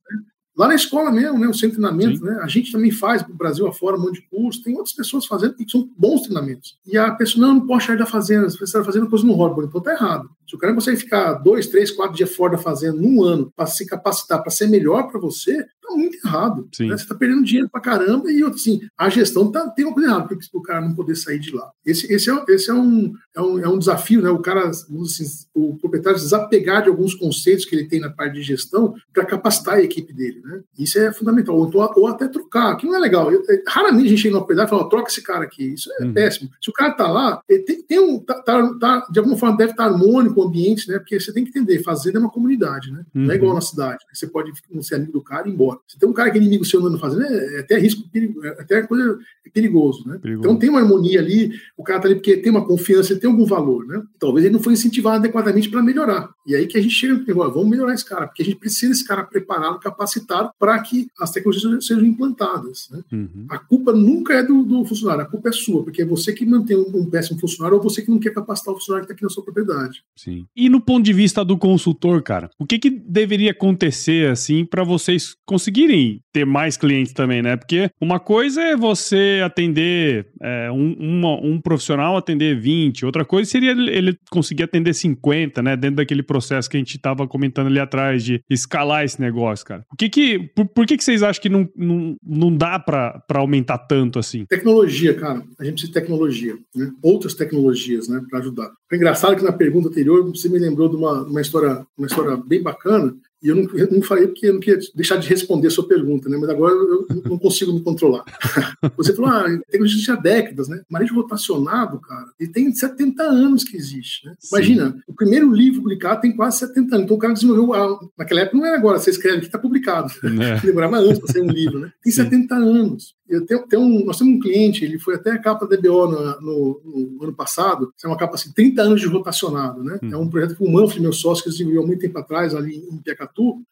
Lá 0.57 0.69
na 0.69 0.75
escola 0.75 1.11
mesmo, 1.11 1.39
né, 1.39 1.49
o 1.49 1.55
centro 1.55 1.77
de 1.77 1.83
treinamento, 1.83 2.25
né, 2.25 2.39
a 2.41 2.47
gente 2.47 2.71
também 2.71 2.93
faz 2.93 3.23
para 3.23 3.33
o 3.33 3.37
Brasil 3.37 3.67
afora 3.67 3.97
um 3.97 4.01
monte 4.01 4.21
de 4.21 4.29
curso, 4.29 4.63
tem 4.63 4.77
outras 4.77 4.95
pessoas 4.95 5.27
fazendo 5.27 5.57
e 5.59 5.69
são 5.69 5.91
bons 5.99 6.23
treinamentos. 6.23 6.79
E 6.87 6.97
a 6.97 7.11
pessoa, 7.11 7.45
não, 7.45 7.55
não 7.55 7.67
posso 7.67 7.89
sair 7.89 7.99
da 7.99 8.07
fazenda, 8.07 8.49
você 8.49 8.63
está 8.63 8.85
fazendo 8.85 9.09
coisa 9.09 9.27
no 9.27 9.33
roda, 9.33 9.67
então 9.67 9.81
tá 9.81 9.93
errado. 9.93 10.31
Se 10.55 10.57
o 10.57 10.61
cara 10.61 10.73
consegue 10.73 10.97
ficar 10.99 11.33
dois, 11.35 11.67
três, 11.67 11.91
quatro 11.91 12.17
dias 12.17 12.33
fora 12.33 12.53
da 12.53 12.59
fazenda 12.59 12.97
num 12.97 13.25
ano 13.25 13.53
para 13.57 13.67
se 13.67 13.85
capacitar 13.85 14.41
para 14.41 14.53
ser 14.53 14.69
melhor 14.69 15.09
para 15.09 15.19
você, 15.19 15.65
tá 15.83 15.97
muito 15.97 16.17
errado. 16.25 16.69
Né? 16.81 16.89
Você 16.97 17.03
está 17.03 17.15
perdendo 17.15 17.45
dinheiro 17.45 17.69
para 17.69 17.81
caramba 17.81 18.31
e 18.31 18.43
assim, 18.45 18.81
a 18.97 19.09
gestão 19.09 19.51
tá, 19.51 19.69
tem 19.71 19.85
uma 19.85 19.93
coisa 19.93 20.09
errada 20.09 20.29
porque 20.29 20.47
o 20.53 20.63
cara 20.63 20.81
não 20.81 20.95
poder 20.95 21.17
sair 21.17 21.41
de 21.41 21.53
lá. 21.53 21.71
Esse, 21.85 22.13
esse, 22.13 22.31
é, 22.31 22.45
esse 22.51 22.71
é, 22.71 22.75
um, 22.75 23.13
é, 23.35 23.41
um, 23.43 23.59
é 23.59 23.69
um 23.69 23.79
desafio, 23.79 24.23
né? 24.23 24.31
O 24.31 24.39
cara, 24.39 24.69
assim, 24.69 25.27
o 25.53 25.77
proprietário 25.77 26.19
desapegar 26.19 26.83
de 26.83 26.89
alguns 26.89 27.15
conceitos 27.15 27.65
que 27.65 27.75
ele 27.75 27.89
tem 27.89 27.99
na 27.99 28.11
parte 28.11 28.35
de 28.35 28.43
gestão 28.43 28.95
para 29.13 29.27
capacitar 29.27 29.75
a 29.75 29.83
equipe 29.83 30.13
dele, 30.13 30.41
né? 30.45 30.61
Isso 30.79 30.99
é 30.99 31.13
fundamental. 31.13 31.57
Ou, 31.57 31.71
ou 31.75 32.07
até 32.07 32.29
trocar, 32.29 32.77
que 32.77 32.87
não 32.87 32.95
é 32.95 32.99
legal. 32.99 33.33
Eu, 33.33 33.43
raramente 33.67 34.07
a 34.07 34.11
gente 34.11 34.23
chega 34.23 34.35
no 34.35 34.41
proprietário 34.41 34.69
e 34.69 34.71
fala, 34.71 34.89
troca 34.89 35.11
esse 35.11 35.23
cara 35.23 35.45
aqui. 35.45 35.75
Isso 35.75 35.91
é 35.99 36.05
uhum. 36.05 36.13
péssimo. 36.15 36.51
Se 36.63 36.71
o 36.71 36.73
cara 36.73 36.93
tá 36.93 37.09
lá, 37.09 37.41
ele 37.49 37.63
tem, 37.63 37.83
tem 37.83 37.99
um, 37.99 38.19
tá, 38.21 38.41
tá, 38.43 38.79
tá, 38.79 39.07
de 39.11 39.19
alguma 39.19 39.37
forma 39.37 39.57
deve 39.57 39.73
estar 39.73 39.85
harmônico 39.85 40.41
o 40.41 40.44
ambiente, 40.47 40.89
né? 40.89 40.99
Porque 40.99 41.19
você 41.19 41.33
tem 41.33 41.45
que 41.45 41.51
entender, 41.51 41.83
fazenda 41.83 42.19
é 42.19 42.21
uma 42.21 42.31
comunidade, 42.31 42.91
né? 42.91 43.05
Uhum. 43.15 43.23
Não 43.25 43.33
é 43.33 43.37
igual 43.37 43.51
uhum. 43.51 43.57
na 43.57 43.63
cidade. 43.63 44.05
Você 44.13 44.27
pode 44.27 44.53
não 44.71 44.83
ser 44.83 44.97
amigo 44.97 45.13
do 45.13 45.23
cara 45.23 45.47
e 45.47 45.51
ir 45.51 45.55
embora. 45.55 45.79
Se 45.87 45.99
tem 45.99 46.09
um 46.09 46.13
cara 46.13 46.31
que 46.31 46.39
é 46.39 46.41
inimigo 46.41 46.65
seu 46.65 46.81
andando 46.81 46.99
fazenda, 46.99 47.27
é, 47.27 47.57
é 47.57 47.61
até 47.61 47.79
risco, 47.79 48.03
é 48.15 48.49
até 48.63 48.83
coisa 48.83 49.19
perigoso, 49.53 50.07
né? 50.09 50.19
Perigoso. 50.19 50.47
Então 50.47 50.59
tem 50.59 50.71
uma 50.71 50.81
harmonia 50.81 51.21
ali, 51.21 51.53
o 51.77 51.83
cara 51.83 52.01
tá 52.01 52.09
ali 52.09 52.17
porque 52.17 52.37
tem 52.37 52.51
uma 52.51 52.67
confiança, 52.67 53.13
ele 53.13 53.21
tem 53.21 53.31
algum 53.31 53.47
valor, 53.47 53.87
né? 53.87 54.03
Talvez 54.19 54.45
ele 54.45 54.55
não 54.55 54.63
foi 54.63 54.73
incentivado 54.73 55.17
adequadamente 55.17 55.69
para 55.69 55.83
melhorar. 55.83 56.31
E 56.47 56.55
aí 56.55 56.67
que 56.67 56.79
a 56.79 56.83
gente 56.83 56.95
chega 56.95 57.23
e 57.27 57.33
vamos 57.33 57.69
melhorar 57.69 57.95
esse 57.95 58.05
cara, 58.05 58.27
porque 58.27 58.43
a 58.43 58.45
gente 58.45 58.59
precisa 58.59 58.93
desse 58.93 59.07
cara 59.07 59.23
preparado, 59.25 59.79
capacitado 59.79 60.51
para 60.59 60.79
que 60.81 61.09
as 61.19 61.31
tecnologias 61.31 61.87
sejam 61.87 62.05
implantadas. 62.05 62.89
Né? 62.91 63.03
Uhum. 63.13 63.47
A 63.49 63.59
culpa 63.59 63.93
nunca 63.93 64.35
é 64.35 64.43
do, 64.43 64.63
do, 64.63 64.85
funcionário, 64.85 65.23
a 65.23 65.27
culpa 65.27 65.49
é 65.49 65.53
sua, 65.53 65.85
porque 65.85 66.03
é 66.03 66.05
você 66.05 66.33
que 66.33 66.45
mantém 66.45 66.77
um, 66.77 66.97
um 66.97 67.11
péssimo 67.11 67.39
funcionário 67.39 67.77
ou 67.77 67.83
você 67.83 68.03
que 68.03 68.11
não 68.11 68.19
quer 68.19 68.33
capacitar 68.33 68.75
o 68.75 68.77
funcionário 68.77 69.07
que 69.07 69.13
está 69.13 69.17
aqui 69.17 69.23
na 69.23 69.31
sua 69.31 69.45
propriedade. 69.45 70.05
Sim. 70.25 70.47
E 70.57 70.71
no 70.71 70.81
ponto 70.81 71.05
de 71.05 71.13
vista 71.13 71.45
do 71.45 71.59
consultor, 71.59 72.23
cara, 72.23 72.49
o 72.59 72.65
que, 72.65 72.79
que 72.79 72.89
deveria 72.89 73.51
acontecer 73.51 74.31
assim 74.31 74.65
para 74.65 74.83
vocês 74.83 75.37
conseguirem 75.45 76.23
ter 76.33 76.47
mais 76.47 76.79
clientes 76.79 77.13
também, 77.13 77.43
né? 77.43 77.57
Porque 77.57 77.91
uma 78.01 78.19
coisa 78.19 78.63
é 78.63 78.75
você 78.75 79.43
atender 79.45 80.27
é, 80.41 80.71
um, 80.73 80.95
uma, 80.99 81.35
um 81.41 81.61
profissional 81.61 82.17
atender 82.17 82.59
20, 82.59 83.05
outra 83.05 83.23
coisa 83.23 83.51
seria 83.51 83.73
ele 83.73 84.17
conseguir 84.31 84.63
atender 84.63 84.95
50, 84.95 85.63
né? 85.63 85.77
Dentro 85.77 85.97
daquele 85.97 86.23
processo 86.23 86.71
que 86.71 86.79
a 86.79 86.81
gente 86.81 86.97
estava 86.97 87.29
comentando 87.29 87.67
ali 87.67 87.79
atrás 87.79 88.25
de 88.25 88.41
escalar 88.49 89.05
esse 89.05 89.21
negócio, 89.21 89.67
cara. 89.67 89.85
O 89.93 89.97
que 89.97 90.09
que, 90.09 90.39
por, 90.57 90.67
por 90.67 90.87
que, 90.87 90.97
que 90.97 91.05
vocês 91.05 91.23
acham 91.23 91.43
que 91.43 91.51
não, 91.51 91.69
não, 91.77 92.17
não 92.27 92.57
dá 92.57 92.79
para 92.79 93.23
aumentar 93.35 93.77
tanto 93.77 94.19
assim? 94.19 94.47
Tecnologia, 94.47 95.13
cara. 95.13 95.43
A 95.61 95.65
gente 95.65 95.75
precisa 95.75 95.93
de 95.93 96.01
tecnologia, 96.01 96.55
né? 96.75 96.91
Outras 97.03 97.35
tecnologias, 97.35 98.09
né? 98.09 98.23
Para 98.31 98.39
ajudar. 98.39 98.73
Foi 98.89 98.97
engraçado 98.97 99.37
que 99.37 99.43
na 99.43 99.53
pergunta 99.53 99.89
anterior 99.89 100.14
você 100.23 100.49
me 100.49 100.59
lembrou 100.59 100.89
de 100.89 100.97
uma, 100.97 101.23
uma 101.23 101.41
história, 101.41 101.87
uma 101.97 102.07
história 102.07 102.37
bem 102.37 102.63
bacana 102.63 103.17
e 103.45 103.49
eu 103.49 103.57
não, 103.57 103.69
eu 103.75 103.91
não 103.91 104.01
falei 104.01 104.27
porque 104.27 104.47
eu 104.47 104.55
não 104.55 104.61
queria 104.61 104.81
deixar 104.95 105.19
de 105.19 105.29
responder 105.29 105.69
a 105.69 105.71
sua 105.71 105.87
pergunta, 105.87 106.31
né? 106.31 106.39
Mas 106.41 106.49
agora 106.49 106.73
eu 106.73 107.07
não 107.27 107.39
consigo 107.39 107.75
me 107.75 107.83
controlar. 107.83 108.25
Você 108.97 109.15
falou, 109.15 109.31
ah, 109.31 109.45
tecnologia 109.71 110.15
há 110.15 110.17
décadas, 110.17 110.67
né? 110.67 110.81
Manejo 110.89 111.15
rotacionado, 111.15 112.01
cara, 112.01 112.25
ele 112.41 112.51
tem 112.51 112.73
70 112.73 113.23
anos 113.23 113.63
que 113.63 113.77
existe, 113.77 114.27
né? 114.27 114.35
Imagina, 114.51 114.97
o 115.07 115.13
primeiro 115.13 115.53
livro 115.53 115.83
publicado 115.83 116.23
tem 116.23 116.35
quase 116.35 116.61
70 116.61 116.95
anos. 116.95 117.05
Então 117.05 117.17
o 117.19 117.21
cara 117.21 117.35
desenvolveu, 117.35 117.75
ah, 117.75 118.01
naquela 118.17 118.41
época 118.41 118.57
não 118.57 118.65
é 118.65 118.75
agora, 118.75 118.99
você 118.99 119.11
escreve 119.11 119.41
que 119.41 119.47
está 119.47 119.59
publicado. 119.59 120.11
É. 120.43 120.61
Demorava 120.65 120.97
anos 120.97 121.19
para 121.19 121.31
ser 121.31 121.43
um 121.43 121.51
livro, 121.51 121.81
né? 121.81 121.93
Tem 122.03 122.11
Sim. 122.11 122.23
70 122.23 122.55
anos. 122.55 123.15
Eu 123.29 123.45
tenho, 123.47 123.67
tenho 123.67 123.83
um, 123.83 124.05
nós 124.05 124.19
temos 124.19 124.35
um 124.35 124.39
cliente, 124.39 124.85
ele 124.85 124.99
foi 124.99 125.15
até 125.15 125.31
a 125.31 125.39
capa 125.39 125.67
da 125.67 125.77
DBO 125.77 126.07
no, 126.07 126.41
no, 126.41 126.81
no, 126.85 127.25
ano 127.25 127.33
passado, 127.35 127.93
é 128.03 128.07
uma 128.07 128.19
capa 128.19 128.35
assim, 128.35 128.53
30 128.53 128.83
anos 128.83 129.01
de 129.01 129.07
rotacionado, 129.07 129.83
né? 129.83 129.99
Hum. 130.03 130.11
É 130.13 130.17
um 130.17 130.29
projeto 130.29 130.57
que 130.57 130.63
o 130.63 130.71
Manfred, 130.71 131.01
meu 131.01 131.13
sócio, 131.13 131.43
que 131.43 131.51
desenvolveu 131.51 131.83
há 131.83 131.87
muito 131.87 132.01
tempo 132.01 132.19
atrás, 132.19 132.55
ali 132.55 132.77
em 132.77 132.99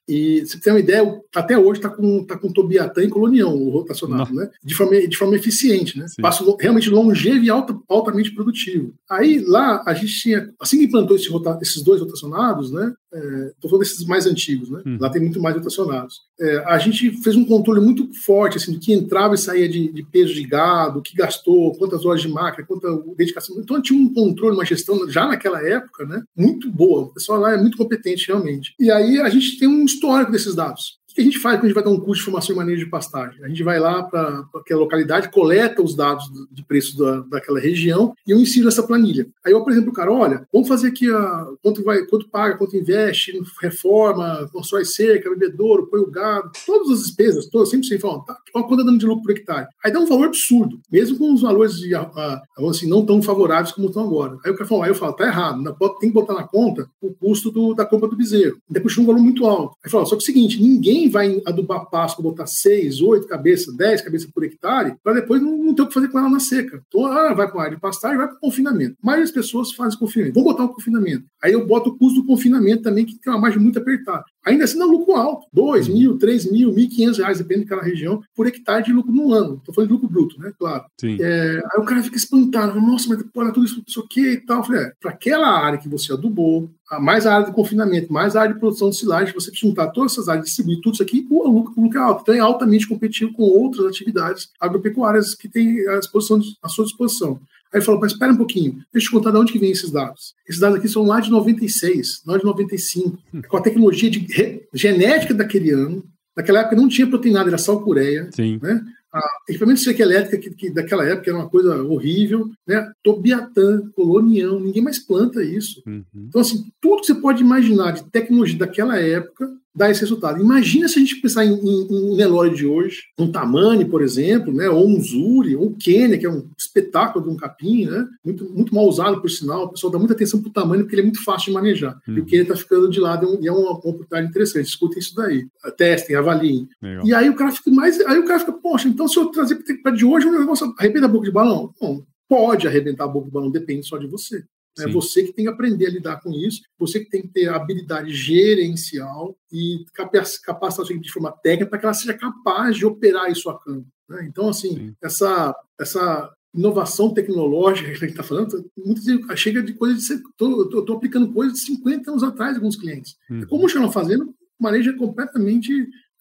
E 0.09 0.45
se 0.45 0.53
você 0.53 0.61
tem 0.61 0.73
uma 0.73 0.81
ideia, 0.81 1.21
até 1.35 1.57
hoje 1.57 1.79
está 1.79 1.89
com, 1.89 2.25
tá 2.25 2.37
com 2.37 2.53
Tobiatã 2.53 3.03
e 3.03 3.09
Colonião, 3.09 3.55
o 3.55 3.71
rotacionado, 3.71 4.35
né? 4.35 4.51
De 4.63 4.75
forma, 4.75 5.07
de 5.07 5.17
forma 5.17 5.37
eficiente, 5.37 5.99
né? 5.99 6.07
Sim. 6.09 6.21
Passo 6.21 6.57
realmente 6.61 6.91
longevo 6.91 7.45
e 7.45 7.51
alta, 7.51 7.79
altamente 7.89 8.35
produtivo. 8.35 8.93
Aí, 9.09 9.41
lá, 9.41 9.83
a 9.87 9.95
gente 9.95 10.13
tinha, 10.21 10.53
assim 10.61 10.79
que 10.79 10.85
implantou 10.85 11.17
esse, 11.17 11.29
esses 11.63 11.83
dois 11.83 12.01
rotacionados, 12.01 12.71
né? 12.73 12.93
Estou 13.13 13.69
é, 13.69 13.69
falando 13.69 13.79
desses 13.81 14.07
mais 14.07 14.27
antigos, 14.27 14.71
né? 14.71 14.83
Hum. 14.87 14.97
Lá 15.01 15.11
tem 15.11 15.21
muito 15.21 15.41
mais 15.41 15.55
rotacionados. 15.55 16.21
É, 16.41 16.65
a 16.67 16.79
gente 16.79 17.11
fez 17.23 17.37
um 17.37 17.45
controle 17.45 17.81
muito 17.81 18.09
forte, 18.25 18.57
assim, 18.57 18.73
do 18.73 18.81
que 18.81 18.93
entrava 18.93 19.35
e 19.35 19.39
saía 19.39 19.69
de, 19.69 19.93
de 19.93 20.03
peso 20.03 20.33
de 20.33 20.45
gado, 20.45 20.99
o 20.99 21.03
que 21.03 21.15
gastou, 21.15 21.75
quantas 21.77 22.05
horas 22.07 22.23
de 22.23 22.29
máquina, 22.29 22.67
quanta 22.67 22.89
dedicação. 23.17 23.57
Então 23.59 23.83
tinha 23.83 23.99
um 23.99 24.13
controle, 24.13 24.57
uma 24.57 24.65
gestão 24.65 25.09
já 25.11 25.27
naquela 25.27 25.63
época, 25.63 26.07
né? 26.07 26.23
Muito 26.37 26.71
boa. 26.71 27.03
O 27.03 27.15
pessoal 27.15 27.41
lá 27.41 27.53
é 27.53 27.57
muito 27.57 27.77
competente, 27.77 28.29
realmente. 28.29 28.75
E 28.81 28.91
aí 28.91 29.21
a 29.21 29.29
gente 29.29 29.59
tem 29.59 29.69
um 29.69 29.85
histórico 29.85 30.33
desses 30.33 30.55
dados. 30.55 31.02
O 31.13 31.15
que 31.15 31.21
a 31.21 31.25
gente 31.25 31.39
faz 31.41 31.57
quando 31.57 31.65
a 31.65 31.69
gente 31.69 31.75
vai 31.75 31.85
dar 31.85 31.91
um 31.91 32.01
curso 32.01 32.21
de 32.21 32.25
formação 32.25 32.55
e 32.55 32.59
manejo 32.59 32.85
de 32.87 32.91
pastagem? 32.91 33.45
A 33.45 33.49
gente 33.49 33.63
vai 33.63 33.79
lá 33.79 34.03
para 34.03 34.47
aquela 34.55 34.81
localidade, 34.81 35.31
coleta 35.31 35.83
os 35.83 35.95
dados 35.95 36.25
de 36.51 36.65
preço 36.65 36.97
da, 36.97 37.21
daquela 37.21 37.61
região 37.61 38.15
e 38.27 38.31
eu 38.31 38.41
ensino 38.41 38.67
essa 38.67 38.83
planilha. 38.83 39.27
Aí 39.45 39.53
eu 39.53 39.59
apresento 39.59 39.85
para 39.85 39.93
o 39.93 39.95
cara, 39.95 40.11
olha, 40.11 40.49
vamos 40.51 40.67
fazer 40.67 40.89
aqui 40.89 41.13
a, 41.13 41.47
quanto, 41.63 41.85
vai, 41.85 42.07
quanto 42.07 42.31
paga, 42.31 42.57
quanto 42.57 42.79
investe, 42.79 43.39
reforma, 43.61 44.49
constrói 44.51 44.87
cerca, 44.87 45.29
bebedouro, 45.29 45.87
põe 45.89 46.01
o 46.01 46.11
gado, 46.11 46.51
todas 46.65 46.91
as 46.91 47.03
despesas, 47.03 47.47
todas, 47.47 47.69
sempre 47.69 47.87
sem 47.87 47.99
falar, 47.99 48.21
tá, 48.21 48.35
quanto 48.51 48.73
está 48.73 48.83
dando 48.83 48.99
de 48.99 49.05
lucro 49.05 49.25
por 49.25 49.33
hectare? 49.33 49.67
Aí 49.85 49.93
dá 49.93 50.01
um 50.01 50.07
valor 50.07 50.29
absurdo, 50.29 50.81
mesmo 50.91 51.19
com 51.19 51.35
os 51.35 51.43
valores 51.43 51.77
de, 51.77 51.95
a, 51.95 52.01
a, 52.01 52.43
assim, 52.71 52.89
não 52.89 53.05
tão 53.05 53.21
favoráveis 53.21 53.73
como 53.73 53.89
estão 53.89 54.05
agora. 54.05 54.39
Aí 54.47 54.51
o 54.51 54.57
cara 54.57 54.67
fala, 54.67 54.87
aí 54.87 54.91
eu 54.91 54.95
falo, 54.95 55.13
tá 55.13 55.27
errado, 55.27 55.63
tem 56.01 56.09
que 56.09 56.15
botar 56.15 56.33
na 56.33 56.45
conta 56.45 56.89
o 57.03 57.13
custo 57.13 57.51
do, 57.51 57.75
da 57.75 57.85
compra 57.85 58.09
do 58.09 58.17
bezerro. 58.17 58.57
Ainda 58.67 58.81
puxa 58.81 58.99
um 58.99 59.05
valor 59.05 59.21
muito 59.21 59.45
alto. 59.45 59.77
Aí 59.85 59.91
fala, 59.91 60.07
só 60.07 60.17
que 60.17 60.23
é 60.23 60.25
o 60.25 60.27
seguinte, 60.27 60.63
ninguém 60.63 61.02
ninguém 61.03 61.11
vai 61.11 61.43
adubar 61.47 61.89
pasto, 61.91 62.23
botar 62.23 62.47
seis, 62.47 63.01
oito 63.01 63.27
cabeças, 63.27 63.75
dez 63.75 64.01
cabeças 64.01 64.31
por 64.31 64.45
hectare, 64.45 64.95
para 65.03 65.15
depois 65.15 65.43
não, 65.43 65.57
não, 65.57 65.75
ter 65.75 65.83
o 65.83 65.87
que 65.87 65.95
fazer 65.95 66.09
com 66.09 66.19
ela 66.19 66.29
na 66.29 66.41
seca. 66.41 66.83
Então, 66.87 67.07
ah, 67.07 67.35
vai 67.35 67.51
para 67.51 67.63
área 67.63 67.75
de 67.75 67.81
pastagem, 67.81 68.19
vai 68.19 68.29
para 68.29 68.37
o 68.37 68.41
confinamento. 68.41 68.97
Mas 69.03 69.23
as 69.23 69.31
pessoas 69.31 69.73
fazem 69.73 69.99
confinamento. 69.99 70.35
Vou 70.35 70.45
botar 70.45 70.65
um 70.65 70.69
confinamento. 70.69 71.25
Aí 71.43 71.53
eu 71.53 71.67
boto 71.67 71.91
o 71.91 71.99
custo 71.99 72.21
do 72.21 72.27
confinamento 72.27 72.83
também, 72.83 73.05
que 73.05 73.19
tem 73.19 73.33
uma 73.33 73.41
margem 73.41 73.61
muito 73.61 73.79
apertada. 73.79 74.25
Ainda 74.45 74.65
assim, 74.65 74.79
dá 74.79 74.85
lucro 74.85 75.15
alto. 75.15 75.47
2 75.53 75.89
mil, 75.89 76.19
3 76.19 76.51
mil, 76.51 76.73
1.500 76.73 77.19
reais, 77.19 77.39
depende 77.39 77.61
daquela 77.63 77.83
região, 77.83 78.21
por 78.35 78.47
hectare 78.47 78.85
de 78.85 78.93
lucro 78.93 79.13
no 79.13 79.33
ano. 79.33 79.57
Estou 79.57 79.75
falando 79.75 79.89
de 79.89 79.95
lucro 79.95 80.09
bruto, 80.09 80.41
né? 80.41 80.53
Claro. 80.59 80.85
É, 81.21 81.63
aí 81.73 81.81
o 81.81 81.85
cara 81.85 82.03
fica 82.03 82.17
espantado. 82.17 82.81
Nossa, 82.81 83.09
mas 83.09 83.25
olha 83.35 83.53
tudo 83.53 83.67
isso, 83.67 83.83
isso 83.87 84.01
aqui 84.01 84.33
e 84.33 84.41
tal. 84.41 84.59
Eu 84.59 84.65
falei, 84.65 84.83
é, 84.83 84.93
para 85.01 85.11
aquela 85.11 85.49
área 85.49 85.79
que 85.79 85.89
você 85.89 86.13
adubou, 86.13 86.71
mais 87.01 87.27
a 87.27 87.35
área 87.35 87.47
de 87.47 87.53
confinamento, 87.53 88.13
mais 88.13 88.37
a 88.37 88.43
área 88.43 88.55
de 88.55 88.61
produção 88.61 88.91
de 88.91 88.97
silagem, 88.97 89.33
você 89.33 89.51
juntar 89.55 89.89
todas 89.89 90.13
essas 90.13 90.29
áreas, 90.29 90.47
distribuir 90.47 90.81
tudo 90.81 90.95
isso 90.95 91.03
aqui, 91.03 91.27
o 91.31 91.49
lucro, 91.49 91.73
o 91.77 91.85
lucro 91.85 91.99
é 91.99 92.03
alto. 92.03 92.23
Então 92.23 92.35
é 92.35 92.39
altamente 92.41 92.89
competitivo 92.89 93.33
com 93.33 93.45
outras 93.45 93.87
atividades 93.87 94.51
agropecuárias 94.61 95.35
que 95.35 95.49
tem 95.49 95.87
à, 95.89 95.99
disposição, 95.99 96.41
à 96.63 96.69
sua 96.69 96.85
disposição. 96.85 97.41
Aí 97.73 97.81
falou, 97.81 98.01
mas 98.01 98.13
espera 98.13 98.33
um 98.33 98.37
pouquinho, 98.37 98.73
deixa 98.93 99.07
eu 99.07 99.11
te 99.11 99.11
contar 99.11 99.31
de 99.31 99.37
onde 99.39 99.53
que 99.53 99.59
vem 99.59 99.71
esses 99.71 99.91
dados. 99.91 100.35
Esses 100.47 100.61
dados 100.61 100.79
aqui 100.79 100.89
são 100.89 101.05
lá 101.05 101.21
de 101.21 101.31
96, 101.31 102.23
lá 102.27 102.37
de 102.37 102.45
95, 102.45 103.19
hum. 103.33 103.43
com 103.49 103.57
a 103.57 103.63
tecnologia 103.63 104.11
de 104.11 104.27
genética 104.75 105.33
daquele 105.33 105.71
ano. 105.71 106.05
Naquela 106.37 106.61
época 106.61 106.77
não 106.77 106.89
tinha 106.89 107.07
proteinado, 107.07 107.49
era 107.49 107.59
sal 107.59 107.83
pureia. 107.83 108.29
Sim. 108.33 108.59
Né? 108.63 108.83
a 109.13 109.21
equipamento 109.47 109.79
de 109.79 109.85
cerca 109.85 110.03
elétrica 110.03 110.39
que, 110.39 110.51
que, 110.55 110.71
daquela 110.71 111.07
época 111.07 111.31
era 111.31 111.39
uma 111.39 111.49
coisa 111.49 111.83
horrível, 111.83 112.49
né? 112.67 112.91
Tobiatã, 113.03 113.83
colonião, 113.95 114.59
ninguém 114.59 114.83
mais 114.83 114.99
planta 114.99 115.45
isso. 115.45 115.83
Uhum. 115.87 116.05
Então, 116.15 116.41
assim, 116.41 116.65
tudo 116.81 117.01
que 117.01 117.09
você 117.09 117.15
pode 117.15 117.43
imaginar 117.43 117.93
de 117.93 118.05
tecnologia 118.05 118.59
daquela 118.59 118.99
época 118.99 119.51
dá 119.75 119.91
esse 119.91 120.01
resultado. 120.01 120.41
Imagina 120.41 120.89
se 120.89 120.99
a 120.99 121.03
gente 121.03 121.17
pensar 121.17 121.45
em, 121.45 121.53
em, 121.53 121.87
em 121.91 122.17
Nelore 122.17 122.55
de 122.55 122.67
hoje, 122.67 123.03
um 123.19 123.31
Tamani, 123.31 123.85
por 123.85 124.03
exemplo, 124.03 124.53
né? 124.53 124.69
ou 124.69 124.87
um 124.87 125.01
Zuri, 125.01 125.57
ou 125.57 125.67
um 125.67 125.75
Kenya, 125.75 126.19
que 126.19 126.27
é 126.27 126.31
um 126.31 126.49
espetáculo 126.59 127.25
de 127.25 127.31
um 127.31 127.37
capim, 127.37 127.87
né? 127.87 128.07
muito, 128.25 128.49
muito 128.53 128.75
mal 128.75 128.87
usado, 128.87 129.21
por 129.21 129.31
sinal. 129.31 129.65
O 129.65 129.69
pessoal 129.71 129.93
dá 129.93 129.99
muita 129.99 130.15
atenção 130.15 130.41
para 130.41 130.51
o 130.51 130.53
tamanho, 130.53 130.83
porque 130.83 130.95
ele 130.95 131.03
é 131.03 131.05
muito 131.05 131.25
fácil 131.25 131.47
de 131.47 131.53
manejar. 131.53 131.99
Uhum. 132.07 132.19
E 132.19 132.21
o 132.21 132.25
Kenya 132.25 132.43
está 132.43 132.57
ficando 132.57 132.91
de 132.91 133.01
lado 133.01 133.39
e 133.41 133.49
é 133.49 133.53
uma 133.53 133.73
oportunidade 133.73 134.29
interessante. 134.29 134.67
Escutem 134.67 134.99
isso 134.99 135.15
daí. 135.15 135.47
Testem, 135.77 136.17
avaliem. 136.17 136.69
Legal. 136.81 137.07
E 137.07 137.15
aí 137.15 137.31
o 137.31 137.35
cara 137.35 137.51
fica 137.51 137.71
mais. 137.71 138.01
Aí 138.01 138.19
o 138.19 138.25
cara 138.25 138.41
fica, 138.41 138.53
poxa, 138.53 138.89
então 138.89 139.09
se 139.09 139.19
eu 139.19 139.27
trazer 139.27 139.57
para 139.83 139.93
de 139.93 140.05
hoje 140.05 140.27
um 140.27 140.39
negócio 140.39 140.73
arrebenta 140.79 141.07
a 141.07 141.09
boca 141.09 141.25
de 141.25 141.33
balão? 141.33 141.73
Bom, 141.81 142.05
pode 142.29 142.67
arrebentar 142.67 143.05
a 143.05 143.09
boca 143.09 143.27
de 143.27 143.33
balão, 143.33 143.51
depende 143.51 143.87
só 143.87 143.97
de 143.99 144.07
você. 144.07 144.45
É 144.79 144.89
você 144.89 145.25
que 145.25 145.33
tem 145.33 145.45
que 145.45 145.51
aprender 145.51 145.87
a 145.87 145.91
lidar 145.91 146.21
com 146.21 146.31
isso, 146.33 146.63
você 146.79 147.01
que 147.01 147.11
tem 147.11 147.23
que 147.23 147.29
ter 147.29 147.49
habilidade 147.49 148.13
gerencial 148.15 149.37
e 149.53 149.85
capacitação 149.93 150.99
de 150.99 151.13
forma 151.13 151.31
técnica 151.31 151.69
para 151.69 151.79
que 151.79 151.85
ela 151.85 151.95
seja 151.95 152.15
capaz 152.15 152.77
de 152.77 152.87
operar 152.87 153.31
isso 153.31 153.51
a 153.51 153.59
campo. 153.59 153.87
Né? 154.09 154.27
Então, 154.29 154.49
assim, 154.49 154.95
essa, 155.03 155.55
essa 155.79 156.33
inovação 156.55 157.13
tecnológica 157.13 157.89
que 157.89 157.97
a 157.97 157.99
gente 157.99 158.11
está 158.11 158.23
falando, 158.23 158.71
muitas 158.77 159.05
vezes 159.05 159.25
chega 159.37 159.63
de 159.63 159.75
coisas 159.75 160.05
de. 160.05 160.15
Estou 160.15 160.97
aplicando 160.97 161.33
coisas 161.33 161.59
de 161.59 161.65
50 161.67 162.11
anos 162.11 162.23
atrás 162.23 162.57
alguns 162.57 162.77
clientes. 162.77 163.17
Uhum. 163.31 163.47
Como 163.47 163.67
estão 163.67 163.91
fazendo, 163.91 164.25
o 164.25 164.63
manejo 164.63 164.91
é 164.91 164.97
completamente 164.97 165.73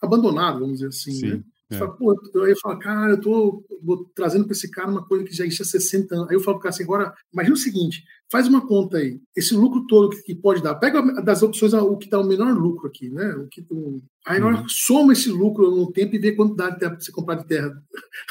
abandonado, 0.02 0.60
vamos 0.60 0.76
dizer 0.76 0.88
assim. 0.88 1.12
Sim. 1.12 1.28
Né? 1.28 1.43
É. 1.72 1.78
Fala, 1.78 1.91
Pô, 1.91 2.14
eu 2.36 2.58
falar, 2.58 2.78
cara, 2.78 3.14
eu 3.14 3.22
tô, 3.22 3.64
trazendo 4.14 4.45
para 4.45 4.54
esse 4.54 4.70
cara 4.70 4.89
uma 4.89 5.06
coisa 5.06 5.24
que 5.24 5.34
já 5.34 5.45
existe 5.45 5.62
há 5.62 5.66
60 5.66 6.16
anos. 6.16 6.30
Aí 6.30 6.36
eu 6.36 6.41
falo 6.41 6.58
para 6.58 6.60
o 6.60 6.64
cara 6.64 6.76
assim, 6.76 6.84
agora, 6.84 7.14
imagina 7.32 7.56
o 7.56 7.60
seguinte, 7.60 8.04
faz 8.32 8.48
uma 8.48 8.66
conta 8.66 8.98
aí, 8.98 9.20
esse 9.36 9.54
lucro 9.54 9.86
todo 9.86 10.16
que, 10.24 10.34
pode 10.34 10.64
dar, 10.64 10.76
pega 10.76 11.02
das 11.22 11.44
opções 11.44 11.74
o 11.74 11.98
que 11.98 12.10
dá 12.10 12.18
o 12.18 12.26
menor 12.26 12.54
lucro 12.58 12.88
aqui, 12.88 13.10
né? 13.10 13.30
O 13.36 13.48
que, 13.48 13.62
o, 13.70 14.02
aí 14.26 14.38
agora 14.38 14.62
uhum. 14.62 14.70
soma 14.70 15.12
esse 15.12 15.30
lucro 15.30 15.70
no 15.70 15.92
tempo 15.92 16.16
e 16.16 16.20
vê 16.20 16.32
quanto 16.32 16.56
dá 16.56 16.70
de 16.70 16.80
terra 16.80 16.92
para 16.92 17.02
você 17.02 17.12
comprar 17.12 17.36
de 17.36 17.46
terra. 17.46 17.84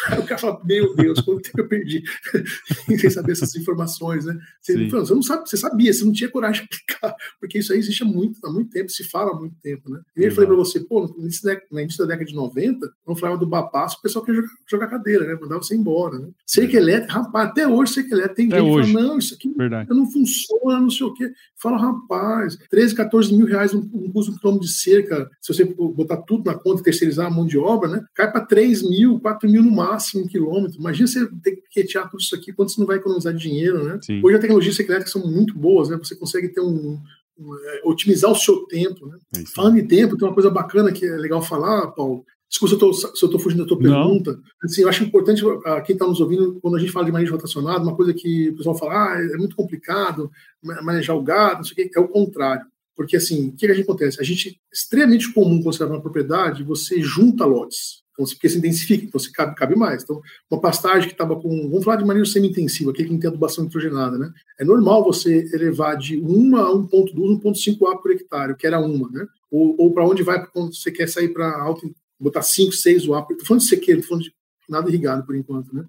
Aí 0.06 0.18
o 0.18 0.24
cara 0.24 0.40
fala, 0.40 0.58
meu 0.64 0.96
Deus, 0.96 1.20
quanto 1.20 1.42
tempo 1.42 1.60
eu 1.60 1.68
perdi 1.68 2.02
sem 2.98 3.10
saber 3.10 3.32
essas 3.32 3.54
informações, 3.54 4.24
né? 4.24 4.38
Você, 4.62 4.88
você, 4.88 5.14
não 5.14 5.22
sabe, 5.22 5.46
você 5.46 5.58
sabia, 5.58 5.92
você 5.92 6.02
não 6.02 6.12
tinha 6.12 6.30
coragem 6.30 6.62
de 6.62 6.68
aplicar, 6.74 7.14
porque 7.38 7.58
isso 7.58 7.70
aí 7.74 7.78
existe 7.78 8.02
há 8.02 8.06
muito, 8.06 8.38
há 8.42 8.50
muito 8.50 8.70
tempo, 8.70 8.88
se 8.88 9.04
fala 9.04 9.32
há 9.32 9.38
muito 9.38 9.56
tempo, 9.62 9.90
né? 9.90 10.00
E 10.16 10.24
eu 10.24 10.32
falei 10.32 10.46
para 10.46 10.56
você, 10.56 10.80
pô, 10.80 11.06
no 11.06 11.24
início, 11.24 11.44
da, 11.44 11.60
no 11.70 11.78
início 11.78 11.98
da 11.98 12.06
década 12.06 12.24
de 12.24 12.34
90, 12.34 12.90
quando 13.04 13.20
falava 13.20 13.38
do 13.38 13.46
Bapasso, 13.46 13.98
o 13.98 14.02
pessoal 14.02 14.24
queria 14.24 14.40
jogar, 14.40 14.54
jogar 14.70 14.86
cadeira, 14.86 15.26
né? 15.26 15.38
Mandava 15.38 15.62
você 15.62 15.76
embora, 15.76 16.18
né? 16.18 16.30
Cerca 16.46 16.78
elétrica, 16.78 17.12
rapaz, 17.12 17.50
até 17.50 17.68
hoje 17.68 17.92
cerca 17.92 18.14
elétrica 18.14 18.30
tem 18.34 18.46
até 18.46 18.60
gente 18.60 18.70
hoje. 18.70 18.86
que 18.86 18.94
fala, 18.94 19.06
não, 19.06 19.18
isso 19.18 19.34
aqui 19.34 19.52
Verdade 19.54 19.89
não 19.94 20.10
funciona, 20.10 20.80
não 20.80 20.90
sei 20.90 21.06
o 21.06 21.12
quê. 21.12 21.30
Fala, 21.56 21.78
rapaz, 21.78 22.56
13, 22.70 22.94
14 22.94 23.34
mil 23.34 23.46
reais 23.46 23.74
um, 23.74 23.80
um 23.92 24.10
custo 24.10 24.32
um 24.32 24.38
quilômetro 24.38 24.66
de 24.66 24.72
cerca, 24.72 25.30
se 25.40 25.52
você 25.52 25.64
botar 25.64 26.18
tudo 26.18 26.44
na 26.50 26.58
conta 26.58 26.80
e 26.80 26.84
terceirizar 26.84 27.26
a 27.26 27.30
mão 27.30 27.46
de 27.46 27.58
obra, 27.58 27.88
né? 27.88 28.04
Cai 28.14 28.30
para 28.30 28.44
3 28.44 28.88
mil, 28.88 29.20
4 29.20 29.48
mil 29.48 29.62
no 29.62 29.70
máximo 29.70 30.24
um 30.24 30.28
quilômetro. 30.28 30.78
Imagina 30.78 31.06
você 31.06 31.26
ter 31.42 31.56
que 31.56 31.62
quietear 31.70 32.10
tudo 32.10 32.20
isso 32.20 32.34
aqui, 32.34 32.52
quanto 32.52 32.72
você 32.72 32.80
não 32.80 32.86
vai 32.86 32.96
economizar 32.96 33.32
de 33.32 33.40
dinheiro, 33.40 33.84
né? 33.84 33.98
Sim. 34.02 34.20
Hoje 34.22 34.36
a 34.36 34.40
tecnologia 34.40 34.72
elétrica 34.72 35.10
são 35.10 35.26
muito 35.26 35.56
boas, 35.58 35.88
né? 35.88 35.96
Você 35.96 36.14
consegue 36.14 36.48
ter 36.48 36.60
um, 36.60 36.98
é, 37.40 37.80
otimizar 37.84 38.30
o 38.30 38.36
seu 38.36 38.66
tempo. 38.66 39.06
Né? 39.06 39.18
É 39.36 39.40
Falando 39.54 39.78
em 39.78 39.86
tempo, 39.86 40.16
tem 40.16 40.28
uma 40.28 40.34
coisa 40.34 40.50
bacana 40.50 40.92
que 40.92 41.06
é 41.06 41.16
legal 41.16 41.42
falar, 41.42 41.88
Paulo, 41.88 42.24
Desculpa 42.50 42.76
se 42.92 43.06
eu 43.06 43.26
estou 43.28 43.38
fugindo 43.38 43.62
da 43.62 43.68
tua 43.68 43.78
pergunta. 43.78 44.40
Assim, 44.64 44.82
eu 44.82 44.88
acho 44.88 45.04
importante, 45.04 45.44
uh, 45.44 45.60
quem 45.86 45.94
está 45.94 46.04
nos 46.04 46.20
ouvindo, 46.20 46.58
quando 46.60 46.76
a 46.76 46.80
gente 46.80 46.90
fala 46.90 47.06
de 47.06 47.12
manejo 47.12 47.32
rotacionado, 47.32 47.84
uma 47.84 47.94
coisa 47.94 48.12
que 48.12 48.48
o 48.48 48.56
pessoal 48.56 48.76
fala, 48.76 48.92
ah, 48.92 49.22
é 49.22 49.36
muito 49.36 49.54
complicado 49.54 50.28
manejar 50.82 51.14
o 51.14 51.22
gado, 51.22 51.58
não 51.58 51.64
sei 51.64 51.72
o 51.72 51.76
quê, 51.76 51.90
é 51.96 52.00
o 52.00 52.08
contrário. 52.08 52.66
Porque, 52.96 53.16
assim, 53.16 53.48
o 53.48 53.52
que, 53.52 53.66
que 53.66 53.72
a 53.72 53.74
gente 53.74 53.84
acontece? 53.84 54.20
A 54.20 54.24
gente, 54.24 54.60
extremamente 54.70 55.32
comum 55.32 55.62
quando 55.62 55.72
você 55.72 55.84
vai 55.84 55.96
uma 55.96 56.02
propriedade, 56.02 56.64
você 56.64 57.00
junta 57.00 57.46
lotes. 57.46 58.02
Então, 58.12 58.26
porque 58.26 58.48
se 58.48 58.58
intensifica, 58.58 59.04
então 59.04 59.18
você 59.18 59.30
cabe, 59.30 59.54
cabe 59.54 59.76
mais. 59.76 60.02
Então, 60.02 60.20
uma 60.50 60.60
pastagem 60.60 61.06
que 61.08 61.14
estava 61.14 61.36
com, 61.40 61.68
vamos 61.70 61.84
falar 61.84 61.98
de 61.98 62.04
manejo 62.04 62.26
semi-intensivo, 62.26 62.90
aquele 62.90 63.06
que 63.06 63.14
não 63.14 63.20
tem 63.20 63.28
adubação 63.28 63.62
nitrogenada, 63.62 64.18
né? 64.18 64.30
É 64.58 64.64
normal 64.64 65.04
você 65.04 65.48
elevar 65.54 65.96
de 65.96 66.18
1 66.18 66.56
a 66.56 66.74
1.2, 66.74 67.14
1.5 67.14 67.92
A 67.92 67.96
por 67.96 68.10
hectare, 68.10 68.56
que 68.56 68.66
era 68.66 68.80
uma, 68.80 69.08
né? 69.08 69.24
Ou, 69.50 69.76
ou 69.78 69.94
para 69.94 70.04
onde 70.04 70.24
vai 70.24 70.44
quando 70.48 70.74
você 70.74 70.90
quer 70.90 71.08
sair 71.08 71.28
para 71.28 71.48
alta 71.62 71.86
botar 72.20 72.42
5, 72.42 72.72
6 72.72 73.08
UAP. 73.08 73.32
Estou 73.32 73.46
falando 73.46 73.62
de 73.62 73.68
sequeiro, 73.68 74.00
estou 74.00 74.16
falando 74.16 74.24
de 74.30 74.34
nada 74.68 74.88
irrigado 74.88 75.24
por 75.24 75.34
enquanto, 75.34 75.74
né? 75.74 75.84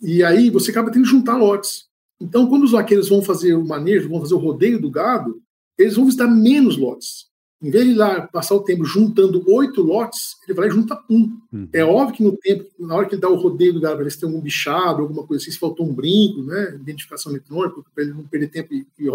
E 0.00 0.24
aí 0.24 0.48
você 0.50 0.70
acaba 0.70 0.90
tendo 0.90 1.04
que 1.04 1.10
juntar 1.10 1.36
lotes. 1.36 1.84
Então, 2.20 2.48
quando 2.48 2.64
os 2.64 2.72
vaqueiros 2.72 3.08
vão 3.08 3.22
fazer 3.22 3.54
o 3.54 3.66
manejo, 3.66 4.08
vão 4.08 4.20
fazer 4.20 4.34
o 4.34 4.38
rodeio 4.38 4.80
do 4.80 4.90
gado, 4.90 5.42
eles 5.78 5.96
vão 5.96 6.04
visitar 6.04 6.26
menos 6.26 6.76
lotes. 6.76 7.26
Em 7.62 7.70
vez 7.70 7.84
de 7.84 7.90
ir 7.92 7.94
lá 7.94 8.26
passar 8.26 8.54
o 8.54 8.64
tempo 8.64 8.84
juntando 8.84 9.44
oito 9.50 9.82
lotes, 9.82 10.36
ele 10.50 10.56
vai 10.56 10.68
lá 10.68 10.72
e 10.72 10.76
junta 10.76 11.00
um. 11.08 11.36
Uhum. 11.52 11.68
É 11.72 11.84
óbvio 11.84 12.16
que 12.16 12.22
no 12.22 12.36
tempo, 12.36 12.66
na 12.78 12.94
hora 12.94 13.06
que 13.06 13.14
ele 13.14 13.22
dá 13.22 13.28
o 13.28 13.36
rodeio 13.36 13.72
do 13.72 13.80
gado, 13.80 13.96
para 13.96 14.04
ver 14.04 14.10
se 14.10 14.20
tem 14.20 14.28
algum 14.28 14.40
bichado, 14.40 15.02
alguma 15.02 15.26
coisa 15.26 15.42
assim, 15.42 15.52
se 15.52 15.58
faltou 15.58 15.86
um 15.86 15.94
brinco, 15.94 16.42
né? 16.42 16.74
Identificação 16.74 17.32
eletrônica, 17.32 17.82
para 17.94 18.04
ele 18.04 18.14
não 18.14 18.24
perder 18.24 18.48
tempo 18.48 18.74
e, 18.74 18.86
e 18.98 19.08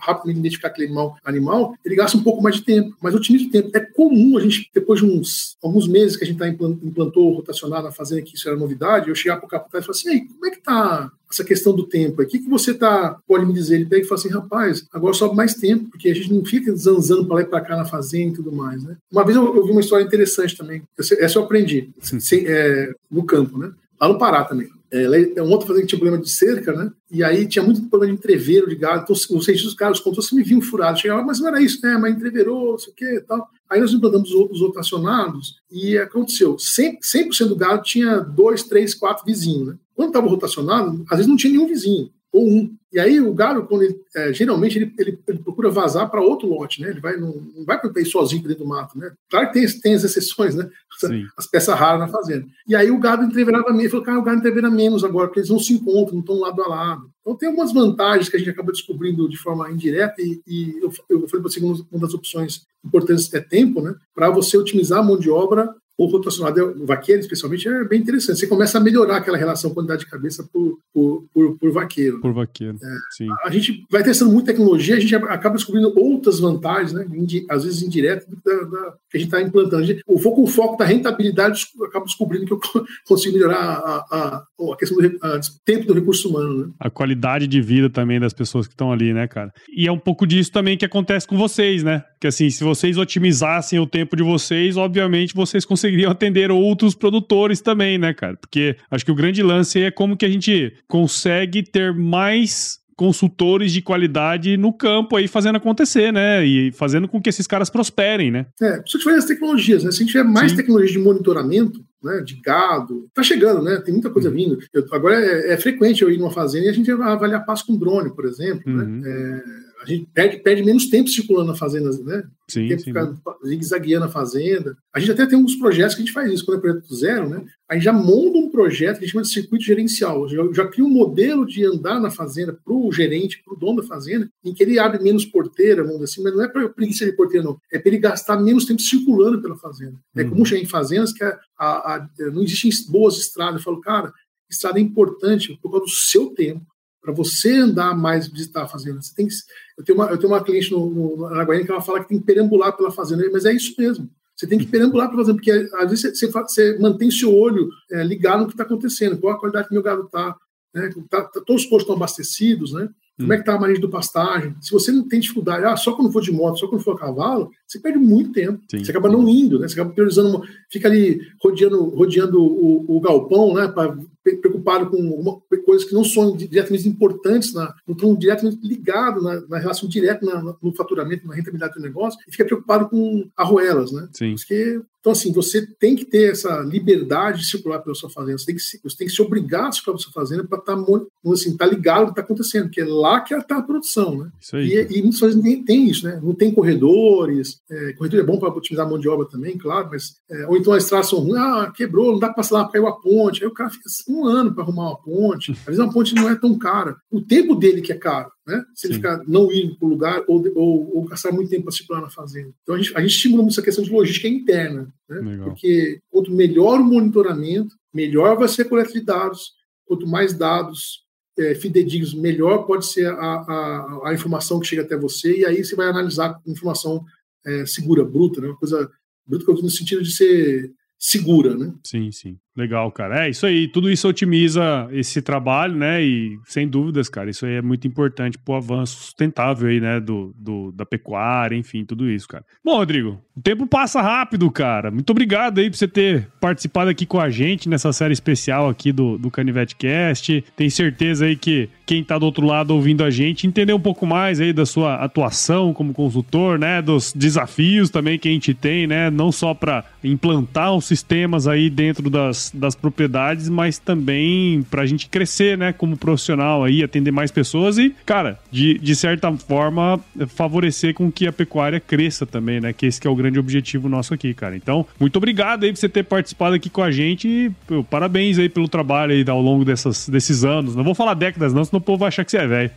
rapidamente 0.00 0.38
identificar 0.38 0.68
aquele 0.68 0.86
animal, 0.86 1.16
animal, 1.24 1.74
ele 1.84 1.94
gasta 1.94 2.16
um 2.16 2.22
pouco 2.22 2.42
mais 2.42 2.56
de 2.56 2.62
tempo, 2.62 2.96
mas 3.00 3.14
otimiza 3.14 3.46
o 3.46 3.50
tempo. 3.50 3.70
É 3.74 3.80
comum 3.80 4.36
a 4.36 4.40
gente, 4.40 4.70
depois 4.74 5.00
de 5.00 5.06
uns 5.06 5.56
alguns 5.62 5.88
meses 5.88 6.16
que 6.16 6.24
a 6.24 6.26
gente 6.26 6.38
tá 6.38 6.48
implantou 6.48 7.34
rotacionar 7.34 7.82
na 7.82 7.90
fazenda, 7.90 8.22
que 8.22 8.36
isso 8.36 8.48
era 8.48 8.56
novidade, 8.56 9.08
eu 9.08 9.14
chegar 9.14 9.36
para 9.36 9.46
o 9.46 9.48
capitão 9.48 9.80
e 9.80 9.82
falar 9.82 9.96
assim: 9.96 10.10
Ei, 10.10 10.20
como 10.20 10.46
é 10.46 10.50
que 10.50 10.60
tá 10.60 11.10
essa 11.30 11.44
questão 11.44 11.74
do 11.74 11.86
tempo? 11.86 12.22
O 12.22 12.26
que, 12.26 12.38
que 12.38 12.48
você 12.48 12.72
tá, 12.72 13.18
pode 13.26 13.44
me 13.44 13.52
dizer? 13.52 13.76
Ele 13.76 13.86
pega 13.86 14.02
e 14.02 14.08
fala 14.08 14.20
assim: 14.20 14.30
rapaz, 14.30 14.86
agora 14.92 15.14
sobe 15.14 15.36
mais 15.36 15.54
tempo, 15.54 15.90
porque 15.90 16.08
a 16.08 16.14
gente 16.14 16.32
não 16.32 16.44
fica 16.44 16.74
zanzando 16.74 17.26
para 17.26 17.36
lá 17.36 17.42
e 17.42 17.46
para 17.46 17.60
cá 17.60 17.76
na 17.76 17.84
fazenda 17.84 18.32
e 18.32 18.36
tudo 18.36 18.52
mais. 18.52 18.82
Né? 18.82 18.96
Uma 19.10 19.24
vez 19.24 19.36
eu, 19.36 19.54
eu 19.54 19.64
vi 19.64 19.72
uma 19.72 19.80
história 19.80 20.04
interessante 20.04 20.56
também, 20.58 20.82
essa 20.98 21.38
eu 21.38 21.44
aprendi, 21.44 21.90
sem, 22.00 22.44
é, 22.46 22.92
no 23.10 23.24
campo, 23.24 23.58
né? 23.58 23.72
lá 24.00 24.08
no 24.08 24.18
Pará 24.18 24.44
também. 24.44 24.68
É, 24.90 25.02
é 25.36 25.42
um 25.42 25.50
outro 25.50 25.66
fazenda 25.66 25.82
que 25.82 25.88
tinha 25.88 25.98
problema 25.98 26.22
de 26.22 26.30
cerca, 26.30 26.72
né? 26.72 26.90
E 27.10 27.22
aí 27.22 27.46
tinha 27.46 27.62
muito 27.62 27.82
problema 27.88 28.14
de 28.14 28.18
entreveiro 28.18 28.68
de 28.68 28.76
gado. 28.76 29.02
Então, 29.02 29.36
os 29.36 29.46
registros 29.46 29.74
caros 29.74 30.00
contou 30.00 30.22
se 30.22 30.34
me 30.34 30.42
viam 30.42 30.62
furado. 30.62 30.98
Chegava, 30.98 31.22
mas 31.22 31.40
não 31.40 31.48
era 31.48 31.60
isso, 31.60 31.78
né? 31.82 31.98
Mas 31.98 32.14
entreverou, 32.14 32.72
não 32.72 32.78
sei 32.78 32.92
o 32.92 32.96
quê 32.96 33.24
tal. 33.26 33.48
Aí 33.68 33.80
nós 33.80 33.92
implantamos 33.92 34.30
os 34.30 34.60
rotacionados 34.60 35.56
e 35.70 35.98
aconteceu. 35.98 36.56
100%, 36.56 36.98
100 37.02 37.48
do 37.48 37.56
gado 37.56 37.82
tinha 37.82 38.18
dois, 38.20 38.62
três, 38.62 38.94
quatro 38.94 39.26
vizinhos, 39.26 39.68
né? 39.68 39.74
Quando 39.94 40.08
estava 40.08 40.28
rotacionado, 40.28 41.04
às 41.10 41.18
vezes 41.18 41.26
não 41.26 41.36
tinha 41.36 41.52
nenhum 41.52 41.66
vizinho 41.66 42.10
ou 42.32 42.48
um. 42.48 42.76
E 42.90 42.98
aí 42.98 43.20
o 43.20 43.34
galo, 43.34 43.66
quando 43.66 43.82
ele, 43.82 44.00
é, 44.16 44.32
geralmente, 44.32 44.78
ele, 44.78 44.94
ele, 44.98 45.18
ele, 45.28 45.38
procura 45.40 45.68
vazar 45.68 46.10
para 46.10 46.22
outro 46.22 46.48
lote, 46.48 46.80
né? 46.80 46.88
Ele 46.88 47.00
vai, 47.00 47.16
não, 47.16 47.34
não 47.54 47.64
vai 47.64 47.78
para 47.78 47.92
sozinho 48.06 48.42
dentro 48.42 48.64
do 48.64 48.68
mato, 48.68 48.98
né? 48.98 49.12
Claro 49.28 49.48
que 49.48 49.52
tem, 49.52 49.80
tem 49.80 49.94
as 49.94 50.04
exceções, 50.04 50.54
né? 50.54 50.70
Sim. 50.98 51.26
As 51.36 51.46
peças 51.46 51.78
raras 51.78 52.00
na 52.00 52.08
fazenda. 52.08 52.46
E 52.66 52.74
aí 52.74 52.90
o 52.90 52.98
gado 52.98 53.24
entreverava 53.24 53.70
menos, 53.72 53.90
falou, 53.90 54.06
cara, 54.06 54.18
o 54.18 54.22
gado 54.22 54.38
entrevera 54.38 54.70
menos 54.70 55.04
agora, 55.04 55.28
porque 55.28 55.40
eles 55.40 55.50
não 55.50 55.58
se 55.58 55.74
encontram, 55.74 56.14
não 56.14 56.20
estão 56.20 56.40
lado 56.40 56.62
a 56.62 56.68
lado. 56.68 57.10
Então 57.20 57.36
tem 57.36 57.48
algumas 57.48 57.72
vantagens 57.72 58.28
que 58.28 58.36
a 58.36 58.38
gente 58.38 58.50
acaba 58.50 58.72
descobrindo 58.72 59.28
de 59.28 59.36
forma 59.36 59.70
indireta, 59.70 60.22
e, 60.22 60.40
e 60.46 60.78
eu, 60.82 60.90
eu 61.10 61.28
falei 61.28 61.42
para 61.42 61.50
você, 61.50 61.60
uma 61.60 62.00
das 62.00 62.14
opções 62.14 62.62
importantes 62.82 63.32
é 63.34 63.40
tempo, 63.40 63.82
né? 63.82 63.94
Para 64.14 64.30
você 64.30 64.56
otimizar 64.56 65.00
a 65.00 65.02
mão 65.02 65.18
de 65.18 65.28
obra 65.28 65.74
o 65.98 66.06
rotacionado 66.06 66.86
vaqueiro, 66.86 67.20
especialmente, 67.20 67.68
é 67.68 67.84
bem 67.84 68.00
interessante. 68.00 68.38
Você 68.38 68.46
começa 68.46 68.78
a 68.78 68.80
melhorar 68.80 69.16
aquela 69.16 69.36
relação 69.36 69.74
quantidade 69.74 70.04
de 70.04 70.10
cabeça 70.10 70.48
por, 70.52 70.78
por, 70.94 71.24
por, 71.34 71.58
por 71.58 71.72
vaqueiro. 71.72 72.20
Por 72.20 72.32
vaqueiro, 72.32 72.78
é, 72.80 72.96
sim. 73.16 73.26
A 73.44 73.50
gente 73.50 73.84
vai 73.90 74.04
testando 74.04 74.30
muita 74.30 74.52
tecnologia, 74.52 74.96
a 74.96 75.00
gente 75.00 75.12
acaba 75.16 75.56
descobrindo 75.56 75.92
outras 75.98 76.38
vantagens, 76.38 76.92
né, 76.92 77.04
às 77.50 77.64
vezes 77.64 77.82
indiretas, 77.82 78.24
da, 78.44 78.54
da, 78.54 78.94
que 79.10 79.16
a 79.16 79.18
gente 79.18 79.28
está 79.28 79.42
implantando. 79.42 79.84
Gente, 79.84 80.02
o 80.06 80.20
foco, 80.20 80.44
o 80.44 80.46
foco 80.46 80.76
da 80.76 80.84
rentabilidade, 80.84 81.66
eu 81.76 81.86
acabo 81.86 82.04
descobrindo 82.04 82.46
que 82.46 82.52
eu 82.52 82.60
consigo 83.04 83.34
melhorar 83.34 83.58
a, 83.58 84.06
a, 84.10 84.44
a 84.72 84.76
questão 84.76 84.98
do 84.98 85.18
a, 85.20 85.40
tempo 85.64 85.84
do 85.84 85.94
recurso 85.94 86.28
humano. 86.28 86.66
Né? 86.66 86.72
A 86.78 86.90
qualidade 86.90 87.48
de 87.48 87.60
vida 87.60 87.90
também 87.90 88.20
das 88.20 88.32
pessoas 88.32 88.68
que 88.68 88.72
estão 88.72 88.92
ali, 88.92 89.12
né, 89.12 89.26
cara? 89.26 89.52
E 89.68 89.88
é 89.88 89.92
um 89.92 89.98
pouco 89.98 90.24
disso 90.24 90.52
também 90.52 90.78
que 90.78 90.84
acontece 90.84 91.26
com 91.26 91.36
vocês, 91.36 91.82
né? 91.82 92.04
Que 92.20 92.28
assim, 92.28 92.48
se 92.50 92.62
vocês 92.62 92.96
otimizassem 92.96 93.80
o 93.80 93.86
tempo 93.86 94.14
de 94.14 94.22
vocês, 94.22 94.76
obviamente 94.76 95.34
vocês 95.34 95.64
conseguiriam 95.64 95.87
conseguiriam 95.88 96.10
atender 96.10 96.50
outros 96.50 96.94
produtores 96.94 97.60
também, 97.60 97.98
né, 97.98 98.12
cara? 98.12 98.36
Porque 98.36 98.76
acho 98.90 99.04
que 99.04 99.10
o 99.10 99.14
grande 99.14 99.42
lance 99.42 99.80
é 99.80 99.90
como 99.90 100.16
que 100.16 100.24
a 100.24 100.28
gente 100.28 100.72
consegue 100.86 101.62
ter 101.62 101.94
mais 101.94 102.78
consultores 102.96 103.72
de 103.72 103.80
qualidade 103.80 104.56
no 104.56 104.72
campo 104.72 105.16
aí 105.16 105.28
fazendo 105.28 105.56
acontecer, 105.56 106.12
né? 106.12 106.44
E 106.44 106.72
fazendo 106.72 107.06
com 107.06 107.22
que 107.22 107.28
esses 107.30 107.46
caras 107.46 107.70
prosperem, 107.70 108.30
né? 108.30 108.46
É, 108.60 108.78
precisa 108.78 109.04
fazer 109.04 109.18
as 109.18 109.24
tecnologias, 109.24 109.84
né? 109.84 109.92
Se 109.92 109.98
a 109.98 110.00
gente 110.00 110.12
tiver 110.12 110.24
mais 110.24 110.50
Sim. 110.50 110.56
tecnologia 110.56 110.92
de 110.92 110.98
monitoramento, 110.98 111.80
né, 112.02 112.20
de 112.24 112.40
gado, 112.40 113.08
tá 113.14 113.22
chegando, 113.22 113.62
né? 113.62 113.80
Tem 113.84 113.94
muita 113.94 114.10
coisa 114.10 114.28
uhum. 114.28 114.34
vindo. 114.34 114.58
Eu, 114.72 114.84
agora 114.92 115.14
é, 115.14 115.52
é, 115.52 115.56
frequente 115.56 116.02
eu 116.02 116.10
ir 116.10 116.18
numa 116.18 116.30
fazenda 116.30 116.66
e 116.66 116.68
a 116.68 116.72
gente 116.72 116.90
avaliar 116.90 117.44
passo 117.44 117.66
com 117.66 117.78
drone, 117.78 118.14
por 118.14 118.24
exemplo, 118.24 118.62
né? 118.66 118.82
uhum. 118.82 119.00
né? 119.00 119.10
É, 119.10 119.67
a 119.80 119.86
gente 119.86 120.08
perde, 120.12 120.38
perde 120.38 120.62
menos 120.62 120.86
tempo 120.86 121.08
circulando 121.08 121.52
na 121.52 121.54
fazenda, 121.54 121.90
né? 122.02 122.24
Sim, 122.48 122.68
tempo 122.68 122.80
sim. 122.80 122.86
Ficar 122.86 123.14
zigue-zagueando 123.44 124.06
a 124.06 124.10
fazenda. 124.10 124.76
A 124.94 124.98
gente 124.98 125.12
até 125.12 125.26
tem 125.26 125.36
alguns 125.36 125.54
projetos 125.56 125.94
que 125.94 126.02
a 126.02 126.04
gente 126.04 126.14
faz 126.14 126.32
isso, 126.32 126.44
quando 126.44 126.58
é 126.58 126.60
projeto 126.60 126.94
zero, 126.94 127.28
né? 127.28 127.44
A 127.68 127.74
gente 127.74 127.84
já 127.84 127.92
monta 127.92 128.38
um 128.38 128.50
projeto 128.50 128.98
que 128.98 129.04
a 129.04 129.06
gente 129.06 129.12
chama 129.12 129.22
de 129.22 129.32
circuito 129.32 129.64
gerencial. 129.64 130.28
Já, 130.28 130.42
já 130.52 130.66
cria 130.66 130.84
um 130.84 130.90
modelo 130.90 131.46
de 131.46 131.64
andar 131.64 132.00
na 132.00 132.10
fazenda 132.10 132.52
para 132.52 132.74
o 132.74 132.90
gerente, 132.92 133.42
para 133.44 133.54
o 133.54 133.56
dono 133.56 133.80
da 133.80 133.86
fazenda, 133.86 134.28
em 134.44 134.52
que 134.52 134.62
ele 134.62 134.78
abre 134.78 135.02
menos 135.02 135.24
porteira, 135.24 135.82
vamos 135.82 136.00
dizer 136.00 136.12
assim, 136.12 136.22
mas 136.22 136.34
não 136.34 136.44
é 136.44 136.48
para 136.48 136.68
preguiça 136.68 137.04
de 137.04 137.12
porteira, 137.12 137.44
não. 137.44 137.60
É 137.72 137.78
para 137.78 137.88
ele 137.88 137.98
gastar 137.98 138.36
menos 138.40 138.64
tempo 138.64 138.80
circulando 138.80 139.40
pela 139.40 139.56
fazenda. 139.56 139.98
É 140.16 140.22
uhum. 140.22 140.30
comum 140.30 140.44
chegar 140.44 140.62
em 140.62 140.66
fazendas 140.66 141.12
que 141.12 141.22
a, 141.22 141.38
a, 141.58 141.94
a, 141.94 142.08
não 142.32 142.42
existem 142.42 142.70
boas 142.90 143.18
estradas. 143.18 143.56
Eu 143.56 143.64
falo, 143.64 143.80
cara, 143.80 144.12
estrada 144.50 144.78
é 144.78 144.82
importante 144.82 145.56
por 145.62 145.70
causa 145.70 145.84
do 145.84 145.90
seu 145.90 146.30
tempo 146.30 146.66
para 147.00 147.12
você 147.12 147.52
andar 147.52 147.96
mais, 147.96 148.28
visitar 148.28 148.62
a 148.62 148.68
fazenda. 148.68 149.00
Você 149.00 149.14
tem 149.14 149.26
que, 149.26 149.34
eu, 149.78 149.84
tenho 149.84 149.98
uma, 149.98 150.10
eu 150.10 150.18
tenho 150.18 150.32
uma 150.32 150.42
cliente 150.42 150.70
no, 150.70 151.16
no 151.16 151.26
Araguaína 151.26 151.64
que 151.64 151.70
ela 151.70 151.80
fala 151.80 152.00
que 152.00 152.08
tem 152.08 152.18
que 152.18 152.26
perambular 152.26 152.76
pela 152.76 152.90
fazenda, 152.90 153.28
mas 153.32 153.44
é 153.44 153.52
isso 153.52 153.74
mesmo. 153.78 154.08
Você 154.36 154.46
tem 154.46 154.58
que 154.58 154.66
perambular 154.66 155.08
pela 155.08 155.22
fazenda, 155.22 155.36
porque 155.36 155.50
às 155.50 155.90
vezes 155.90 156.18
você, 156.18 156.26
você, 156.26 156.30
você 156.30 156.78
mantém 156.78 157.10
seu 157.10 157.34
olho 157.34 157.68
é, 157.90 158.04
ligado 158.04 158.40
no 158.40 158.46
que 158.46 158.52
está 158.52 158.64
acontecendo, 158.64 159.18
qual 159.18 159.34
a 159.34 159.38
qualidade 159.38 159.68
que 159.68 159.74
meu 159.74 159.82
gado 159.82 160.02
está, 160.02 160.36
né? 160.74 160.90
Tá, 161.08 161.22
tá, 161.22 161.40
todos 161.44 161.62
os 161.62 161.68
postos 161.68 161.82
estão 161.82 161.96
abastecidos, 161.96 162.72
né? 162.72 162.88
Como 163.18 163.32
é 163.32 163.36
que 163.36 163.42
está 163.42 163.54
a 163.54 163.60
manejo 163.60 163.80
do 163.80 163.90
pastagem? 163.90 164.54
Se 164.60 164.70
você 164.70 164.92
não 164.92 165.08
tem 165.08 165.18
dificuldade, 165.18 165.64
ah, 165.64 165.76
só 165.76 165.92
quando 165.92 166.12
for 166.12 166.22
de 166.22 166.30
moto, 166.30 166.60
só 166.60 166.68
quando 166.68 166.84
for 166.84 166.94
a 166.94 166.98
cavalo, 166.98 167.50
você 167.66 167.80
perde 167.80 167.98
muito 167.98 168.30
tempo. 168.30 168.62
Sim. 168.70 168.84
Você 168.84 168.92
acaba 168.92 169.08
não 169.08 169.28
indo, 169.28 169.58
né? 169.58 169.66
Você 169.66 169.74
acaba 169.74 169.92
priorizando, 169.92 170.40
fica 170.70 170.86
ali 170.86 171.20
rodeando, 171.42 171.84
rodeando 171.88 172.40
o, 172.40 172.96
o 172.96 173.00
galpão, 173.00 173.54
né? 173.54 173.66
Pra, 173.66 173.96
preocupado 174.36 174.90
com 174.90 174.96
uma, 174.96 175.40
coisas 175.64 175.86
que 175.86 175.94
não 175.94 176.04
são 176.04 176.36
diretamente 176.36 176.88
importantes, 176.88 177.52
na, 177.52 177.74
não 177.86 177.94
estão 177.94 178.14
diretamente 178.14 178.66
ligados 178.66 179.22
na, 179.22 179.40
na, 179.48 179.58
relação 179.58 179.88
direta 179.88 180.24
na, 180.24 180.56
no 180.62 180.72
faturamento, 180.74 181.26
na 181.26 181.34
rentabilidade 181.34 181.74
do 181.74 181.80
negócio, 181.80 182.18
e 182.26 182.30
fica 182.30 182.44
preocupado 182.44 182.88
com 182.88 183.28
arruelas, 183.36 183.92
né? 183.92 184.08
Sim. 184.12 184.34
Porque 184.34 184.80
então, 185.00 185.12
assim, 185.12 185.32
você 185.32 185.64
tem 185.64 185.94
que 185.94 186.04
ter 186.04 186.32
essa 186.32 186.60
liberdade 186.60 187.40
de 187.40 187.46
circular 187.46 187.78
pela 187.78 187.94
sua 187.94 188.10
fazenda. 188.10 188.36
Você 188.36 188.46
tem 188.46 188.56
que, 188.56 188.62
você 188.62 188.96
tem 188.96 189.06
que 189.06 189.12
se 189.12 189.22
obrigar 189.22 189.68
a 189.68 189.72
circular 189.72 189.94
pela 189.94 190.04
sua 190.04 190.12
fazenda 190.12 190.44
para 190.44 190.58
estar 190.58 190.76
tá, 190.76 191.32
assim, 191.32 191.56
tá 191.56 191.66
ligado 191.66 192.00
no 192.00 192.06
que 192.06 192.12
está 192.12 192.22
acontecendo, 192.22 192.64
porque 192.64 192.80
é 192.80 192.84
lá 192.84 193.20
que 193.20 193.32
está 193.32 193.58
a 193.58 193.62
produção, 193.62 194.18
né? 194.18 194.30
Isso 194.40 194.56
aí. 194.56 194.68
E, 194.68 194.98
e 194.98 195.02
muitas 195.02 195.20
vezes 195.20 195.42
nem 195.42 195.64
tem 195.64 195.88
isso, 195.88 196.04
né? 196.04 196.20
Não 196.22 196.34
tem 196.34 196.52
corredores. 196.52 197.60
É, 197.70 197.92
corredor 197.92 198.20
é 198.20 198.24
bom 198.24 198.38
para 198.38 198.48
otimizar 198.48 198.86
a 198.86 198.88
mão 198.88 198.98
de 198.98 199.08
obra 199.08 199.26
também, 199.26 199.56
claro, 199.56 199.88
mas. 199.90 200.16
É, 200.28 200.46
ou 200.46 200.56
então 200.56 200.72
as 200.72 200.82
estradas 200.82 201.08
são 201.08 201.20
ruins, 201.20 201.38
ah, 201.38 201.72
quebrou, 201.74 202.12
não 202.12 202.18
dá 202.18 202.26
para 202.26 202.36
passar 202.36 202.56
lá, 202.56 202.68
caiu 202.68 202.86
a 202.88 203.00
ponte. 203.00 203.42
Aí 203.42 203.48
o 203.48 203.54
cara 203.54 203.70
fica 203.70 203.84
assim, 203.86 204.12
um 204.18 204.26
ano 204.26 204.54
para 204.54 204.64
arrumar 204.64 204.90
uma 204.90 205.00
ponte. 205.00 205.52
Às 205.52 205.64
vezes 205.64 205.80
uma 205.80 205.92
ponte 205.92 206.14
não 206.14 206.28
é 206.28 206.34
tão 206.34 206.58
cara. 206.58 206.96
O 207.10 207.20
tempo 207.20 207.54
dele 207.54 207.80
que 207.80 207.92
é 207.92 207.96
caro. 207.96 208.30
Né? 208.46 208.64
Se 208.74 208.86
ele 208.86 208.94
ficar 208.94 209.22
não 209.26 209.50
ir 209.52 209.76
para 209.78 209.86
o 209.86 209.90
lugar 209.90 210.24
ou, 210.26 210.42
ou, 210.54 210.96
ou, 210.96 211.04
gastar 211.04 211.32
muito 211.32 211.50
tempo 211.50 211.64
para 211.64 211.72
circular 211.72 212.00
na 212.00 212.10
fazenda. 212.10 212.50
Então 212.62 212.74
a 212.74 212.78
gente, 212.78 212.96
a 212.96 213.00
gente 213.00 213.10
estimula 213.10 213.42
muito 213.42 213.54
essa 213.54 213.62
questão 213.62 213.84
de 213.84 213.90
logística 213.90 214.26
interna, 214.26 214.92
né? 215.08 215.38
porque 215.44 216.00
quanto 216.10 216.32
melhor 216.32 216.80
o 216.80 216.84
monitoramento, 216.84 217.76
melhor 217.92 218.38
vai 218.38 218.48
ser 218.48 218.62
a 218.62 218.68
coleta 218.68 218.92
de 218.92 219.00
dados, 219.00 219.52
quanto 219.86 220.06
mais 220.06 220.32
dados 220.32 221.04
é, 221.38 221.54
fidedignos, 221.54 222.14
melhor 222.14 222.64
pode 222.64 222.86
ser 222.86 223.06
a, 223.06 223.14
a, 223.14 224.00
a, 224.08 224.14
informação 224.14 224.58
que 224.58 224.66
chega 224.66 224.82
até 224.82 224.96
você, 224.96 225.38
e 225.38 225.46
aí 225.46 225.64
você 225.64 225.76
vai 225.76 225.88
analisar 225.88 226.40
informação 226.46 227.04
é, 227.46 227.64
segura, 227.64 228.04
bruta, 228.04 228.40
né? 228.40 228.48
uma 228.48 228.56
coisa 228.56 228.90
bruta 229.26 229.52
no 229.52 229.70
sentido 229.70 230.02
de 230.02 230.10
ser 230.10 230.72
segura, 230.98 231.54
né? 231.54 231.72
Sim, 231.84 232.10
sim. 232.10 232.38
Legal, 232.58 232.90
cara. 232.90 233.24
É 233.24 233.30
isso 233.30 233.46
aí. 233.46 233.68
Tudo 233.68 233.88
isso 233.88 234.08
otimiza 234.08 234.88
esse 234.90 235.22
trabalho, 235.22 235.76
né? 235.76 236.02
E 236.02 236.40
sem 236.44 236.66
dúvidas, 236.66 237.08
cara, 237.08 237.30
isso 237.30 237.46
aí 237.46 237.54
é 237.54 237.62
muito 237.62 237.86
importante 237.86 238.36
pro 238.36 238.56
avanço 238.56 238.98
sustentável 238.98 239.68
aí, 239.68 239.78
né? 239.80 240.00
Do, 240.00 240.34
do, 240.36 240.72
da 240.72 240.84
pecuária, 240.84 241.54
enfim, 241.54 241.84
tudo 241.84 242.10
isso, 242.10 242.26
cara. 242.26 242.44
Bom, 242.64 242.76
Rodrigo, 242.78 243.20
o 243.36 243.40
tempo 243.40 243.64
passa 243.64 244.02
rápido, 244.02 244.50
cara. 244.50 244.90
Muito 244.90 245.08
obrigado 245.10 245.60
aí 245.60 245.70
por 245.70 245.76
você 245.76 245.86
ter 245.86 246.26
participado 246.40 246.90
aqui 246.90 247.06
com 247.06 247.20
a 247.20 247.30
gente 247.30 247.68
nessa 247.68 247.92
série 247.92 248.12
especial 248.12 248.68
aqui 248.68 248.90
do, 248.90 249.16
do 249.16 249.30
Canivete 249.30 249.76
Cast. 249.76 250.44
Tenho 250.56 250.70
certeza 250.72 251.26
aí 251.26 251.36
que 251.36 251.68
quem 251.86 252.02
tá 252.02 252.18
do 252.18 252.26
outro 252.26 252.44
lado 252.44 252.74
ouvindo 252.74 253.04
a 253.04 253.10
gente 253.10 253.46
entendeu 253.46 253.76
um 253.76 253.80
pouco 253.80 254.04
mais 254.04 254.40
aí 254.40 254.52
da 254.52 254.66
sua 254.66 254.96
atuação 254.96 255.72
como 255.72 255.94
consultor, 255.94 256.58
né? 256.58 256.82
Dos 256.82 257.12
desafios 257.12 257.88
também 257.88 258.18
que 258.18 258.28
a 258.28 258.32
gente 258.32 258.52
tem, 258.52 258.88
né? 258.88 259.10
Não 259.10 259.30
só 259.30 259.54
para 259.54 259.84
implantar 260.02 260.74
os 260.74 260.86
sistemas 260.86 261.46
aí 261.46 261.70
dentro 261.70 262.10
das 262.10 262.47
das, 262.54 262.74
propriedades, 262.74 263.48
mas 263.48 263.78
também 263.78 264.62
pra 264.70 264.86
gente 264.86 265.08
crescer, 265.08 265.58
né, 265.58 265.72
como 265.72 265.96
profissional 265.96 266.64
aí, 266.64 266.82
atender 266.82 267.10
mais 267.10 267.30
pessoas 267.30 267.78
e, 267.78 267.94
cara, 268.06 268.38
de, 268.50 268.78
de 268.78 268.94
certa 268.94 269.30
forma, 269.32 270.00
favorecer 270.28 270.94
com 270.94 271.10
que 271.10 271.26
a 271.26 271.32
pecuária 271.32 271.80
cresça 271.80 272.24
também, 272.24 272.60
né, 272.60 272.72
que 272.72 272.86
esse 272.86 273.00
que 273.00 273.06
é 273.06 273.10
o 273.10 273.16
grande 273.16 273.38
objetivo 273.38 273.88
nosso 273.88 274.14
aqui, 274.14 274.32
cara. 274.32 274.56
Então, 274.56 274.86
muito 274.98 275.16
obrigado 275.16 275.64
aí 275.64 275.72
por 275.72 275.78
você 275.78 275.88
ter 275.88 276.04
participado 276.04 276.54
aqui 276.54 276.70
com 276.70 276.82
a 276.82 276.90
gente 276.90 277.28
e 277.28 277.50
pô, 277.66 277.84
parabéns 277.84 278.38
aí 278.38 278.48
pelo 278.48 278.68
trabalho 278.68 279.12
aí 279.12 279.24
ao 279.28 279.40
longo 279.40 279.64
dessas, 279.64 280.08
desses 280.08 280.44
anos. 280.44 280.74
Não 280.74 280.84
vou 280.84 280.94
falar 280.94 281.14
décadas 281.14 281.52
não, 281.52 281.64
senão 281.64 281.78
o 281.78 281.82
povo 281.82 281.98
vai 281.98 282.08
achar 282.08 282.24
que 282.24 282.30
você 282.30 282.38
é 282.38 282.46
velho. 282.46 282.70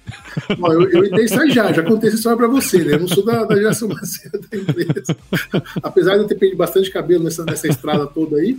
Eu, 0.50 0.90
eu 0.90 1.06
entrei 1.06 1.26
estagiário, 1.26 1.76
já 1.76 1.84
contei 1.84 2.10
essa 2.10 2.18
história 2.18 2.38
pra 2.38 2.48
você, 2.48 2.84
né? 2.84 2.94
Eu 2.94 3.00
não 3.00 3.08
sou 3.08 3.24
da, 3.26 3.44
da 3.44 3.56
geração 3.56 3.88
mais 3.90 4.22
da 4.50 4.58
empresa. 4.58 5.18
Apesar 5.82 6.16
de 6.16 6.24
eu 6.24 6.28
ter 6.28 6.36
perdido 6.36 6.58
bastante 6.58 6.90
cabelo 6.90 7.24
nessa, 7.24 7.44
nessa 7.46 7.68
estrada 7.68 8.08
toda 8.08 8.38
aí. 8.38 8.58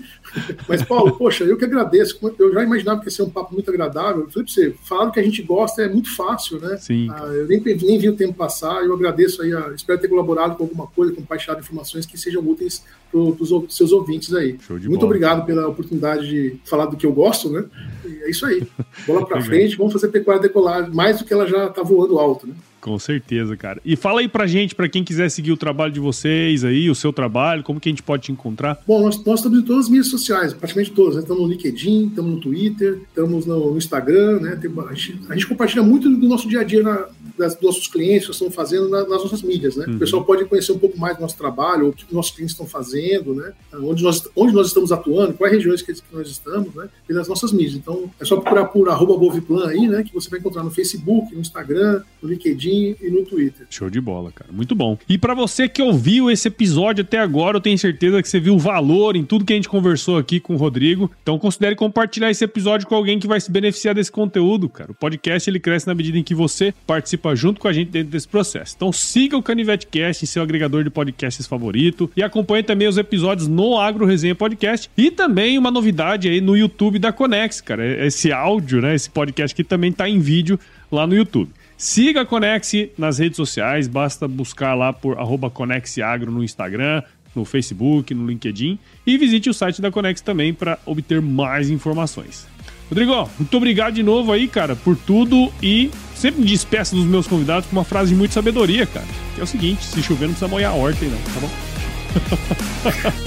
Mas, 0.69 0.83
Paulo, 0.93 1.17
poxa, 1.17 1.45
eu 1.45 1.57
que 1.57 1.65
agradeço. 1.65 2.19
Eu 2.39 2.53
já 2.53 2.63
imaginava 2.63 3.01
que 3.01 3.07
ia 3.07 3.11
ser 3.11 3.23
um 3.23 3.31
papo 3.31 3.55
muito 3.55 3.71
agradável. 3.71 4.25
Eu 4.25 4.31
falei 4.31 4.45
pra 4.45 4.53
você, 4.53 4.75
falar 4.85 5.07
do 5.07 5.13
que 5.13 5.21
a 5.21 5.23
gente 5.23 5.43
gosta 5.43 5.83
é 5.83 5.89
muito 5.89 6.15
fácil, 6.15 6.61
né? 6.61 6.77
Sim. 6.77 7.09
Ah, 7.11 7.27
eu 7.29 7.47
nem, 7.47 7.61
nem 7.61 7.99
vi 7.99 8.09
o 8.09 8.17
tempo 8.17 8.35
passar. 8.35 8.85
Eu 8.85 8.93
agradeço 8.93 9.41
aí, 9.41 9.55
a, 9.55 9.73
espero 9.75 9.99
ter 9.99 10.09
colaborado 10.09 10.57
com 10.57 10.65
alguma 10.65 10.87
coisa, 10.87 11.13
compartilhado 11.15 11.61
informações 11.61 12.05
que 12.05 12.19
sejam 12.19 12.47
úteis 12.47 12.85
para 13.11 13.19
os 13.19 13.77
seus 13.77 13.93
ouvintes 13.93 14.35
aí. 14.35 14.59
Muito 14.69 14.89
bola. 14.89 15.05
obrigado 15.05 15.47
pela 15.47 15.69
oportunidade 15.69 16.29
de 16.29 16.61
falar 16.65 16.87
do 16.87 16.97
que 16.97 17.07
eu 17.07 17.13
gosto, 17.13 17.51
né? 17.51 17.65
E 18.05 18.25
é 18.25 18.31
isso 18.31 18.45
aí. 18.45 18.67
Bola 19.07 19.27
para 19.27 19.41
frente, 19.41 19.77
vamos 19.77 19.93
fazer 19.93 20.09
pecuária 20.09 20.43
decolar 20.43 20.93
mais 20.95 21.19
do 21.19 21.25
que 21.25 21.33
ela 21.33 21.47
já 21.47 21.67
está 21.67 21.83
voando 21.83 22.19
alto, 22.19 22.47
né? 22.47 22.55
Com 22.83 22.99
certeza, 22.99 23.57
cara. 23.57 23.81
E 23.85 23.95
fala 23.95 24.21
aí 24.21 24.27
pra 24.27 24.45
gente, 24.45 24.75
pra 24.75 24.89
quem 24.89 25.05
quiser 25.05 25.31
seguir 25.31 25.53
o 25.53 25.57
trabalho 25.57 25.93
de 25.93 26.01
vocês 26.01 26.65
aí, 26.65 26.91
o 26.91 26.97
seu 26.97 27.13
trabalho, 27.13 27.63
como 27.63 27.79
que 27.79 27.89
a 27.89 27.93
gente 27.93 28.03
pode 28.03 28.25
te 28.25 28.33
encontrar? 28.33 28.83
Bom, 28.85 29.03
nós, 29.03 29.25
nós 29.25 29.39
estamos 29.39 29.61
em 29.61 29.63
todas 29.63 29.85
as 29.85 29.89
mídias 29.89 30.09
sociais, 30.09 30.53
praticamente 30.53 30.91
todas. 30.91 31.15
Né? 31.15 31.23
Estamos 31.23 31.45
no 31.45 31.49
LinkedIn, 31.49 32.09
estamos 32.09 32.33
no 32.33 32.41
Twitter, 32.41 33.01
estamos 33.09 33.47
no 33.47 33.79
Instagram, 33.79 34.41
né? 34.41 34.59
Tem, 34.61 34.69
a, 34.77 34.95
gente, 34.95 35.21
a, 35.29 35.35
gente, 35.35 35.47
compartilha 35.47 35.85
muito 35.85 36.11
do 36.11 36.27
nosso 36.27 36.49
dia 36.49 36.59
a 36.59 36.65
dia 36.65 36.83
na, 36.83 37.07
das, 37.39 37.55
dos 37.55 37.63
nossos 37.63 37.87
clientes, 37.87 38.27
que 38.27 38.33
estamos 38.33 38.53
fazendo 38.53 38.89
na, 38.89 39.03
nas 39.03 39.23
nossas 39.23 39.43
mídias, 39.43 39.77
né? 39.77 39.87
Uhum. 39.87 39.95
O 39.95 39.99
pessoal 40.01 40.25
pode 40.25 40.45
conhecer 40.47 40.73
um 40.73 40.79
pouco 40.79 40.99
mais 40.99 41.17
do 41.17 41.23
nosso 41.23 41.39
trabalho, 41.39 41.91
o 41.91 41.93
que 41.93 42.05
os 42.05 42.11
nossos 42.11 42.33
clientes 42.33 42.53
estão 42.53 42.67
fazendo, 42.67 43.33
né? 43.33 43.53
Onde 43.75 44.03
nós, 44.03 44.29
onde 44.35 44.53
nós 44.53 44.67
estamos 44.67 44.91
atuando, 44.91 45.35
quais 45.35 45.55
regiões 45.55 45.83
que, 45.83 45.95
nós 46.13 46.27
estamos, 46.27 46.75
né? 46.75 46.89
E 47.09 47.13
nas 47.13 47.29
nossas 47.29 47.53
mídias. 47.53 47.77
Então, 47.77 48.11
é 48.21 48.25
só 48.25 48.39
procurar 48.39 48.65
por 48.65 48.89
arroba 48.89 49.17
Boviplan 49.17 49.69
aí, 49.69 49.87
né? 49.87 50.03
Que 50.03 50.13
você 50.13 50.29
vai 50.29 50.41
encontrar 50.41 50.65
no 50.65 50.71
Facebook, 50.73 51.33
no 51.33 51.41
Instagram, 51.41 52.03
no 52.21 52.29
LinkedIn 52.29 52.72
e 52.73 53.11
no 53.11 53.25
Twitter. 53.25 53.67
Show 53.69 53.91
de 53.91 54.01
bola, 54.01 54.33
cara. 54.33 54.51
Muito 54.53 54.75
bom. 54.75 54.97
E 55.09 55.19
para 55.19 55.35
você 55.35 55.69
que 55.69 55.83
ouviu 55.83 56.31
esse 56.31 56.49
episódio 56.49 57.03
até 57.03 57.19
agora, 57.19 57.59
eu 57.59 57.61
tenho 57.61 57.79
certeza 57.79 58.23
que 58.23 58.29
você 58.29 58.41
viu 58.41 58.55
o 58.55 58.59
valor 58.59 59.17
em 59.17 59.25
tudo 59.25 59.45
que 59.45 59.53
a 59.53 59.57
gente 59.57 59.69
conversou 59.69 60.17
aqui 60.17 60.41
com 60.41 60.55
o 60.55 60.57
Rodrigo. 60.57 61.11
Então 61.23 61.39
considere 61.39 61.75
compartilhar 61.75 62.31
esse 62.31 62.45
episódio 62.45 62.87
com 62.87 62.95
alguém 62.95 63.19
que 63.19 63.27
vai 63.27 63.41
se 63.41 63.51
beneficiar 63.51 63.95
desse 63.95 64.11
conteúdo, 64.11 64.69
cara. 64.69 64.93
O 64.93 64.95
podcast 64.95 65.49
ele 65.49 65.61
cresce 65.61 65.87
na 65.87 65.95
medida 65.95 66.19
em 66.19 66.23
que 66.23 66.35
você 66.35 66.75
participa 66.87 67.35
junto 67.35 67.61
com 67.61 67.69
a 67.69 67.73
gente 67.73 67.91
dentro 67.91 68.11
desse 68.11 68.29
processo. 68.29 68.75
Então 68.77 68.93
siga 68.93 69.37
o 69.37 69.43
Canivete 69.43 69.87
Cast 69.87 70.25
em 70.25 70.27
seu 70.27 70.43
agregador 70.43 70.85
de 70.85 70.91
podcasts 70.91 71.47
favorito 71.47 72.11
e 72.17 72.23
acompanhe 72.23 72.63
também 72.63 72.89
os 72.89 72.97
episódios 72.97 73.49
no 73.49 73.79
Agro 73.79 74.07
Resenha 74.07 74.35
Podcast 74.35 74.91
e 74.97 75.11
também 75.11 75.59
uma 75.59 75.71
novidade 75.71 76.29
aí 76.29 76.41
no 76.41 76.57
YouTube 76.57 76.99
da 76.99 77.13
Conex, 77.13 77.61
cara. 77.61 78.07
Esse 78.07 78.33
áudio, 78.33 78.81
né, 78.81 78.95
esse 78.95 79.11
podcast 79.11 79.55
que 79.55 79.65
também 79.65 79.93
tá 79.93 80.09
em 80.09 80.19
vídeo 80.19 80.59
lá 80.91 81.07
no 81.07 81.15
YouTube. 81.15 81.51
Siga 81.83 82.21
a 82.21 82.25
Conex 82.25 82.75
nas 82.97 83.19
redes 83.19 83.37
sociais, 83.37 83.89
basta 83.89 84.29
buscar 84.29 84.73
lá 84.73 84.93
por 84.93 85.19
arroba 85.19 85.51
Conexagro 85.51 86.31
no 86.31 86.45
Instagram, 86.45 87.03
no 87.35 87.45
Facebook, 87.45 88.15
no 88.15 88.25
LinkedIn 88.25 88.79
e 89.05 89.19
visite 89.19 89.51
o 89.51 89.53
site 89.53 89.83
da 89.83 89.91
Conex 89.91 90.21
também 90.21 90.55
para 90.55 90.79
obter 90.87 91.21
mais 91.21 91.71
informações. 91.71 92.47
Rodrigo, 92.89 93.29
muito 93.37 93.57
obrigado 93.57 93.95
de 93.95 94.03
novo 94.05 94.31
aí, 94.31 94.47
cara, 94.47 94.77
por 94.77 94.97
tudo 94.97 95.53
e 95.61 95.91
sempre 96.15 96.43
me 96.43 96.47
despeço 96.47 96.95
dos 96.95 97.05
meus 97.05 97.27
convidados 97.27 97.69
com 97.69 97.75
uma 97.75 97.85
frase 97.85 98.11
de 98.11 98.15
muita 98.15 98.35
sabedoria, 98.35 98.87
cara. 98.87 99.07
Que 99.35 99.41
é 99.41 99.45
o 99.45 99.47
seguinte: 99.49 99.85
se 99.85 100.01
chover, 100.05 100.27
não 100.27 100.35
precisa 100.35 100.47
molhar 100.47 100.71
a 100.71 100.77
horta 100.77 101.05
aí, 101.05 101.11
não, 101.11 101.19
tá 101.19 101.41
bom? 101.41 101.51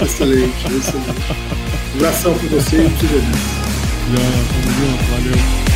excelente, 0.02 0.66
excelente. 0.66 1.10
Um 1.92 1.96
abração 1.98 2.38
pra 2.38 2.48
você 2.48 2.86
e 2.86 2.88
pro 2.88 3.06
Já, 3.06 4.22
tamo 4.48 4.72
junto, 4.72 5.04
valeu. 5.10 5.75